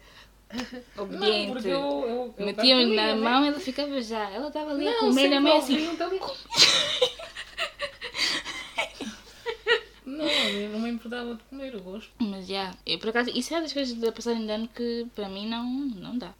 Não, 0.97 1.05
obediente. 1.05 1.53
porque 1.53 1.69
eu. 1.69 1.79
eu, 1.79 2.35
eu 2.38 2.47
Metiam-lhe 2.47 2.97
na 2.97 3.14
mão 3.17 3.45
e 3.45 3.49
ela 3.49 3.61
ficava 3.61 4.01
já. 4.03 4.31
Ela 4.31 4.49
estava 4.49 4.71
ali 4.73 4.88
a 4.88 4.91
Não, 4.93 4.99
comer 5.01 5.21
sempre 5.23 5.37
a 5.37 5.41
mãe 5.41 5.57
assim. 5.59 5.88
Não, 10.09 10.25
eu 10.25 10.71
não 10.71 10.81
me 10.81 10.90
importava 10.90 11.35
de 11.35 11.42
comer, 11.44 11.75
eu 11.75 11.81
gosto. 11.81 12.11
Mas 12.18 12.47
já, 12.47 12.75
eu 12.87 12.99
por 12.99 13.11
acaso, 13.11 13.31
isso 13.31 13.55
é 13.55 13.61
das 13.61 13.73
coisas 13.73 13.94
da 13.97 14.11
passagem 14.11 14.47
de 14.47 14.53
ano 14.53 14.68
que 14.68 15.07
para 15.14 15.29
mim 15.29 15.49
não, 15.49 15.64
não 15.64 16.16
dá. 16.18 16.33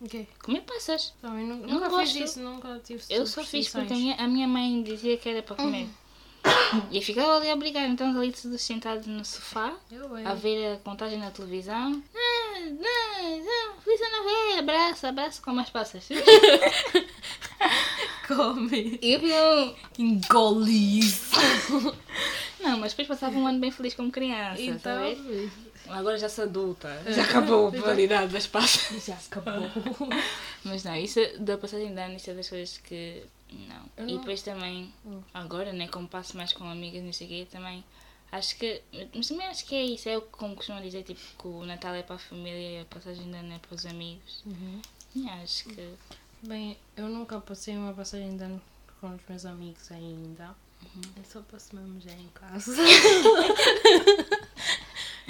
Comer 0.43 0.63
passas. 0.63 1.13
Também 1.21 1.47
nu- 1.47 1.57
Não 1.59 1.75
nunca 1.75 1.89
gosto. 1.89 2.13
fiz 2.15 2.31
isso, 2.31 2.41
nunca 2.41 2.81
tive 2.83 3.03
Eu 3.11 3.27
só 3.27 3.45
fiz 3.45 3.69
porque 3.69 3.93
a 3.93 3.97
minha, 3.97 4.15
a 4.17 4.27
minha 4.27 4.49
mãe 4.49 4.83
dizia 4.83 5.17
que 5.17 5.29
era 5.29 5.43
para 5.43 5.57
comer. 5.57 5.87
E 6.91 6.97
eu 6.97 7.03
ficava 7.03 7.37
ali 7.37 7.51
a 7.51 7.55
obrigar, 7.55 7.87
então 7.89 8.17
ali 8.17 8.33
todos 8.33 8.61
sentados 8.63 9.07
no 9.07 9.25
sofá, 9.25 9.75
é. 9.93 10.27
a 10.27 10.35
ver 10.35 10.75
a 10.75 10.77
contagem 10.79 11.19
na 11.19 11.31
televisão. 11.31 12.03
Ah, 12.15 12.61
não, 12.61 13.39
não, 13.39 13.81
feliz 13.83 14.01
ano 14.01 14.25
novo, 14.25 14.59
abraço, 14.61 15.07
abraço 15.07 15.43
com 15.43 15.59
as 15.59 15.69
passas. 15.69 16.09
Come. 18.27 18.99
E 19.03 19.15
eu 19.15 19.75
Engole 19.99 20.99
isso. 21.01 21.37
Não, 22.61 22.79
mas 22.79 22.93
depois 22.93 23.09
passava 23.09 23.37
um 23.39 23.47
ano 23.47 23.59
bem 23.61 23.71
feliz 23.71 23.95
como 23.95 24.11
criança, 24.11 24.61
Então, 24.63 24.79
sabe? 25.17 25.51
Agora 25.89 26.19
já 26.19 26.29
sou 26.29 26.45
adulta, 26.45 27.03
já 27.13 27.23
acabou 27.23 27.69
a 27.69 27.71
validade 27.71 28.33
das 28.33 28.47
passas. 28.47 29.05
já 29.05 29.15
acabou. 29.15 29.63
Mas 30.65 30.85
não, 30.85 30.95
isso 30.97 31.21
da 31.39 31.57
passagem 31.57 31.95
de 31.95 32.01
ano, 32.01 32.17
isso 32.17 32.31
é 32.31 32.35
das 32.35 32.49
coisas 32.49 32.77
que 32.79 33.23
não. 33.51 33.85
Eu 33.97 34.09
E 34.09 34.13
não- 34.13 34.19
depois 34.19 34.43
também, 34.43 34.93
Hum. 35.07 35.23
agora, 35.33 35.73
né, 35.73 35.89
como 35.89 36.07
passo 36.09 36.37
mais 36.37 36.53
com 36.53 36.65
amigas, 36.65 37.03
não 37.03 37.13
sei 37.13 37.27
o 37.27 37.31
quê, 37.31 37.47
também 37.51 37.83
acho 38.33 38.57
que, 38.59 38.83
mas 39.15 39.29
também 39.29 39.47
acho 39.47 39.65
que 39.65 39.75
é 39.75 39.85
isso, 39.85 40.09
é 40.09 40.19
o 40.19 40.21
que 40.23 40.29
como 40.33 40.55
costumam 40.57 40.83
dizer, 40.83 41.05
tipo, 41.05 41.21
que 41.39 41.47
o 41.49 41.65
Natal 41.65 41.95
é 41.95 42.03
para 42.03 42.17
a 42.17 42.19
família 42.19 42.79
e 42.79 42.81
a 42.83 42.85
passagem 42.85 43.31
de 43.31 43.37
ano 43.37 43.55
é 43.55 43.59
para 43.59 43.75
os 43.75 43.87
amigos. 43.87 44.43
Uhum. 44.45 44.83
E 45.15 45.29
acho 45.29 45.65
que, 45.69 45.95
Bem, 46.43 46.77
eu 46.97 47.09
nunca 47.09 47.41
passei 47.41 47.77
uma 47.77 47.93
passagem 47.95 48.37
de 48.37 48.45
ano 48.45 48.61
com 49.01 49.09
os 49.15 49.21
meus 49.29 49.45
amigos 49.47 49.91
ainda. 49.91 50.55
Eu 51.17 51.25
só 51.25 51.41
passo 51.43 51.77
mesmo 51.77 52.01
já 52.01 52.13
em 52.13 52.29
casa. 52.35 52.73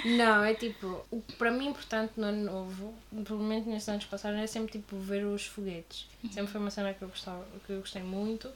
Não, 0.05 0.43
é 0.43 0.53
tipo, 0.53 1.05
o 1.11 1.21
que 1.21 1.35
para 1.35 1.51
mim 1.51 1.67
é 1.67 1.69
importante 1.71 2.13
no 2.15 2.27
ano 2.27 2.43
novo, 2.45 2.93
pelo 3.25 3.43
menos 3.43 3.65
nestes 3.67 3.89
anos 3.89 4.05
passados, 4.05 4.39
é 4.39 4.47
sempre 4.47 4.71
tipo 4.79 4.97
ver 4.97 5.25
os 5.25 5.45
foguetes. 5.45 6.07
Sempre 6.31 6.51
foi 6.51 6.61
uma 6.61 6.71
cena 6.71 6.93
que 6.93 7.01
eu, 7.01 7.09
gostava, 7.09 7.45
que 7.65 7.73
eu 7.73 7.79
gostei 7.79 8.01
muito. 8.01 8.49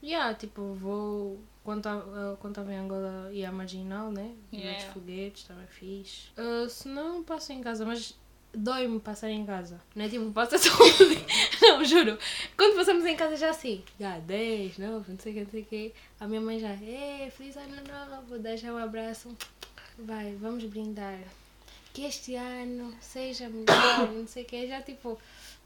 E 0.00 0.10
yeah, 0.10 0.34
tipo, 0.34 0.74
vou. 0.74 1.40
Quando 1.64 1.78
estava 1.78 2.36
tava 2.52 2.72
em 2.72 2.76
Angola 2.76 3.30
ia 3.32 3.48
à 3.48 3.52
marginal, 3.52 4.10
né? 4.10 4.34
Ver 4.50 4.58
os 4.58 4.62
Yeah. 4.62 4.92
foguetes, 4.92 5.44
também 5.44 5.66
fiz. 5.68 6.32
Uh, 6.36 6.68
se 6.68 6.88
não, 6.88 7.22
passo 7.22 7.52
em 7.52 7.60
casa, 7.60 7.84
mas 7.84 8.16
dói-me 8.54 9.00
passar 9.00 9.30
em 9.30 9.44
casa. 9.44 9.80
Não 9.94 10.04
é 10.04 10.08
tipo, 10.08 10.30
passa 10.32 10.58
só 10.58 10.70
um 10.70 11.08
dia. 11.08 11.26
Não, 11.60 11.84
juro. 11.84 12.18
Quando 12.56 12.76
passamos 12.76 13.04
em 13.06 13.16
casa 13.16 13.36
já 13.36 13.50
assim, 13.50 13.82
já 13.98 14.18
10, 14.18 14.78
9, 14.78 15.12
não 15.12 15.18
sei 15.18 15.32
o 15.32 15.34
que, 15.34 15.40
não 15.42 15.50
sei 15.50 15.62
o 15.62 15.64
que. 15.64 15.94
A 16.20 16.26
minha 16.26 16.40
mãe 16.40 16.58
já, 16.58 16.70
é, 16.70 17.30
feliz 17.36 17.56
ano 17.56 17.76
novo, 17.76 18.56
já 18.56 18.72
um 18.72 18.78
abraço. 18.78 19.36
Vai, 19.98 20.34
vamos 20.40 20.64
brindar. 20.64 21.18
Que 21.92 22.06
este 22.06 22.34
ano 22.34 22.94
seja 23.00 23.48
melhor, 23.48 24.10
não 24.12 24.26
sei 24.26 24.42
o 24.42 24.46
que. 24.46 24.66
Já 24.66 24.82
tipo, 24.82 25.18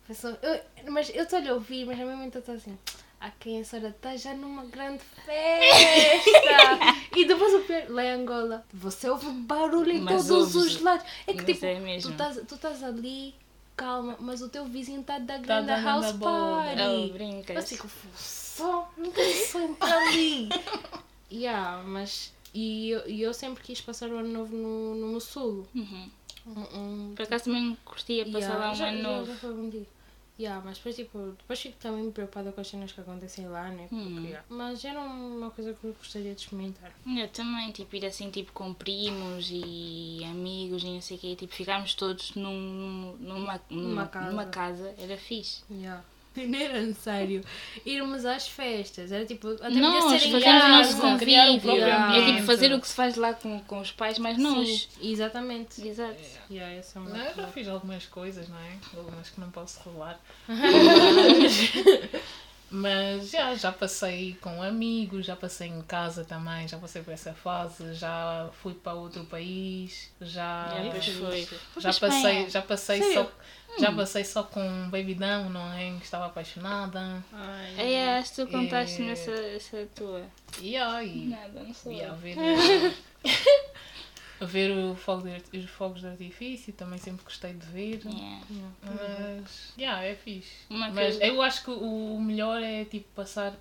pessoa, 0.06 0.38
eu, 0.42 0.92
mas 0.92 1.08
eu 1.14 1.22
estou 1.22 1.38
a 1.38 1.42
lhe 1.42 1.50
ouvir, 1.50 1.86
mas 1.86 1.98
ao 1.98 2.06
mesmo 2.06 2.24
tempo 2.24 2.38
estou 2.38 2.54
assim. 2.54 2.78
A 3.18 3.30
quem 3.30 3.60
a 3.60 3.64
senhora 3.64 3.88
está 3.88 4.14
já 4.16 4.34
numa 4.34 4.64
grande 4.66 5.02
festa! 5.24 6.78
e 7.16 7.24
depois 7.24 7.54
o 7.54 7.60
pior, 7.60 7.84
lá 7.88 8.04
em 8.04 8.10
Angola, 8.10 8.64
você 8.72 9.08
ouve 9.08 9.26
barulho 9.30 9.90
em 9.90 10.00
Mas 10.00 10.26
todos 10.26 10.54
ouves- 10.54 10.74
os 10.76 10.80
lados. 10.82 11.06
É 11.26 11.32
que 11.32 11.44
tipo, 11.44 11.64
é 11.64 11.98
tu 11.98 12.10
estás 12.10 12.36
tu 12.46 12.54
estás 12.54 12.84
ali, 12.84 13.34
calma, 13.74 14.16
mas 14.20 14.42
o 14.42 14.48
teu 14.48 14.66
vizinho 14.66 15.00
está 15.00 15.18
da 15.18 15.34
Tá 15.34 15.40
grande 15.40 15.66
dando 15.66 15.84
house 15.84 16.12
party. 16.12 16.82
oh, 16.82 17.12
brincas. 17.12 17.56
Eu 17.56 17.62
fico 17.62 17.88
só, 18.16 18.90
tem 19.14 19.34
sempre 19.46 19.90
ali. 19.90 20.48
yeah, 21.32 21.82
mas. 21.84 22.34
E 22.52 22.90
eu, 22.90 23.00
eu 23.00 23.34
sempre 23.34 23.62
quis 23.62 23.80
passar 23.80 24.08
o 24.08 24.16
ano 24.18 24.28
novo 24.28 24.54
no, 24.56 24.94
no 24.94 25.06
Mussulo. 25.08 25.66
Uhum. 25.74 26.10
Um, 26.46 26.78
um, 27.10 27.14
Por 27.14 27.24
acaso 27.24 27.44
também 27.44 27.76
curtia 27.84 28.24
passar 28.24 28.38
yeah, 28.38 28.58
lá 28.58 28.72
um 28.72 28.74
já, 28.74 28.86
ano 28.88 29.02
novo. 29.02 29.34
Já. 29.34 29.80
Yeah, 30.38 30.62
mas 30.62 30.76
depois, 30.76 30.96
tipo, 30.96 31.18
depois 31.38 31.58
fico 31.60 31.76
também 31.78 32.10
preocupada 32.10 32.52
com 32.52 32.60
as 32.60 32.68
cenas 32.68 32.92
que 32.92 33.00
acontecem 33.00 33.48
lá, 33.48 33.68
né? 33.70 33.86
Porque, 33.88 33.94
Hum. 34.04 34.24
yeah. 34.24 34.44
Mas 34.50 34.84
era 34.84 35.00
uma 35.00 35.50
coisa 35.50 35.72
que 35.72 35.82
eu 35.84 35.94
gostaria 35.94 36.34
de 36.34 36.42
experimentar. 36.42 36.92
Eu 37.06 37.28
também, 37.28 37.70
tipo, 37.72 37.96
ir 37.96 38.04
assim, 38.04 38.30
tipo, 38.30 38.52
com 38.52 38.74
primos 38.74 39.48
e 39.50 40.20
amigos 40.30 40.82
e 40.82 40.88
não 40.88 41.00
sei 41.00 41.16
o 41.16 41.20
quê, 41.20 41.36
tipo, 41.36 41.54
ficarmos 41.54 41.94
todos 41.94 42.34
num, 42.34 43.16
numa, 43.18 43.58
numa, 43.70 44.06
casa. 44.06 44.30
numa 44.30 44.44
casa, 44.46 44.94
era 44.98 45.16
fixe. 45.16 45.62
Yeah. 45.70 46.04
Não 46.36 46.58
era 46.58 46.80
necessário 46.80 47.42
irmos 47.84 48.24
às 48.24 48.48
festas, 48.48 49.12
era 49.12 49.24
tipo, 49.24 49.48
até 49.48 49.70
Nós 49.70 50.04
podia 50.04 50.18
ser 50.20 50.28
em 50.28 50.40
casa. 50.40 51.18
criar 51.18 51.50
o 51.50 51.60
próprio 51.60 51.84
É 51.84 52.26
tipo 52.26 52.42
fazer 52.46 52.72
o 52.72 52.80
que 52.80 52.88
se 52.88 52.94
faz 52.94 53.16
lá 53.16 53.34
com, 53.34 53.60
com 53.60 53.80
os 53.80 53.92
pais, 53.92 54.18
mas 54.18 54.38
nós. 54.38 54.88
Sim, 54.90 55.10
exatamente. 55.12 55.86
Exato. 55.86 56.16
Yeah, 56.50 56.72
é 56.72 56.82
Não, 56.94 57.16
eu 57.16 57.34
já 57.34 57.46
fiz 57.48 57.68
algumas 57.68 58.06
coisas, 58.06 58.48
não 58.48 58.58
é? 58.58 58.76
Algumas 58.96 59.30
que 59.30 59.40
não 59.40 59.50
posso 59.50 59.80
revelar. 59.84 60.20
Mas, 62.68 63.30
já, 63.30 63.54
já 63.54 63.70
passei 63.70 64.36
com 64.40 64.60
amigos, 64.60 65.24
já 65.24 65.36
passei 65.36 65.68
em 65.68 65.82
casa 65.82 66.24
também, 66.24 66.66
já 66.66 66.76
passei 66.78 67.00
por 67.02 67.12
essa 67.14 67.32
fase, 67.32 67.94
já 67.94 68.48
fui 68.60 68.74
para 68.74 68.92
outro 68.94 69.24
país, 69.24 70.10
já. 70.20 70.66
Foi. 71.20 71.46
Foi 71.46 71.82
Já 71.82 71.92
passei, 71.92 72.50
já 72.50 72.62
passei 72.62 72.98
Sério? 73.02 73.14
só. 73.24 73.30
Já 73.78 73.92
passei 73.92 74.24
só 74.24 74.42
com 74.42 74.66
um 74.66 74.84
Baby 74.90 75.14
Down, 75.14 75.50
não 75.50 75.72
é? 75.72 75.96
Que 75.98 76.04
estava 76.04 76.26
apaixonada. 76.26 77.22
Ai, 77.32 77.94
É, 77.94 78.18
acho 78.18 78.30
que 78.34 78.36
tu 78.44 78.50
contaste-me 78.50 79.08
É. 79.08 79.12
essa, 79.12 79.30
essa 79.30 79.86
tua. 79.94 80.22
E 80.60 80.76
aí, 80.76 81.26
Nada, 81.26 81.62
não 81.62 81.74
sei. 81.74 81.96
e 81.98 82.02
a 82.02 82.14
ver, 84.44 84.70
o 84.70 84.94
fogo 84.94 85.22
de, 85.22 85.58
os 85.58 85.70
fogos 85.70 86.00
de 86.02 86.08
artifício, 86.08 86.72
também 86.72 86.98
sempre 86.98 87.24
gostei 87.24 87.52
de 87.54 87.64
ver. 87.66 88.00
Yeah. 88.04 88.40
Mas, 88.82 89.72
yeah, 89.78 90.04
é 90.04 90.14
fixe. 90.14 90.52
Uma 90.68 90.88
Mas 90.90 91.16
coisa- 91.16 91.24
eu 91.24 91.40
acho 91.42 91.64
que 91.64 91.70
o 91.70 92.20
melhor 92.20 92.62
é 92.62 92.84
tipo 92.84 93.06
passar, 93.14 93.54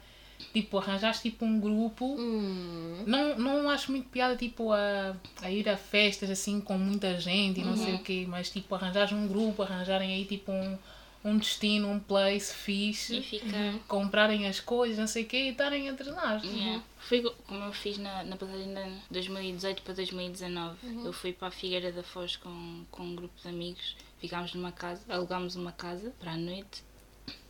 tipo, 0.54 0.78
arranjares 0.78 1.22
tipo 1.22 1.46
um 1.46 1.60
grupo. 1.60 2.16
Hum. 2.20 3.04
Não, 3.08 3.38
não 3.38 3.70
acho 3.70 3.92
muito 3.92 4.10
piada 4.10 4.36
tipo 4.36 4.72
a, 4.72 5.16
a 5.42 5.50
ir 5.52 5.68
a 5.70 5.78
festas 5.78 6.30
assim 6.30 6.60
com 6.60 6.78
muita 6.78 7.20
gente 7.20 7.60
e 7.62 7.64
não 7.64 7.72
Uhum. 7.72 7.78
sei 7.78 7.94
o 7.96 8.00
quê, 8.00 8.26
mas 8.28 8.50
tipo 8.50 8.74
arranjares 8.76 9.12
um 9.14 9.28
grupo, 9.28 9.62
arranjarem 9.64 10.14
aí 10.14 10.26
tipo 10.26 10.52
um, 10.52 10.78
um 11.26 11.38
destino, 11.38 11.90
um 11.90 12.00
place 12.00 12.54
fixe, 12.54 13.18
E 13.18 13.22
ficar. 13.24 13.74
comprarem 13.88 14.48
as 14.48 14.60
coisas, 14.60 14.98
não 14.98 15.08
sei 15.08 15.24
o 15.24 15.26
quê 15.26 15.38
e 15.46 15.50
estarem 15.50 15.90
a 15.90 15.94
treinar. 15.96 16.46
Yeah. 16.46 16.84
Foi 17.00 17.22
co- 17.22 17.34
como 17.48 17.64
eu 17.66 17.74
fiz 17.74 17.98
na, 17.98 18.24
na 18.24 18.38
passagem 18.38 18.68
de 18.74 18.80
ano 18.80 19.02
2018 19.10 19.82
para 19.82 19.94
2019. 19.96 20.78
Eu 21.04 21.12
fui 21.12 21.34
para 21.34 21.48
a 21.48 21.52
Figueira 21.52 21.92
da 21.92 22.04
Foz 22.04 22.36
com, 22.36 22.86
com 22.92 23.04
um 23.04 23.16
grupo 23.16 23.34
de 23.42 23.48
amigos. 23.50 23.98
Ficámos 24.20 24.54
numa 24.54 24.72
casa, 24.72 25.02
alugámos 25.10 25.56
uma 25.56 25.72
casa 25.72 26.14
para 26.20 26.32
a 26.34 26.38
noite. 26.38 26.84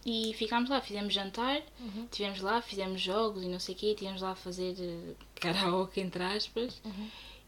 E 0.05 0.33
ficámos 0.35 0.69
lá, 0.69 0.79
fizemos 0.81 1.13
jantar, 1.13 1.61
estivemos 2.03 2.39
lá, 2.39 2.61
fizemos 2.61 3.01
jogos 3.01 3.43
e 3.43 3.47
não 3.47 3.59
sei 3.59 3.73
o 3.75 3.77
quê, 3.77 3.87
estivemos 3.87 4.21
lá 4.21 4.31
a 4.31 4.35
fazer 4.35 4.75
eh, 4.79 5.13
karaoke, 5.35 5.99
entre 5.99 6.23
aspas. 6.23 6.79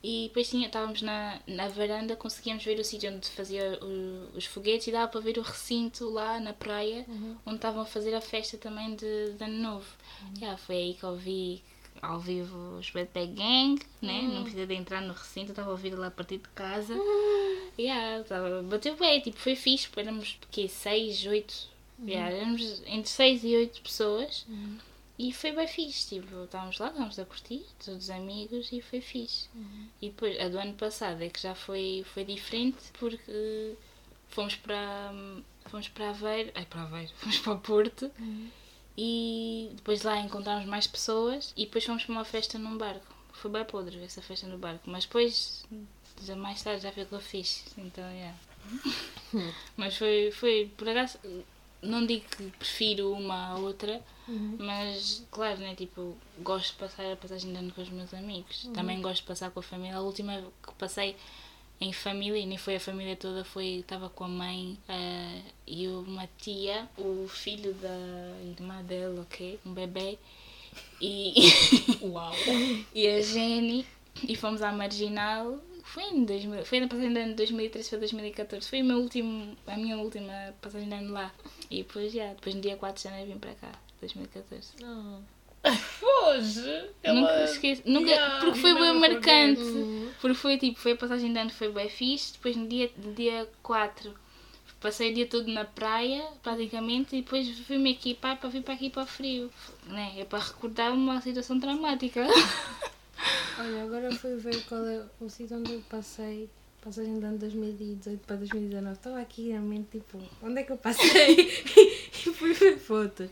E 0.04 0.28
depois 0.28 0.50
tinha, 0.50 0.68
estávamos 0.68 1.02
na, 1.02 1.40
na 1.48 1.68
varanda, 1.70 2.16
conseguíamos 2.16 2.64
ver 2.64 2.80
o 2.80 2.84
sítio 2.84 3.12
onde 3.12 3.28
fazia 3.30 3.80
o- 3.82 4.38
os 4.38 4.46
foguetes 4.46 4.88
e 4.88 4.92
dava 4.92 5.08
para 5.08 5.20
ver 5.22 5.38
o 5.38 5.42
recinto 5.42 6.08
lá 6.10 6.40
na 6.40 6.54
praia, 6.54 7.06
onde 7.46 7.56
estavam 7.58 7.82
a 7.82 7.86
fazer 7.86 8.14
a 8.14 8.22
festa 8.22 8.58
também 8.58 8.96
de, 8.96 9.32
de 9.34 9.44
Ano 9.44 9.58
Novo. 9.58 9.86
Yeah, 10.38 10.58
foi 10.58 10.76
aí 10.76 10.94
que 10.94 11.04
eu 11.04 11.16
vi 11.16 11.64
ao 12.00 12.20
vivo 12.20 12.78
os 12.78 12.92
Bad 12.92 13.10
Bag 13.12 13.34
Gang, 13.34 13.82
né? 14.02 14.22
não 14.22 14.44
precisa 14.44 14.68
de 14.68 14.76
entrar 14.76 15.02
no 15.02 15.14
recinto, 15.14 15.50
estava 15.52 15.70
a 15.70 15.72
ouvir 15.72 15.96
lá 15.96 16.08
a 16.08 16.12
partir 16.12 16.38
de 16.38 16.48
casa. 16.50 16.94
Yeah, 17.80 18.24
tava, 18.24 18.62
bateu 18.64 18.96
bem, 18.96 19.20
tipo, 19.22 19.38
foi 19.40 19.56
fixe, 19.56 19.88
éramos 19.98 20.38
que 20.52 20.68
6, 20.70 21.26
8, 21.26 21.68
yeah, 22.08 22.30
éramos 22.36 22.82
entre 22.86 23.10
6 23.10 23.44
e 23.44 23.56
8 23.56 23.82
pessoas. 23.82 24.46
E 25.20 25.34
foi 25.34 25.52
bem 25.52 25.68
fixe, 25.68 26.08
tipo, 26.08 26.44
estávamos 26.44 26.78
lá, 26.78 26.88
estávamos 26.88 27.18
a 27.18 27.26
curtir, 27.26 27.66
todos 27.84 28.04
os 28.04 28.10
amigos, 28.12 28.72
e 28.72 28.82
foi 28.82 29.02
fixe. 29.02 29.50
E 30.02 30.10
depois, 30.10 30.40
a 30.40 30.48
do 30.48 30.60
ano 30.60 30.74
passado 30.74 31.24
é 31.24 31.30
que 31.30 31.42
já 31.42 31.56
foi, 31.56 32.06
foi 32.14 32.24
diferente, 32.24 32.78
porque 33.00 33.76
fomos 34.30 34.56
para, 34.56 35.12
fomos 35.66 35.88
para 35.90 36.10
Aveiro, 36.10 36.52
ai, 36.54 36.66
para 36.66 36.84
Aveiro, 36.84 37.12
fomos 37.18 37.40
para 37.40 37.54
o 37.54 37.60
Porto, 37.60 38.12
e 38.96 39.72
depois 39.74 40.04
lá 40.04 40.20
encontramos 40.20 40.66
mais 40.66 40.86
pessoas, 40.86 41.52
e 41.58 41.66
depois 41.66 41.84
fomos 41.84 42.04
para 42.06 42.14
uma 42.14 42.26
festa 42.26 42.60
num 42.60 42.78
barco. 42.78 43.16
Foi 43.34 43.50
bem 43.50 43.66
podre 43.66 44.04
essa 44.04 44.22
festa 44.22 44.46
no 44.46 44.58
barco, 44.60 44.90
mas 44.90 45.06
depois, 45.06 45.66
já 46.24 46.36
mais 46.36 46.62
tarde, 46.62 46.84
já 46.84 46.92
ficou 46.92 47.20
fixe, 47.20 47.64
então, 47.78 48.08
yeah. 48.12 48.38
Mas 49.78 49.96
foi, 49.98 50.32
foi, 50.32 50.72
por 50.76 50.90
acaso, 50.90 51.20
não 51.82 52.06
digo 52.06 52.26
que 52.30 52.44
prefiro 52.58 53.12
uma 53.14 53.50
à 53.50 53.56
outra, 53.56 54.02
mas 54.58 55.26
claro, 55.32 55.60
né, 55.60 55.76
tipo, 55.76 56.18
gosto 56.40 56.74
de 56.74 56.80
passar 56.80 57.12
a 57.12 57.16
passagem 57.16 57.52
de 57.52 57.58
ano 57.58 57.72
com 57.72 57.82
os 57.82 57.90
meus 57.90 58.14
amigos. 58.14 58.70
Também 58.74 59.02
gosto 59.02 59.22
de 59.22 59.28
passar 59.28 59.52
com 59.52 59.60
a 59.60 59.64
família. 59.64 59.96
A 59.98 60.02
última 60.02 60.44
que 60.66 60.74
passei 60.74 61.16
em 61.80 61.94
família, 61.94 62.40
e 62.40 62.46
nem 62.46 62.58
foi 62.58 62.76
a 62.76 62.80
família 62.80 63.16
toda, 63.16 63.44
foi 63.44 63.66
estava 63.80 64.10
com 64.10 64.24
a 64.24 64.28
mãe 64.28 64.78
eh, 64.90 65.42
e 65.66 65.88
uma 65.88 66.28
tia, 66.38 66.90
o 66.98 67.28
filho 67.28 67.74
da 67.76 67.96
irmã 68.44 68.84
dela, 68.84 69.22
ok? 69.22 69.60
Um 69.66 69.74
bebê. 69.74 70.18
E, 71.00 71.34
Uau! 72.02 72.34
e 72.94 73.08
a 73.08 73.22
Jenny 73.22 73.86
e 74.28 74.36
fomos 74.36 74.62
à 74.62 74.72
Marginal. 74.72 75.60
Foi, 75.84 76.04
em 76.04 76.26
2000, 76.26 76.66
foi 76.66 76.80
na 76.82 76.88
passagem 76.88 77.14
de 77.14 77.20
ano 77.20 77.30
de 77.30 77.36
2013 77.36 77.90
para 77.90 78.00
2014. 78.00 78.70
Foi 78.70 78.84
meu 78.84 78.98
último, 78.98 79.56
a 79.66 79.78
minha 79.78 79.98
última 79.98 80.54
passagem 80.62 80.90
de 80.90 80.96
ano 80.96 81.14
lá. 81.14 81.32
E 81.70 81.84
depois, 81.84 82.12
já, 82.12 82.28
depois 82.34 82.56
no 82.56 82.62
dia 82.62 82.78
4 82.78 82.98
de 82.98 83.04
janeiro 83.04 83.32
vim 83.32 83.40
para 83.40 83.54
cá, 83.56 83.72
2014. 84.00 84.74
Não. 84.82 85.24
Hoje! 86.02 86.90
Nunca 87.04 87.44
esqueço, 87.44 87.82
nunca, 87.86 88.10
Yeah, 88.10 88.40
porque 88.40 88.60
foi 88.60 88.74
bem 88.74 88.94
marcante. 88.94 89.62
Uhum. 89.62 90.12
Porque 90.22 90.38
foi 90.38 90.58
tipo, 90.58 90.80
foi 90.80 90.94
a 90.94 90.98
passagem 90.98 91.34
de 91.34 91.40
ano, 91.40 91.50
foi 91.50 91.72
bem 91.72 91.90
fixe. 91.90 92.34
Depois 92.34 92.56
no 92.56 92.68
dia, 92.68 92.90
no 92.98 93.14
dia 93.14 93.50
4 93.62 94.14
passei 94.80 95.12
o 95.12 95.14
dia 95.14 95.28
todo 95.28 95.48
na 95.52 95.66
praia, 95.66 96.26
praticamente, 96.42 97.16
e 97.16 97.22
depois 97.22 97.48
fui-me 97.60 97.92
equipar 97.92 98.38
para 98.40 98.50
vir 98.50 98.64
para 98.64 98.74
aqui 98.74 98.90
para 98.90 99.04
o 99.04 99.08
frio. 99.08 99.52
Né? 99.86 100.14
É 100.18 100.26
para 100.26 100.40
recordar 100.40 100.94
uma 100.94 101.22
situação 101.22 101.60
traumática. 101.60 102.26
Olha, 103.60 103.84
agora 103.84 104.12
fui 104.16 104.36
ver 104.36 104.64
qual 104.66 104.86
é 104.86 105.04
o 105.20 105.30
sítio 105.30 105.58
onde 105.58 105.74
eu 105.74 105.82
passei. 105.90 106.50
Passagem 106.88 107.20
de 107.20 107.26
ano 107.26 107.38
2018 107.38 108.20
para 108.26 108.38
2019. 108.38 108.96
Estava 108.96 109.20
aqui 109.20 109.52
na 109.52 109.60
mente, 109.60 109.88
tipo, 109.92 110.18
onde 110.42 110.62
é 110.62 110.64
que 110.64 110.72
eu 110.72 110.78
passei? 110.78 111.36
e 111.76 112.32
fui 112.32 112.54
ver 112.54 112.78
fotos. 112.80 113.30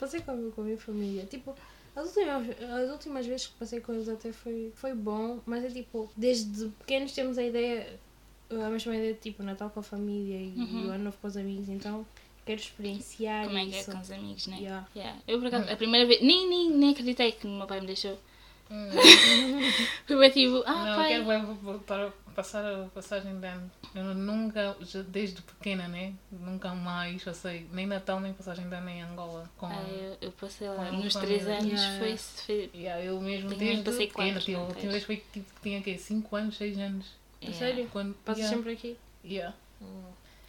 Passei 0.00 0.20
com, 0.22 0.32
a- 0.32 0.50
com 0.50 0.60
a 0.62 0.64
minha 0.64 0.76
família. 0.76 1.24
Tipo, 1.24 1.54
as 1.94 2.08
últimas, 2.16 2.48
as 2.68 2.90
últimas 2.90 3.24
vezes 3.24 3.46
que 3.46 3.52
passei 3.60 3.80
com 3.80 3.92
eles 3.94 4.08
até 4.08 4.32
foi, 4.32 4.72
foi 4.74 4.92
bom, 4.92 5.38
mas 5.46 5.64
é 5.64 5.70
tipo, 5.70 6.10
desde 6.16 6.66
pequenos 6.80 7.12
temos 7.12 7.38
a 7.38 7.44
ideia, 7.44 7.96
a 8.50 8.68
mesma 8.70 8.96
ideia 8.96 9.14
de 9.14 9.20
tipo, 9.20 9.40
Natal 9.44 9.70
com 9.70 9.78
a 9.78 9.82
família 9.84 10.34
e, 10.38 10.52
e 10.58 10.86
o 10.88 10.90
Ano 10.90 11.04
Novo 11.04 11.16
com 11.22 11.28
os 11.28 11.36
amigos, 11.36 11.68
então 11.68 12.04
quero 12.44 12.60
experienciar 12.60 13.46
Como 13.46 13.56
é 13.56 13.66
que 13.66 13.74
é 13.76 13.80
isso. 13.82 13.92
com 13.92 14.00
os 14.00 14.10
amigos, 14.10 14.46
né? 14.48 14.56
Yeah. 14.58 14.88
Yeah. 14.96 15.18
Eu, 15.28 15.38
por 15.38 15.46
acaso, 15.46 15.70
a 15.70 15.76
primeira 15.76 16.08
vez, 16.08 16.20
nem, 16.22 16.48
nem, 16.48 16.70
nem 16.72 16.90
acreditei 16.90 17.30
que 17.30 17.46
o 17.46 17.50
meu 17.50 17.68
pai 17.68 17.80
me 17.80 17.86
deixou. 17.86 18.18
Foi 20.08 20.18
bem 20.18 20.30
tipo, 20.32 20.60
ah, 20.66 20.84
Não, 20.86 20.96
pai. 20.96 21.08
quero 21.10 21.24
bem 21.24 21.44
voltar 21.62 22.12
passar 22.36 22.64
a 22.64 22.84
passagem 22.94 23.40
de 23.40 23.46
ano. 23.46 23.70
Eu 23.94 24.04
nunca, 24.14 24.76
já 24.82 25.02
desde 25.02 25.40
pequena, 25.42 25.88
né? 25.88 26.12
Nunca 26.30 26.74
mais 26.74 27.24
passei 27.24 27.66
nem 27.72 27.86
Natal 27.86 28.20
nem 28.20 28.32
passagem 28.34 28.68
de 28.68 28.74
ano 28.74 28.88
em 28.90 29.02
Angola. 29.02 29.50
Com... 29.56 29.66
Ah, 29.66 29.82
eu, 29.88 30.16
eu 30.20 30.32
passei 30.32 30.68
lá 30.68 30.92
nos 30.92 31.14
família. 31.14 31.38
três 31.44 31.48
anos, 31.48 31.80
Yeah. 31.80 31.98
foi, 31.98 32.16
foi 32.16 32.70
Yeah, 32.74 33.02
eu 33.04 33.20
mesmo 33.20 33.48
Tenho 33.48 33.58
desde 33.60 33.82
passei 33.82 34.06
pequena. 34.06 34.28
quatro, 34.34 34.44
Tipo, 34.44 34.58
a 34.58 34.62
última 34.64 34.92
vez 34.92 35.04
foi 35.04 35.16
que 35.16 35.42
tinha 35.62 35.80
que 35.82 35.98
5 35.98 36.36
anos, 36.36 36.56
6 36.56 36.78
anos. 36.78 37.06
A 37.46 37.52
sério? 37.52 37.88
Quando, 37.92 38.14
Passas 38.24 38.38
yeah, 38.42 38.56
sempre 38.56 38.72
aqui? 38.74 38.96
yeah. 39.24 39.54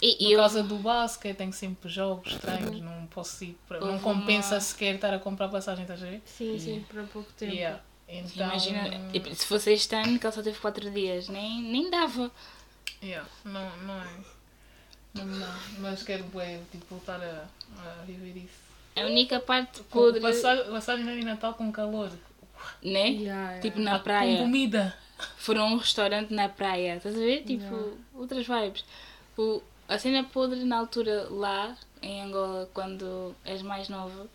E, 0.02 0.15
Por 0.15 0.32
eu, 0.32 0.38
causa 0.39 0.62
do 0.63 0.78
basquete 0.78 1.38
tenho 1.38 1.52
sempre 1.54 1.89
jogos, 1.89 2.36
treinos, 2.36 2.80
não 2.82 3.08
posso 3.08 3.43
ir 3.43 3.58
para, 3.67 3.80
não 3.80 3.97
compensa 4.00 4.56
uma- 4.56 4.62
sequer 4.62 4.93
estar 4.95 5.12
a 5.13 5.17
comprar 5.19 5.47
passagem, 5.50 5.84
estás 5.84 6.04
a 6.04 6.06
ver? 6.06 6.21
Sim, 6.23 6.60
sim, 6.60 6.86
para 6.88 7.02
pouco 7.06 7.32
tempo. 7.34 7.52
Yeah. 7.54 7.82
Então, 8.09 8.47
imagina, 8.47 9.09
tipo, 9.11 9.35
se 9.35 9.45
fosse 9.45 9.73
este 9.73 9.93
ano, 9.95 10.17
que 10.17 10.25
ele 10.25 10.33
só 10.33 10.41
teve 10.41 10.57
quatro 10.59 10.89
dias, 10.91 11.27
nem, 11.27 11.61
nem 11.61 11.89
dava. 11.89 12.31
yeah, 13.03 13.27
não, 13.43 13.77
não 13.79 14.01
é. 14.01 14.07
Não 15.13 15.39
dá. 15.39 15.59
Mas 15.79 16.03
quero 16.03 16.23
bué, 16.25 16.59
tipo, 16.71 16.85
voltar 16.89 17.19
a, 17.21 17.45
a 17.79 18.03
viver 18.05 18.37
isso. 18.37 18.67
A 18.95 19.01
única 19.05 19.39
parte 19.39 19.79
Com, 19.83 19.99
podre, 19.99 20.21
passar, 20.21 20.57
passagem 20.65 21.05
de 21.19 21.25
Natal 21.25 21.53
com 21.53 21.71
calor. 21.71 22.09
né? 22.81 23.09
Yeah, 23.09 23.19
yeah. 23.21 23.59
Tipo 23.59 23.79
na 23.79 23.97
Com 23.97 24.03
praia. 24.03 24.37
comida. 24.39 24.97
Foram 25.37 25.63
a 25.63 25.65
um 25.71 25.77
restaurante 25.77 26.31
na 26.33 26.47
praia, 26.47 26.95
estás 26.97 27.15
a 27.15 27.19
ver? 27.19 27.43
Tipo, 27.43 27.63
Yeah. 27.63 27.91
outras 28.15 28.45
vibes. 28.47 28.85
O, 29.37 29.61
a 29.87 29.97
cena 29.97 30.23
podre 30.23 30.63
na 30.63 30.77
altura 30.77 31.27
lá, 31.29 31.75
em 32.01 32.21
Angola, 32.21 32.69
quando 32.73 33.35
és 33.43 33.61
mais 33.63 33.89
novo, 33.89 34.29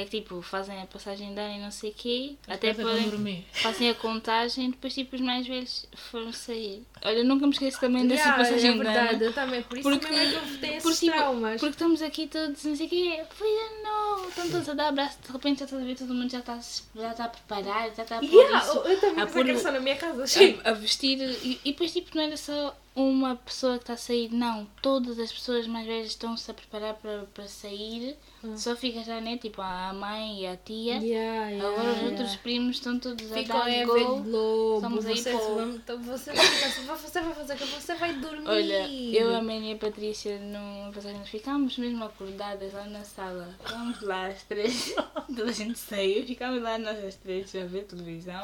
é 0.00 0.04
que 0.04 0.20
tipo, 0.20 0.40
fazem 0.42 0.80
a 0.80 0.86
passagem 0.86 1.34
de 1.34 1.40
ano 1.40 1.54
e 1.56 1.60
não 1.60 1.70
sei 1.70 1.90
o 1.90 1.94
quê, 1.94 2.36
As 2.46 2.54
até 2.54 2.72
podem, 2.74 3.44
fazem 3.52 3.90
a 3.90 3.94
contagem, 3.94 4.70
depois 4.70 4.94
tipo 4.94 5.16
os 5.16 5.20
mais 5.22 5.46
velhos 5.46 5.86
foram 6.10 6.32
sair. 6.32 6.82
Olha, 7.04 7.18
eu 7.18 7.24
nunca 7.24 7.46
me 7.46 7.52
esqueço 7.52 7.80
também 7.80 8.06
dessa 8.06 8.22
Yeah, 8.22 8.42
passagem 8.44 8.70
é 8.70 8.72
de 8.72 8.78
verdade, 8.78 9.14
ano. 9.16 9.24
eu 9.24 9.32
também. 9.32 9.62
Por 9.62 9.78
isso 9.78 9.88
Porque- 9.88 10.06
também 10.06 10.20
é 10.20 10.30
que 10.30 10.34
eu 10.36 10.58
tenho 10.60 10.72
esses 10.74 10.82
Porque, 10.82 10.98
tipo, 11.06 11.12
traumas. 11.16 11.60
porque 11.60 11.74
estamos 11.74 12.02
aqui 12.02 12.26
todos, 12.26 12.64
não 12.64 12.76
sei 12.76 12.86
o 12.86 12.88
quê, 12.88 13.24
feliz 13.30 13.60
ano 13.70 13.82
novo, 13.82 14.28
estão 14.28 14.50
todos 14.50 14.68
a 14.68 14.74
dar 14.74 14.88
abraço, 14.88 15.18
de 15.26 15.32
repente 15.32 15.58
já 15.60 15.64
estás 15.64 15.82
a 15.82 15.84
ver, 15.84 15.96
todo 15.96 16.14
mundo 16.14 16.30
já 16.30 16.38
está, 16.38 16.58
já 16.94 17.10
está 17.10 17.24
a 17.24 17.28
preparar, 17.28 17.94
já 17.94 18.02
está 18.04 18.16
a 18.16 18.20
pôr 18.20 18.28
Yeah, 18.32 18.58
isso, 18.58 18.78
eu- 18.78 19.00
também 19.00 19.22
a 19.22 19.26
pôr 19.26 19.58
só 19.58 19.72
na 19.72 19.80
minha 19.80 19.96
casa. 19.96 20.24
A, 20.64 20.70
a 20.70 20.72
vestir 20.74 21.18
e, 21.20 21.60
e 21.64 21.72
depois 21.72 21.92
tipo 21.92 22.10
não 22.16 22.22
era 22.22 22.36
só 22.36 22.76
uma 22.94 23.36
pessoa 23.36 23.76
que 23.76 23.84
está 23.84 23.92
a 23.92 23.96
sair, 23.96 24.32
não, 24.32 24.66
todas 24.82 25.18
as 25.18 25.32
pessoas 25.32 25.66
mais 25.66 25.86
velhas 25.86 26.08
estão-se 26.08 26.50
a 26.50 26.54
preparar 26.54 26.94
para, 26.94 27.24
para 27.32 27.46
sair, 27.46 28.16
só 28.56 28.74
fica 28.74 29.02
já 29.02 29.20
né, 29.20 29.36
tipo 29.36 29.60
a 29.62 29.92
mãe 29.92 30.42
e 30.42 30.46
a 30.46 30.56
tia, 30.56 30.98
Yeah, 30.98 31.48
yeah, 31.50 31.66
agora 31.66 31.90
os 31.90 31.96
yeah. 31.96 32.10
outros 32.10 32.36
primos 32.36 32.76
estão 32.76 32.98
todos 32.98 33.30
a 33.32 33.34
Ficam 33.34 33.58
dar 33.58 33.66
a 33.66 33.84
gol. 33.84 34.22
Globo. 34.22 34.76
Estamos 34.76 35.06
aí 35.06 35.16
Você, 35.16 35.32
então 35.32 36.02
você, 36.02 36.32
você 36.32 37.20
vai 37.20 37.34
fazer 37.34 37.54
o 37.54 37.56
que 37.56 37.64
você 37.66 37.94
vai 37.94 38.12
dormir. 38.14 38.48
Olha, 38.48 38.88
eu, 38.88 39.34
a 39.34 39.42
Mãe 39.42 39.70
e 39.70 39.74
a 39.74 39.76
Patrícia 39.76 40.38
numa 40.38 40.92
passagem 40.92 41.24
ficámos 41.24 41.78
mesmo 41.78 42.04
acordadas 42.04 42.72
lá 42.72 42.84
na 42.84 43.04
sala. 43.04 43.54
Ficámos 43.64 44.00
lá 44.02 44.26
às 44.26 44.42
três, 44.42 44.94
toda 45.26 45.50
a 45.50 45.52
gente 45.52 45.78
saiu, 45.78 46.26
ficámos 46.26 46.62
lá 46.62 46.78
nós 46.78 47.02
às 47.04 47.14
três 47.16 47.54
a 47.54 47.64
ver 47.64 47.84
televisão. 47.84 48.42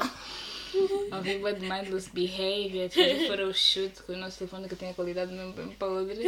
A 1.11 1.17
ouvir 1.17 1.39
Bad 1.39 1.59
Mindless 1.61 2.09
Behavior, 2.11 2.89
depois 2.89 3.27
fora 3.27 3.47
o 3.47 3.53
chute 3.53 4.03
com 4.03 4.13
o 4.13 4.17
nosso 4.17 4.37
telefone 4.39 4.67
que 4.67 4.75
tem 4.75 4.89
a 4.89 4.93
qualidade 4.93 5.31
mesmo 5.31 5.53
podre. 5.75 6.23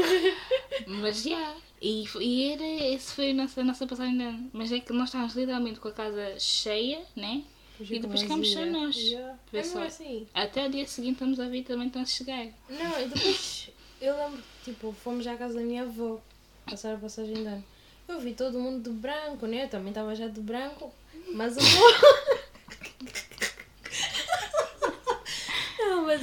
Mas 0.88 1.24
já, 1.24 1.56
e, 1.82 2.06
fo- 2.08 2.22
e 2.22 2.52
era, 2.52 2.64
esse 2.94 3.14
foi 3.14 3.32
a 3.32 3.34
nossa, 3.34 3.62
a 3.62 3.64
nossa 3.64 3.86
passagem 3.88 4.18
de 4.18 4.24
ano. 4.24 4.50
Mas 4.54 4.72
é 4.72 4.80
que 4.80 4.94
nós 4.94 5.10
estávamos 5.10 5.36
literalmente 5.36 5.80
com 5.80 5.88
a 5.88 5.92
casa 5.92 6.40
cheia, 6.40 7.02
né? 7.16 7.44
E 7.80 8.00
depois 8.00 8.22
ficámos 8.22 8.52
só 8.52 8.66
nós. 8.66 8.96
Yeah. 8.98 9.38
É 9.54 9.64
só. 9.64 9.84
assim. 9.84 10.28
Até 10.34 10.66
o 10.66 10.70
dia 10.72 10.88
seguinte 10.88 11.14
estamos 11.14 11.40
a 11.40 11.48
ver 11.48 11.64
também 11.64 11.88
estão 11.88 12.02
a 12.02 12.06
chegar. 12.06 12.48
Não, 12.70 13.02
e 13.02 13.06
depois 13.08 13.70
eu 14.02 14.16
lembro 14.18 14.42
que 14.64 14.72
tipo, 14.72 14.92
fomos 15.04 15.28
à 15.28 15.36
casa 15.36 15.56
da 15.56 15.62
minha 15.62 15.84
avó 15.84 16.20
passar 16.66 16.96
a 16.96 16.98
passagem 16.98 17.36
de 17.36 17.46
ano. 17.48 17.64
Eu 18.08 18.20
vi 18.20 18.34
todo 18.34 18.58
mundo 18.58 18.90
de 18.90 18.96
branco, 18.96 19.46
né? 19.46 19.66
Eu 19.66 19.70
também 19.70 19.90
estava 19.90 20.16
já 20.16 20.28
de 20.28 20.40
branco, 20.40 20.92
mas 21.34 21.56
o 21.58 21.60
Não, 21.60 22.37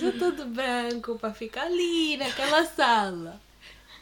estou 0.02 0.32
de 0.32 0.44
branco 0.44 1.18
para 1.18 1.32
ficar 1.34 1.64
ali 1.66 2.16
naquela 2.16 2.64
sala. 2.64 3.40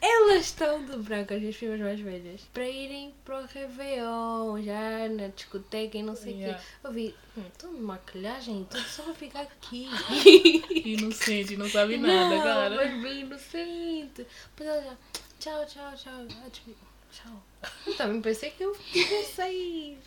Elas 0.00 0.46
estão 0.46 0.84
de 0.84 0.96
branco, 0.96 1.32
as 1.32 1.40
minhas 1.40 1.56
primas 1.56 1.78
mais 1.80 2.00
velhas, 2.00 2.40
para 2.52 2.68
irem 2.68 3.14
para 3.24 3.40
o 3.40 3.46
Réveillon, 3.46 4.60
já 4.62 5.08
na 5.08 5.28
discoteca 5.28 5.96
e 5.96 6.02
não 6.02 6.16
sei 6.16 6.34
o 6.34 6.36
Yeah. 6.38 6.58
quê. 6.58 6.64
Eu 6.82 6.92
vi, 6.92 7.14
hum, 7.36 7.44
estou 7.46 7.72
de 7.72 7.80
maquilhagem 7.80 8.62
e 8.62 8.64
tudo, 8.64 8.82
só 8.82 9.04
vou 9.04 9.14
ficar 9.14 9.42
aqui. 9.42 9.88
Inocente, 10.84 11.56
não 11.56 11.68
sabe 11.68 11.98
nada, 11.98 12.34
não, 12.36 12.42
cara. 12.42 12.74
mas 12.74 13.00
bem 13.00 13.20
inocente. 13.20 14.26
Depois 14.56 14.68
ela 14.68 14.82
já, 14.82 14.96
tchau, 15.38 15.66
tchau, 15.66 15.96
tchau. 15.96 16.50
Tipo, 16.50 16.76
tchau. 17.12 17.42
Eu 17.86 17.94
também 17.96 18.20
pensei 18.20 18.50
que 18.50 18.64
eu 18.64 18.76
ia 18.92 19.24
sair. 19.24 19.98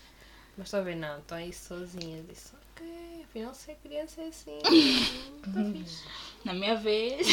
Mas 0.57 0.67
estou 0.67 0.81
a 0.81 0.83
ver, 0.83 0.95
não, 0.95 1.19
estou 1.19 1.37
aí 1.37 1.53
sozinha. 1.53 2.17
Eu 2.17 2.23
disse, 2.23 2.51
ok, 2.75 3.23
afinal 3.23 3.53
ser 3.53 3.75
criança 3.75 4.21
é 4.21 4.27
assim. 4.27 4.57
Está 4.57 5.63
fixe. 5.71 6.03
Na 6.43 6.53
minha 6.53 6.75
vez. 6.75 7.27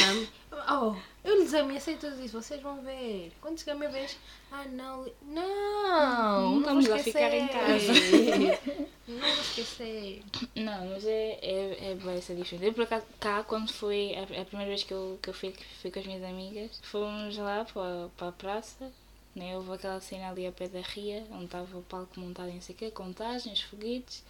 Oh, 0.71 0.95
eu 1.23 1.39
lhes 1.39 1.53
ameacei 1.53 1.97
tudo 1.97 2.23
isso, 2.25 2.41
vocês 2.41 2.63
vão 2.63 2.81
ver. 2.83 3.33
Quando 3.41 3.59
chegar 3.59 3.73
a 3.73 3.77
minha 3.77 3.91
vez, 3.91 4.17
ah 4.51 4.65
não, 4.65 5.05
não, 5.23 6.51
Não 6.51 6.61
não, 6.61 6.63
vamos 6.63 6.89
lá 6.89 6.99
ficar 6.99 7.33
em 7.35 7.45
esquecer. 7.45 8.89
Não 9.09 9.19
vou 9.19 9.43
esquecer. 9.43 10.23
Não, 10.55 10.87
mas 10.87 11.05
é, 11.05 11.39
é, 11.43 11.91
é 11.91 11.95
vai 11.97 12.21
ser 12.21 12.37
diferente. 12.37 12.67
Eu 12.67 12.73
por 12.73 12.85
acaso 12.85 13.05
cá 13.19 13.43
quando 13.43 13.73
foi 13.73 14.15
a, 14.15 14.23
a 14.41 14.45
primeira 14.45 14.71
vez 14.71 14.85
que 14.85 14.95
eu, 14.95 15.19
que 15.21 15.29
eu 15.29 15.35
fui, 15.35 15.51
que 15.51 15.65
fui 15.83 15.91
com 15.91 15.99
as 15.99 16.07
minhas 16.07 16.23
amigas, 16.23 16.81
fomos 16.85 17.37
lá 17.37 17.65
para, 17.65 18.09
para 18.17 18.29
a 18.29 18.33
praça, 18.33 18.93
né? 19.35 19.57
houve 19.57 19.73
aquela 19.73 20.01
cena 20.01 20.31
ali 20.31 20.47
ao 20.47 20.53
pé 20.53 20.69
da 20.69 20.81
ria, 20.81 21.27
onde 21.33 21.47
estava 21.47 21.77
o 21.77 21.83
palco 21.83 22.19
montado 22.19 22.51
e 22.51 22.55
não 22.55 22.61
sei 22.61 22.75
o 22.75 22.79
quê, 22.79 22.91
contagens, 22.91 23.61
foguetes, 23.63 24.23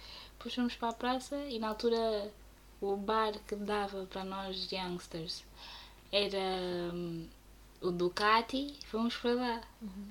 depois 0.43 0.55
fomos 0.55 0.75
para 0.75 0.89
a 0.89 0.93
praça 0.93 1.37
e 1.45 1.57
na 1.57 1.69
altura 1.69 2.29
o 2.81 2.97
bar 2.97 3.31
que 3.47 3.55
dava 3.55 4.05
para 4.07 4.25
nós 4.25 4.69
youngsters 4.69 5.41
era 6.11 6.37
hum, 6.93 7.29
o 7.79 7.91
Ducati, 7.91 8.77
fomos 8.87 9.15
para 9.15 9.35
lá. 9.35 9.61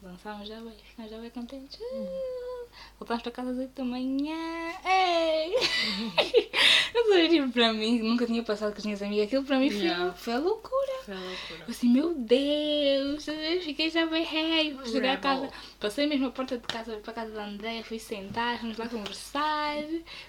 Dançámos 0.00 0.48
já 0.48 0.58
bem, 0.58 0.72
ficámos 0.72 1.10
já 1.10 1.18
bem 1.18 1.28
contentes. 1.28 1.78
Ah, 1.82 2.51
Voltámos 2.98 3.22
para 3.22 3.32
casa 3.32 3.50
às 3.50 3.58
8 3.58 3.70
da 3.74 3.84
manhã. 3.84 4.72
Ei! 4.84 5.54
Não 6.94 7.08
sabia, 7.08 7.28
tipo, 7.28 7.50
para 7.52 7.72
mim, 7.72 8.00
nunca 8.00 8.26
tinha 8.26 8.42
passado 8.42 8.72
com 8.72 8.78
as 8.78 8.84
minhas 8.84 9.02
amigas. 9.02 9.26
Aquilo 9.26 9.44
para 9.44 9.58
mim 9.58 9.70
foi, 9.70 9.80
Yeah. 9.82 10.12
foi 10.14 10.32
a 10.34 10.38
loucura. 10.38 10.92
Foi 11.04 11.14
loucura. 11.14 11.64
Assim, 11.68 11.88
meu 11.88 12.14
Deus, 12.14 13.26
eu 13.26 13.60
fiquei 13.62 13.90
já 13.90 14.06
bem 14.06 14.24
rei. 14.24 14.74
Fui 14.74 14.86
chegar 14.92 15.14
a 15.14 15.16
casa, 15.16 15.50
passei 15.80 16.06
mesmo 16.06 16.26
a 16.26 16.30
porta 16.30 16.56
de 16.58 16.66
casa 16.66 16.96
para 16.98 17.10
a 17.10 17.14
casa 17.14 17.32
da 17.32 17.44
Andréia, 17.46 17.82
fui 17.82 17.98
sentar, 17.98 18.60
fomos 18.60 18.76
lá 18.76 18.88
conversar, 18.88 19.76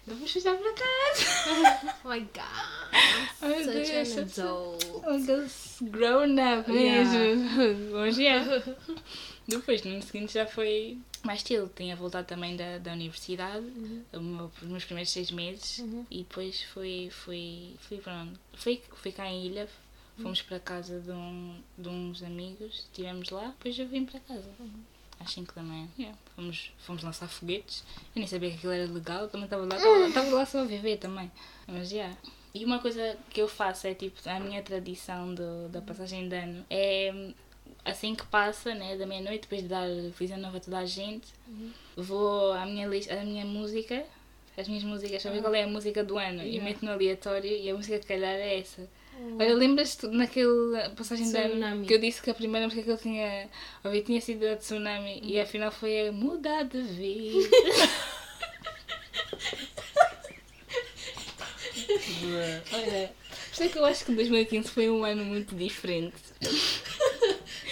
depois 0.08 0.32
fui 0.32 0.42
já 0.42 0.54
para 0.56 0.74
casa. 0.74 1.94
Oh 2.06 2.10
my 2.10 2.20
god, 2.20 2.94
I'm 3.42 3.64
such 3.64 3.92
Deus, 3.92 4.18
an 4.18 4.22
adult. 4.22 4.86
Oh, 5.06 5.86
grown 5.92 6.38
up 6.40 6.70
Yeah. 6.72 7.04
mesmo. 7.10 7.96
Hoje 7.98 8.26
é. 8.26 8.42
Depois, 9.48 9.84
no 9.84 9.92
ano 9.92 10.02
seguinte 10.04 10.34
já 10.34 10.46
foi 10.46 10.98
mais 11.24 11.40
estilo. 11.40 11.70
Tinha 11.76 11.96
voltado 11.96 12.28
também 12.28 12.56
da, 12.56 12.78
da 12.78 12.94
universidade, 12.94 13.66
meu- 14.14 14.52
os 14.62 14.68
meus 14.68 14.86
primeiros 14.86 15.12
seis 15.12 15.32
meses, 15.32 15.80
Uhum. 15.80 16.06
e 16.10 16.20
depois 16.20 16.62
fui, 16.64 17.10
fui, 17.12 17.76
fui 17.82 17.98
para 17.98 18.14
onde? 18.22 18.34
Fui, 18.54 18.82
fui 18.96 19.12
cá 19.12 19.28
em 19.28 19.46
Ilha, 19.46 19.68
fomos 20.22 20.42
para 20.42 20.58
a 20.58 20.60
casa 20.60 21.00
de, 21.00 21.12
um, 21.12 21.56
de 21.78 21.90
uns 21.90 22.24
amigos, 22.24 22.76
estivemos 22.92 23.30
lá, 23.30 23.48
depois 23.48 23.78
eu 23.78 23.88
vim 23.88 24.06
para 24.06 24.20
casa. 24.22 24.50
Às 25.20 25.32
5 25.32 25.54
da 25.56 25.62
manhã. 25.64 25.88
Yeah. 25.98 26.18
Fomos, 26.36 26.72
fomos 26.80 27.04
lançar 27.04 27.28
foguetes. 27.30 27.84
Eu 28.16 28.20
nem 28.20 28.28
sabia 28.28 28.50
que 28.50 28.58
aquilo 28.58 28.74
era 28.74 28.92
legal, 28.92 29.28
também 29.30 29.46
estava 29.46 29.64
lá, 29.66 29.78
estava, 30.08 30.30
lá 30.32 30.46
só 30.46 30.60
a 30.62 30.66
viver 30.66 30.98
também. 30.98 31.32
Mas 31.68 31.90
já. 31.90 32.12
E 32.54 32.66
uma 32.66 32.80
coisa 32.80 33.18
que 33.30 33.42
eu 33.42 33.48
faço 33.48 33.88
é 33.88 33.94
tipo, 33.94 34.20
a 34.30 34.40
minha 34.40 34.62
tradição 34.62 35.34
do, 35.34 35.70
da 35.70 35.82
passagem 35.82 36.28
de 36.28 36.36
ano 36.36 36.66
é 36.70 37.34
assim 37.86 38.16
que 38.16 38.26
passa, 38.28 38.74
né, 38.74 38.96
da 38.98 39.06
meia-noite, 39.06 39.42
depois 39.42 39.62
de 39.62 39.68
dar 39.68 39.84
ano 39.84 40.14
novo 40.38 40.58
a 40.58 40.60
toda 40.60 40.80
a 40.80 40.86
gente, 40.86 41.28
vou 41.96 42.54
à 42.54 42.66
minha 42.66 42.88
lista, 42.88 43.14
à 43.14 43.24
minha 43.24 43.46
música, 43.46 44.04
as 44.58 44.68
minhas 44.68 44.84
músicas, 44.84 45.22
saber 45.22 45.42
qual 45.42 45.54
é 45.54 45.64
a 45.64 45.68
música 45.68 46.04
do 46.04 46.18
ano 46.18 46.44
e 46.44 46.60
meto 46.60 46.86
no 46.86 46.92
aleatório 46.92 47.50
e 47.50 47.70
a 47.70 47.74
música 47.76 48.00
que 48.00 48.08
calhar 48.08 48.34
é 48.34 48.60
essa. 48.60 48.88
Olha, 49.40 49.54
lembras-te 49.54 50.08
naquele 50.08 50.90
passagem 50.96 51.26
ano 51.28 51.50
Tsunami. 51.50 51.88
que 51.88 51.94
eu 51.94 52.00
disse 52.00 52.22
que 52.22 52.30
a 52.30 52.34
primeira 52.34 52.66
música 52.68 52.84
que 52.84 52.92
eu 52.92 52.98
tinha 52.98 53.48
ouvido 53.84 54.06
tinha 54.06 54.22
sido 54.22 54.46
a 54.48 54.56
Tsunami 54.56 55.22
e 55.24 55.40
afinal 55.40 55.72
foi 55.72 56.08
a 56.08 56.12
Mudar 56.12 56.64
de 56.64 56.82
Vida. 56.82 57.50
Olha, 62.74 63.14
por 63.48 63.54
isso 63.54 63.64
é 63.64 63.68
que 63.68 63.78
eu 63.78 63.86
acho 63.86 64.06
que 64.06 64.14
2015 64.14 64.70
foi 64.70 64.90
um 64.90 65.04
ano 65.04 65.24
muito 65.24 65.56
diferente. 65.56 66.16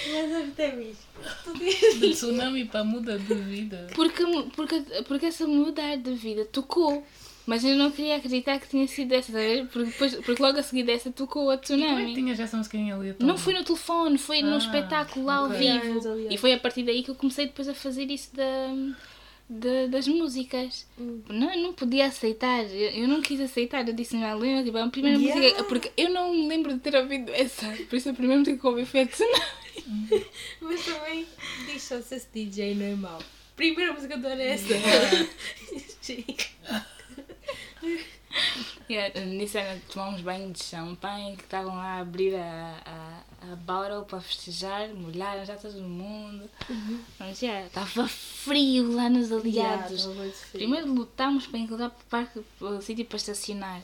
Mas 0.10 0.50
até 0.50 0.72
vi. 0.72 0.94
De 2.00 2.10
tsunami 2.12 2.66
para 2.66 2.84
muda 2.84 3.18
de 3.20 3.34
vida. 3.36 3.88
Porque, 3.96 4.24
porque, 4.56 4.80
porque 5.08 5.26
essa 5.28 5.46
mudar 5.46 5.98
de 5.98 6.12
vida 6.14 6.46
tocou. 6.46 7.06
Mas 7.46 7.64
eu 7.66 7.76
não 7.76 7.90
queria 7.92 8.18
acreditar 8.18 8.60
que 8.60 8.68
tinha 8.70 8.88
sido 8.88 9.14
essa, 9.14 9.32
estás 9.32 9.36
a 9.36 9.48
ver? 9.48 9.68
porque, 9.68 9.86
depois, 9.92 10.16
porque 10.16 10.42
logo 10.42 10.60
a 10.60 10.64
seguir 10.64 10.84
dessa 10.84 11.12
tocou 11.12 11.50
a 11.50 11.58
Como 11.58 11.84
é 11.84 11.86
que 11.86 11.92
Tsunami. 11.92 12.14
tinhas 12.14 12.40
essa 12.40 12.56
música 12.56 12.78
em 12.78 12.92
aleatório? 12.92 13.26
Não 13.28 13.38
foi 13.38 13.54
no 13.54 13.64
telefone, 13.64 14.18
foi 14.20 14.42
Ah, 14.42 14.58
espetáculo 14.58 15.26
lá 15.26 15.36
ao 15.38 15.46
ok. 15.48 15.58
vivo. 15.58 16.02
E 16.30 16.38
foi 16.38 16.54
a 16.54 16.60
partir 16.60 16.84
daí 16.84 17.02
que 17.04 17.10
eu 17.10 17.16
comecei 17.16 17.48
depois 17.48 17.68
a 17.68 17.74
fazer 17.74 18.10
isso 18.12 18.30
da, 18.36 18.68
da- 19.50 19.88
das 19.88 20.08
músicas. 20.08 20.86
Hum. 21.00 21.22
Não, 21.30 21.52
eu 21.54 21.62
não 21.64 21.74
podia 21.74 22.06
aceitar, 22.06 22.64
eu, 22.66 22.92
eu 22.92 23.08
não 23.08 23.22
quis 23.24 23.42
aceitar. 23.42 23.88
Eu 23.88 23.94
disse, 23.96 24.16
não, 24.16 24.38
lembra, 24.38 24.64
tipo, 24.64 24.78
a 24.78 24.88
primeira 24.88 25.18
Yeah. 25.20 25.42
música, 25.42 25.64
porque 25.64 25.92
eu 25.98 26.10
não 26.12 26.32
me 26.34 26.48
lembro 26.48 26.74
de 26.74 26.80
ter 26.80 26.96
ouvido 26.96 27.32
essa. 27.34 27.68
Por 27.90 27.96
isso 27.96 28.08
a 28.10 28.14
primeira 28.14 28.40
música 28.40 28.56
que 28.58 28.66
eu 28.66 28.70
ouvi 28.70 28.86
foi 28.86 29.02
a 29.02 29.08
Tsunami. 29.08 29.61
Mas 30.62 30.86
também 30.86 31.28
diz 31.66 31.84
só 31.84 32.02
se 32.02 32.16
esse 32.16 32.28
DJ 32.34 32.76
não 32.76 32.86
é 32.86 32.96
mau. 32.96 33.20
Primeira 33.56 33.94
música 33.94 34.18
do 34.18 34.28
ano 34.28 34.42
é 34.42 34.54
essa. 34.54 34.68
Yeah, 38.90 39.26
nisso 39.26 39.58
era 39.58 39.80
tomámos 39.92 40.22
banho 40.22 40.52
de 40.52 40.64
champanhe, 40.64 41.38
que 41.38 41.44
estavam 41.44 41.76
lá 41.76 41.98
a 41.98 42.00
abrir 42.00 42.36
a, 42.36 42.82
a, 42.86 43.52
a 43.52 43.56
bottle 43.56 44.04
para 44.04 44.20
festejar, 44.20 44.90
molharam 44.90 45.46
já 45.46 45.56
todo 45.56 45.82
mundo. 45.82 46.50
Mas 47.18 47.40
já, 47.40 47.62
estava 47.62 48.08
frio 48.08 48.94
lá 48.94 49.10
nos 49.10 49.32
aliados. 49.32 50.10
Primeiro 50.52 50.94
lutámos 50.94 51.48
para 51.48 51.60
encontrar 51.60 51.88
o 51.88 52.06
parque, 52.10 52.42
o 52.60 52.82
sítio 52.82 53.06
para 53.06 53.18
estacionar. 53.18 53.82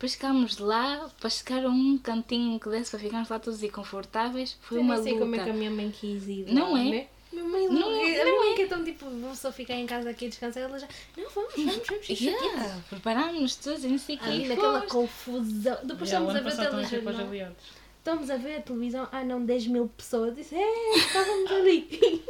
Depois 0.00 0.14
ficámos 0.14 0.56
lá 0.56 1.10
para 1.20 1.28
chegar 1.28 1.62
a 1.62 1.68
um 1.68 1.98
cantinho 1.98 2.58
que 2.58 2.70
desse 2.70 2.90
para 2.90 3.00
ficarmos 3.00 3.28
lá 3.28 3.38
todos 3.38 3.62
e 3.62 3.68
confortáveis. 3.68 4.56
Foi 4.62 4.78
Eu 4.78 4.82
uma 4.82 4.94
nem 4.94 5.02
sei 5.02 5.12
luta. 5.12 5.24
como 5.26 5.36
é 5.36 5.44
que 5.44 5.50
a 5.50 5.52
minha 5.52 5.70
mãe 5.70 5.90
quis 5.90 6.26
ir. 6.26 6.46
Não 6.50 6.74
é? 6.74 6.84
né? 6.84 7.06
Minha 7.30 7.44
mãe 7.44 7.66
Não- 7.68 7.74
não, 7.74 7.88
a 8.00 8.02
minha 8.02 8.24
não 8.24 8.38
mãe 8.38 8.52
é. 8.52 8.56
que 8.56 8.62
é 8.62 8.66
tão 8.66 8.82
tipo, 8.82 9.04
vamos 9.04 9.38
só 9.38 9.52
ficar 9.52 9.74
em 9.74 9.84
casa 9.86 10.08
aqui 10.08 10.24
a 10.24 10.28
descansar, 10.30 10.62
ela 10.62 10.78
já, 10.78 10.88
não, 11.18 11.28
vamos, 11.28 11.52
vamos, 11.54 11.76
vamos, 11.86 12.08
Yeah, 12.08 12.46
yeah. 12.46 12.80
preparámos 12.88 13.56
todos, 13.56 13.84
e 13.84 13.88
não 13.88 13.98
sei 13.98 14.16
o 14.16 14.20
que. 14.20 14.48
Naquela 14.48 14.80
confusão. 14.86 15.76
Depois 15.84 16.00
o 16.00 16.04
estamos 16.04 16.34
a 16.34 16.40
ver 16.40 16.48
os 16.48 16.56
televisão. 16.56 17.56
Estamos 17.98 18.30
a 18.30 18.36
ver 18.38 18.56
a 18.56 18.62
televisão, 18.62 19.06
ah 19.12 19.22
não, 19.22 19.44
10 19.44 19.66
mil 19.66 19.86
pessoas. 19.88 20.34
Disse, 20.34 20.54
é, 20.54 20.96
estávamos 20.96 21.52
ali. 21.52 22.24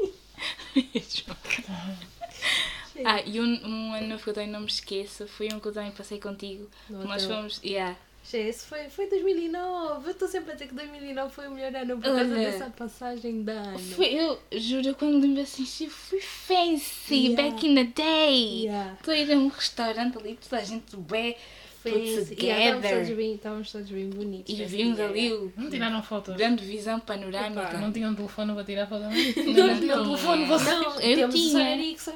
ah, 3.05 3.21
e 3.25 3.41
um, 3.41 3.67
um 3.67 3.95
ano 3.95 4.09
novo 4.09 4.23
que 4.23 4.31
eu 4.31 4.35
também 4.35 4.51
não 4.51 4.61
me 4.61 4.67
esqueço 4.67 5.27
foi 5.27 5.49
um 5.53 5.61
que 5.61 5.69
eu 5.69 5.73
também 5.73 5.91
passei 5.93 6.19
contigo. 6.19 6.69
No 6.89 7.05
Nós 7.05 7.25
hotel. 7.25 7.37
fomos. 7.37 7.61
Yeah. 7.65 7.97
Che, 8.23 8.37
Esse 8.37 8.67
foi, 8.67 8.89
foi 8.91 9.09
2009. 9.09 10.07
Eu 10.07 10.11
estou 10.13 10.29
sempre 10.29 10.51
a 10.51 10.55
dizer 10.55 10.69
que 10.69 10.75
2009 10.75 11.35
foi 11.35 11.49
o 11.49 11.53
melhor 11.53 11.75
ano 11.75 11.97
por 11.97 12.05
causa 12.05 12.21
Olha. 12.21 12.35
dessa 12.51 12.71
passagem 12.71 13.43
de 13.43 13.51
ano. 13.53 13.79
Foi, 13.79 14.07
eu 14.15 14.39
juro, 14.53 14.95
quando 14.95 15.27
me 15.27 15.41
assisti, 15.41 15.85
eu 15.85 15.91
fui 15.91 16.21
fancy 16.21 17.15
Yeah. 17.29 17.43
back 17.43 17.67
in 17.67 17.75
the 17.75 17.85
day. 17.85 18.65
Yeah. 18.67 18.93
Estou 18.95 19.15
a 19.15 19.17
ir 19.17 19.33
a 19.33 19.37
um 19.37 19.49
restaurante 19.49 20.19
ali, 20.19 20.39
toda 20.49 20.61
a 20.61 20.65
gente 20.65 20.97
bem 20.97 21.35
Foi 21.83 21.93
put 21.93 22.03
esse. 22.05 22.35
Yeah, 22.35 22.65
estávamos, 22.65 22.83
together. 22.83 23.05
todos 23.07 23.17
bem, 23.17 23.35
estávamos 23.35 23.73
todos 23.73 23.91
bem 23.91 24.11
bonitos. 24.11 24.59
E 24.59 24.65
vimos 24.65 25.01
ali 25.01 25.33
o 25.33 25.53
Não 25.57 25.71
tiraram 25.71 26.03
fotos. 26.03 26.37
grande 26.37 26.65
visão 26.65 27.01
panorâmica. 27.01 27.79
Não 27.79 27.91
tinham 27.93 28.15
telefone 28.15 28.53
para 28.55 28.65
tirar 28.65 28.87
foto 28.87 29.03
também? 29.03 29.33
Não 29.55 29.79
tinha 29.81 29.97
telefone, 29.97 30.45
você. 30.47 30.71
Não, 30.75 31.01
Eu 31.01 31.29
o 31.29 31.31
tinha. 31.31 31.53
Sony 31.53 31.73
Ericsson 31.89 32.15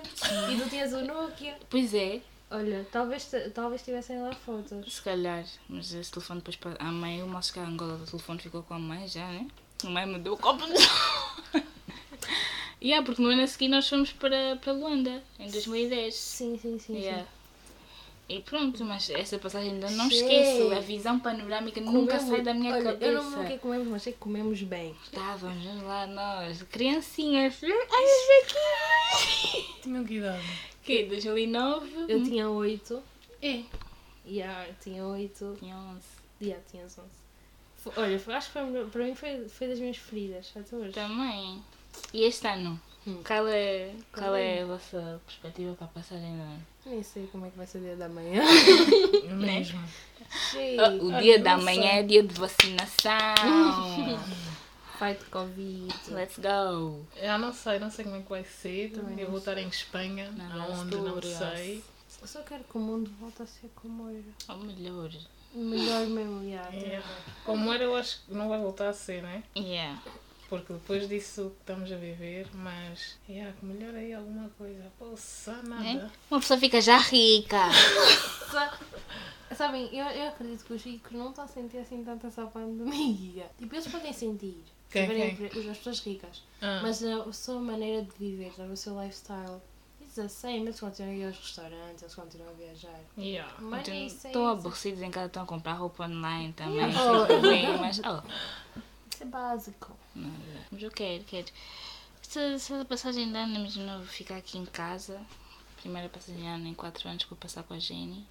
e 0.53 0.61
tu 0.61 0.69
tinhas 0.69 0.93
o 0.93 1.03
Nokia. 1.05 1.55
Pois 1.71 1.95
é, 1.95 2.21
Olha, 2.51 2.87
talvez, 2.93 3.31
talvez 3.53 3.83
tivessem 3.83 4.21
lá 4.21 4.33
fotos. 4.33 4.95
se 4.95 5.03
calhar. 5.03 5.45
Mas 5.69 5.93
esse 5.93 6.13
telefone 6.13 6.41
depois 6.41 6.57
para 6.57 6.77
a 6.79 6.93
mãe, 6.93 7.23
o 7.23 7.27
nosso 7.27 7.53
cá 7.53 7.63
Angola, 7.63 7.95
o 7.95 8.07
telefone 8.07 8.39
ficou 8.39 8.63
com 8.63 8.75
a 8.75 8.79
mãe 8.79 9.09
já, 9.09 9.27
né? 9.27 9.47
A 9.85 9.89
mãe 9.91 10.07
me 10.07 10.19
deu 10.21 10.35
o 10.35 10.37
copo 10.37 10.65
de 10.67 10.79
sol. 10.79 11.63
yeah, 12.83 13.05
porque 13.05 13.21
no 13.23 13.29
ano 13.29 13.43
a 13.43 13.47
seguir 13.47 13.69
nós 13.69 13.89
fomos 13.89 14.13
para, 14.13 14.57
para 14.57 14.73
Luanda, 14.73 15.23
em 15.39 15.51
2010. 15.51 16.15
Sim, 16.15 16.59
sim, 16.61 16.79
sim. 16.79 16.97
Yeah. 16.99 17.27
E 18.27 18.41
pronto, 18.41 18.83
mas 18.85 19.11
essa 19.11 19.39
passagem 19.39 19.73
ainda 19.73 19.91
não 19.91 20.09
Sim. 20.09 20.17
esqueço. 20.17 20.73
A 20.73 20.81
visão 20.81 21.21
panorâmica 21.21 21.79
sim. 21.81 21.87
nunca 21.87 22.13
Comemos- 22.19 22.31
sai 22.37 22.43
da 22.43 22.55
minha 22.55 22.73
olha, 22.73 22.85
cabeça. 22.85 23.05
Eu 23.05 23.13
não 23.23 23.25
lembro 23.25 23.41
o 23.43 23.47
que 23.47 23.53
é 23.53 23.57
que 23.57 23.63
comemos, 23.63 23.89
mas 23.89 24.03
sei 24.03 24.13
que 24.15 24.19
comemos 24.19 24.63
bem. 24.63 24.97
Estávamos 25.05 25.83
lá 25.83 26.07
nós, 26.07 26.63
criancinhas. 26.63 27.61
Ai, 27.63 28.05
aqui. 28.43 29.83
Tinham 29.83 30.05
que 30.05 30.15
idade? 30.15 30.43
Que? 30.83 31.05
2009? 31.05 32.07
Eu 32.09 32.23
tinha 32.25 32.49
8. 32.49 33.03
É. 33.43 33.63
Yeah, 34.27 34.69
eu 34.69 34.75
tinha 34.83 35.05
8. 35.05 35.57
Tinha 35.61 35.77
11. 35.77 36.01
Yeah, 36.41 36.65
tinha 36.71 36.85
11. 36.85 36.97
Foi- 37.77 37.93
Olha, 37.97 38.19
foi- 38.19 38.35
acho 38.35 38.47
que 38.47 38.53
foi, 38.55 38.85
para 38.87 39.05
mim 39.05 39.15
foi, 39.15 39.49
foi 39.49 39.69
das 39.69 39.79
minhas 39.79 39.99
feridas 39.99 40.51
até 40.57 40.75
hoje. 40.75 40.93
Também. 40.93 41.63
E 42.13 42.23
este 42.25 42.47
ano? 42.47 42.81
Hum. 43.07 43.23
Qual, 43.27 43.47
é, 43.49 43.93
qual 44.13 44.35
é 44.35 44.63
a 44.63 44.67
vossa 44.67 45.21
perspectiva 45.27 45.75
para 45.75 45.85
a 45.85 45.91
passagem 45.91 46.35
de 46.35 46.41
ano? 46.41 46.67
Nem 46.87 47.03
sei 47.03 47.27
como 47.29 47.47
é 47.47 47.51
que 47.51 47.57
vai 47.57 47.67
ser 47.67 47.79
o 47.79 47.81
dia 47.81 47.97
da 47.97 48.09
manhã. 48.09 48.43
Mesmo. 49.35 49.83
Sei. 50.51 50.79
Ah, 50.79 50.89
o 50.89 51.21
dia 51.21 51.39
da 51.39 51.57
manhã 51.57 51.93
é 51.93 52.03
dia 52.03 52.23
de 52.23 52.35
vacinação. 52.35 53.13
Fight 54.99 55.25
Covid. 55.31 55.93
Let's 56.09 56.39
go. 56.39 57.05
Eu 57.17 57.39
não 57.39 57.53
sei, 57.53 57.79
não 57.79 57.91
sei 57.91 58.05
como 58.05 58.17
é 58.17 58.23
que 58.23 58.29
vai 58.29 58.45
ser. 58.45 58.93
Também 58.93 59.19
eu 59.21 59.29
vou 59.29 59.39
estar 59.39 59.59
em 59.59 59.69
Espanha, 59.69 60.31
Não, 60.31 60.63
aonde 60.63 60.97
não 60.97 61.21
sei. 61.21 61.83
Eu 62.21 62.29
só 62.29 62.43
quero 62.43 62.65
que 62.65 62.77
o 62.77 62.81
mundo 62.81 63.11
volte 63.21 63.43
a 63.43 63.47
ser 63.47 63.71
como 63.75 64.09
era. 64.09 64.57
Ou 64.57 64.65
melhor. 64.65 65.11
Melhor 65.55 66.07
mesmo, 66.07 66.43
yeah. 66.43 66.75
É. 66.75 67.03
Como 67.45 67.73
era, 67.73 67.85
eu 67.85 67.95
acho 67.95 68.21
que 68.25 68.35
não 68.35 68.49
vai 68.49 68.59
voltar 68.59 68.89
a 68.89 68.93
ser, 68.93 69.23
né? 69.23 69.43
Yeah. 69.57 70.01
Porque 70.49 70.73
depois 70.75 71.09
disso 71.09 71.51
que 71.57 71.61
estamos 71.63 71.91
a 71.91 71.97
viver, 71.97 72.47
mas 72.55 73.17
é 73.29 73.53
que 73.59 73.65
melhor 73.65 73.95
aí 73.95 74.13
alguma 74.13 74.49
coisa. 74.59 74.85
Poxa, 74.99 75.53
É? 75.53 75.69
nada. 75.69 76.13
Uma 76.31 76.41
pessoa 76.41 76.61
fica 76.61 76.81
já 76.81 76.99
rica. 76.99 77.59
Sa- 78.51 78.79
Sabem, 79.57 79.89
eu, 79.97 80.05
eu 80.07 80.29
acredito 80.29 80.65
que 80.65 80.73
os 80.73 80.83
ricos 80.83 81.13
não 81.13 81.31
estão 81.31 81.45
a 81.45 81.49
sentir 81.49 81.79
assim 81.79 82.03
tanto 82.05 82.27
essa 82.27 82.45
pandemia. 82.47 83.47
Tipo, 83.59 83.75
eles 83.75 83.87
podem 83.87 84.13
sentir. 84.13 84.63
se 84.89 84.93
Quem, 84.93 85.03
tiverem 85.09 85.37
quem? 85.37 85.47
empre- 85.47 85.71
As 85.71 85.77
pessoas 85.79 86.01
ricas. 86.01 86.43
Ah, 86.61 86.81
Mas 86.83 87.03
a, 87.05 87.23
a 87.23 87.33
sua 87.33 87.61
maneira 87.61 88.03
de 88.03 88.11
viver, 88.19 88.53
sabe, 88.57 88.73
o 88.73 88.77
seu 88.77 89.01
lifestyle. 89.01 89.61
It's 90.03 90.15
the 90.17 90.29
same. 90.29 90.61
Eles 90.63 90.81
continuam 90.81 91.13
a 91.13 91.17
ir 91.17 91.27
aos 91.27 91.37
restaurantes, 91.39 92.03
eles 92.03 92.15
continuam 92.15 92.51
a 92.51 92.55
viajar. 92.55 93.01
yeah. 93.17 93.53
Mas 93.61 93.89
é 93.89 94.07
Estão 94.07 94.31
isso. 94.31 94.47
aborrecidos 94.47 95.03
em 95.03 95.11
casa, 95.11 95.27
estão 95.27 95.43
a 95.45 95.47
comprar 95.47 95.75
roupa 95.75 96.05
online 96.05 96.53
também. 96.53 96.77
Yeah. 96.77 97.41
Bem, 97.41 97.79
mas. 97.79 98.01
Oh, 98.01 98.23
Isso 99.15 99.23
é 99.23 99.27
básico. 99.27 99.97
Mas 100.71 100.83
eu 100.83 100.91
quero, 100.91 101.23
quero. 101.25 101.47
Se, 102.23 102.59
se 102.59 102.73
a 102.75 102.85
passagem 102.85 103.31
de 103.31 103.37
ano 103.39 103.69
não 103.77 103.99
vou 103.99 104.07
ficar 104.07 104.37
aqui 104.37 104.59
em 104.59 104.65
casa. 104.67 105.21
Primeira 105.81 106.09
passagem 106.09 106.41
de 106.41 106.47
ano 106.49 106.67
em 106.67 106.75
4 106.75 107.09
anos 107.09 107.23
que 107.25 107.31
vou 107.31 107.39
passar 107.39 107.63
com 107.63 107.75
a 107.75 107.79
Jenny. 107.79 108.27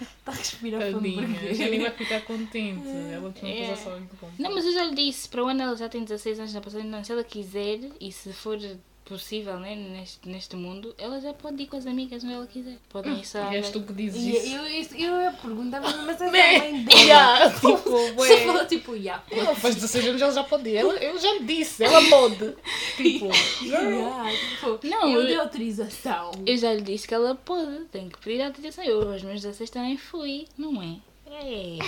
Está 0.00 0.30
a 0.30 0.34
respirar 0.34 0.80
fundo 0.92 1.02
Tadinha. 1.02 1.54
Já 1.54 1.68
nem 1.68 1.80
vai 1.82 1.90
ficar 1.90 2.20
contente. 2.22 2.86
Ela 3.12 3.32
tinha 3.32 3.52
É. 3.64 3.70
passar 3.70 3.84
só 3.84 3.98
em. 3.98 4.08
Não, 4.38 4.54
mas 4.54 4.64
eu 4.64 4.72
já 4.72 4.84
lhe 4.84 4.94
disse, 4.94 5.28
para 5.28 5.44
o 5.44 5.48
ano 5.48 5.62
ela 5.62 5.76
já 5.76 5.88
tem 5.88 6.04
16 6.04 6.38
anos 6.38 6.54
na 6.54 6.60
passagem 6.60 6.88
de 6.88 6.94
ano. 6.94 7.04
Se 7.04 7.12
ela 7.12 7.24
quiser 7.24 7.80
e 8.00 8.12
se 8.12 8.32
for 8.32 8.56
possível 9.04 9.58
né, 9.60 9.74
neste, 9.74 10.28
neste 10.28 10.56
mundo, 10.56 10.94
ela 10.96 11.20
já 11.20 11.32
pode 11.34 11.62
ir 11.62 11.66
com 11.66 11.76
as 11.76 11.86
amigas 11.86 12.22
onde 12.24 12.32
ela 12.32 12.46
quiser. 12.46 12.78
Podem 12.88 13.18
ir 13.20 13.26
só. 13.26 13.52
És 13.52 13.70
tu 13.70 13.82
que 13.82 13.92
dizes 13.92 14.22
isso. 14.22 14.54
eu, 14.54 14.64
eu, 14.64 14.86
eu 15.16 15.22
ia 15.22 15.32
perguntar, 15.32 15.80
mas 15.80 16.20
é 16.20 16.26
a 16.28 16.30
mãe 16.30 16.84
dela. 16.84 17.00
Yeah, 17.00 17.50
tipo, 17.54 17.90
ué. 18.20 18.46
falou 18.46 18.66
tipo, 18.66 18.94
yeah. 18.96 19.22
Ela 19.30 19.54
faz 19.54 19.74
16 19.74 20.06
anos, 20.06 20.22
ela 20.22 20.32
já 20.32 20.44
pode 20.44 20.68
ir. 20.70 20.76
Ela, 20.76 20.94
eu 20.94 21.18
já 21.18 21.38
disse, 21.38 21.84
ela 21.84 22.00
pode. 22.08 22.54
Tipo, 22.96 23.28
Yeah, 23.62 24.30
tipo, 24.60 24.86
Não, 24.86 25.08
eu 25.08 25.20
eu- 25.20 25.26
dei 25.26 25.36
autorização. 25.36 26.30
Eu 26.46 26.56
já 26.56 26.72
lhe 26.74 26.82
disse 26.82 27.08
que 27.08 27.14
ela 27.14 27.34
pode, 27.34 27.86
tem 27.86 28.08
que 28.08 28.18
pedir 28.18 28.42
autorização. 28.42 28.84
Eu 28.84 29.10
aos 29.12 29.22
meus 29.22 29.40
16 29.40 29.70
também 29.70 29.96
fui, 29.96 30.46
não 30.58 30.80
é? 30.82 30.96
É. 31.34 31.78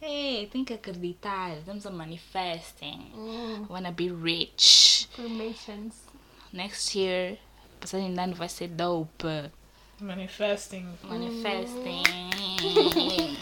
é, 0.00 0.46
tem 0.46 0.64
que 0.64 0.72
acreditar. 0.72 1.54
Estamos 1.58 1.84
a 1.84 1.90
manifesting. 1.90 3.10
Hum, 3.14 3.66
Wanna 3.68 3.92
be 3.92 4.08
rich. 4.10 4.95
Affirmations. 5.20 5.94
Next 6.52 6.94
year, 6.98 7.36
a 7.76 7.80
passagem 7.80 8.12
de 8.14 8.20
ano 8.20 8.34
vai 8.34 8.48
ser 8.48 8.68
dope. 8.68 9.26
manifesting. 10.00 10.86
Manifesting. 11.04 12.02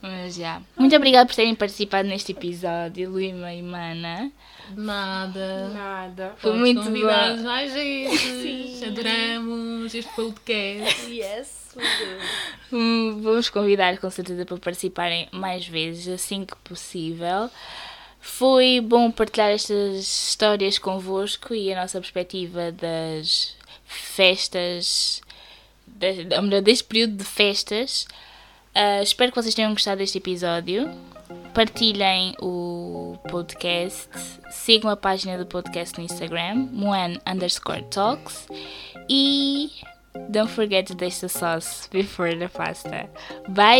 Mas 0.00 0.36
já. 0.36 0.62
Muito 0.76 0.94
obrigada 0.94 1.26
por 1.26 1.34
terem 1.34 1.54
participado 1.56 2.08
neste 2.08 2.30
episódio, 2.32 3.10
Luima 3.10 3.52
e 3.52 3.60
Mana. 3.62 4.30
Nada. 4.76 5.68
Nada. 5.70 6.34
Foi 6.38 6.50
Todos 6.52 6.58
muito 6.60 6.82
convidados 6.84 7.38
bom. 7.42 7.48
mais 7.48 7.72
vezes. 7.72 8.82
Adoramos 8.86 9.92
este 9.94 10.14
podcast. 10.14 11.10
Yes, 11.10 11.70
we 11.74 11.82
do. 11.82 12.76
Hum, 12.76 13.20
Vou-vos 13.22 13.50
convidar 13.50 13.98
com 13.98 14.08
certeza 14.08 14.44
para 14.46 14.56
participarem 14.58 15.28
mais 15.32 15.66
vezes, 15.66 16.06
assim 16.08 16.44
que 16.44 16.54
possível. 16.56 17.50
Foi 18.20 18.80
bom 18.80 19.10
partilhar 19.10 19.50
estas 19.50 19.98
histórias 19.98 20.78
convosco 20.78 21.54
e 21.54 21.72
a 21.72 21.80
nossa 21.80 22.00
perspectiva 22.00 22.72
das 22.72 23.56
festas, 23.84 25.20
das, 25.86 26.16
ou 26.36 26.42
melhor, 26.42 26.62
deste 26.62 26.84
período 26.84 27.16
de 27.16 27.24
festas. 27.24 28.06
Ah, 28.74 29.02
espero 29.02 29.32
que 29.32 29.42
vocês 29.42 29.54
tenham 29.54 29.72
gostado 29.72 29.98
deste 29.98 30.18
episódio. 30.18 30.88
Partilhem 31.52 32.34
o 32.40 33.18
podcast, 33.28 34.08
sigam 34.50 34.90
a 34.90 34.96
página 34.96 35.36
do 35.36 35.44
podcast 35.44 35.98
no 35.98 36.04
Instagram, 36.04 36.68
moan 36.72 37.18
underscore 37.26 37.82
talks 37.90 38.46
e 39.10 39.70
don't 40.30 40.48
forget 40.48 40.86
to 40.86 40.94
taste 40.94 41.20
the 41.20 41.28
sauce 41.28 41.88
before 41.90 42.34
the 42.36 42.48
pasta. 42.48 43.10
Bye! 43.48 43.78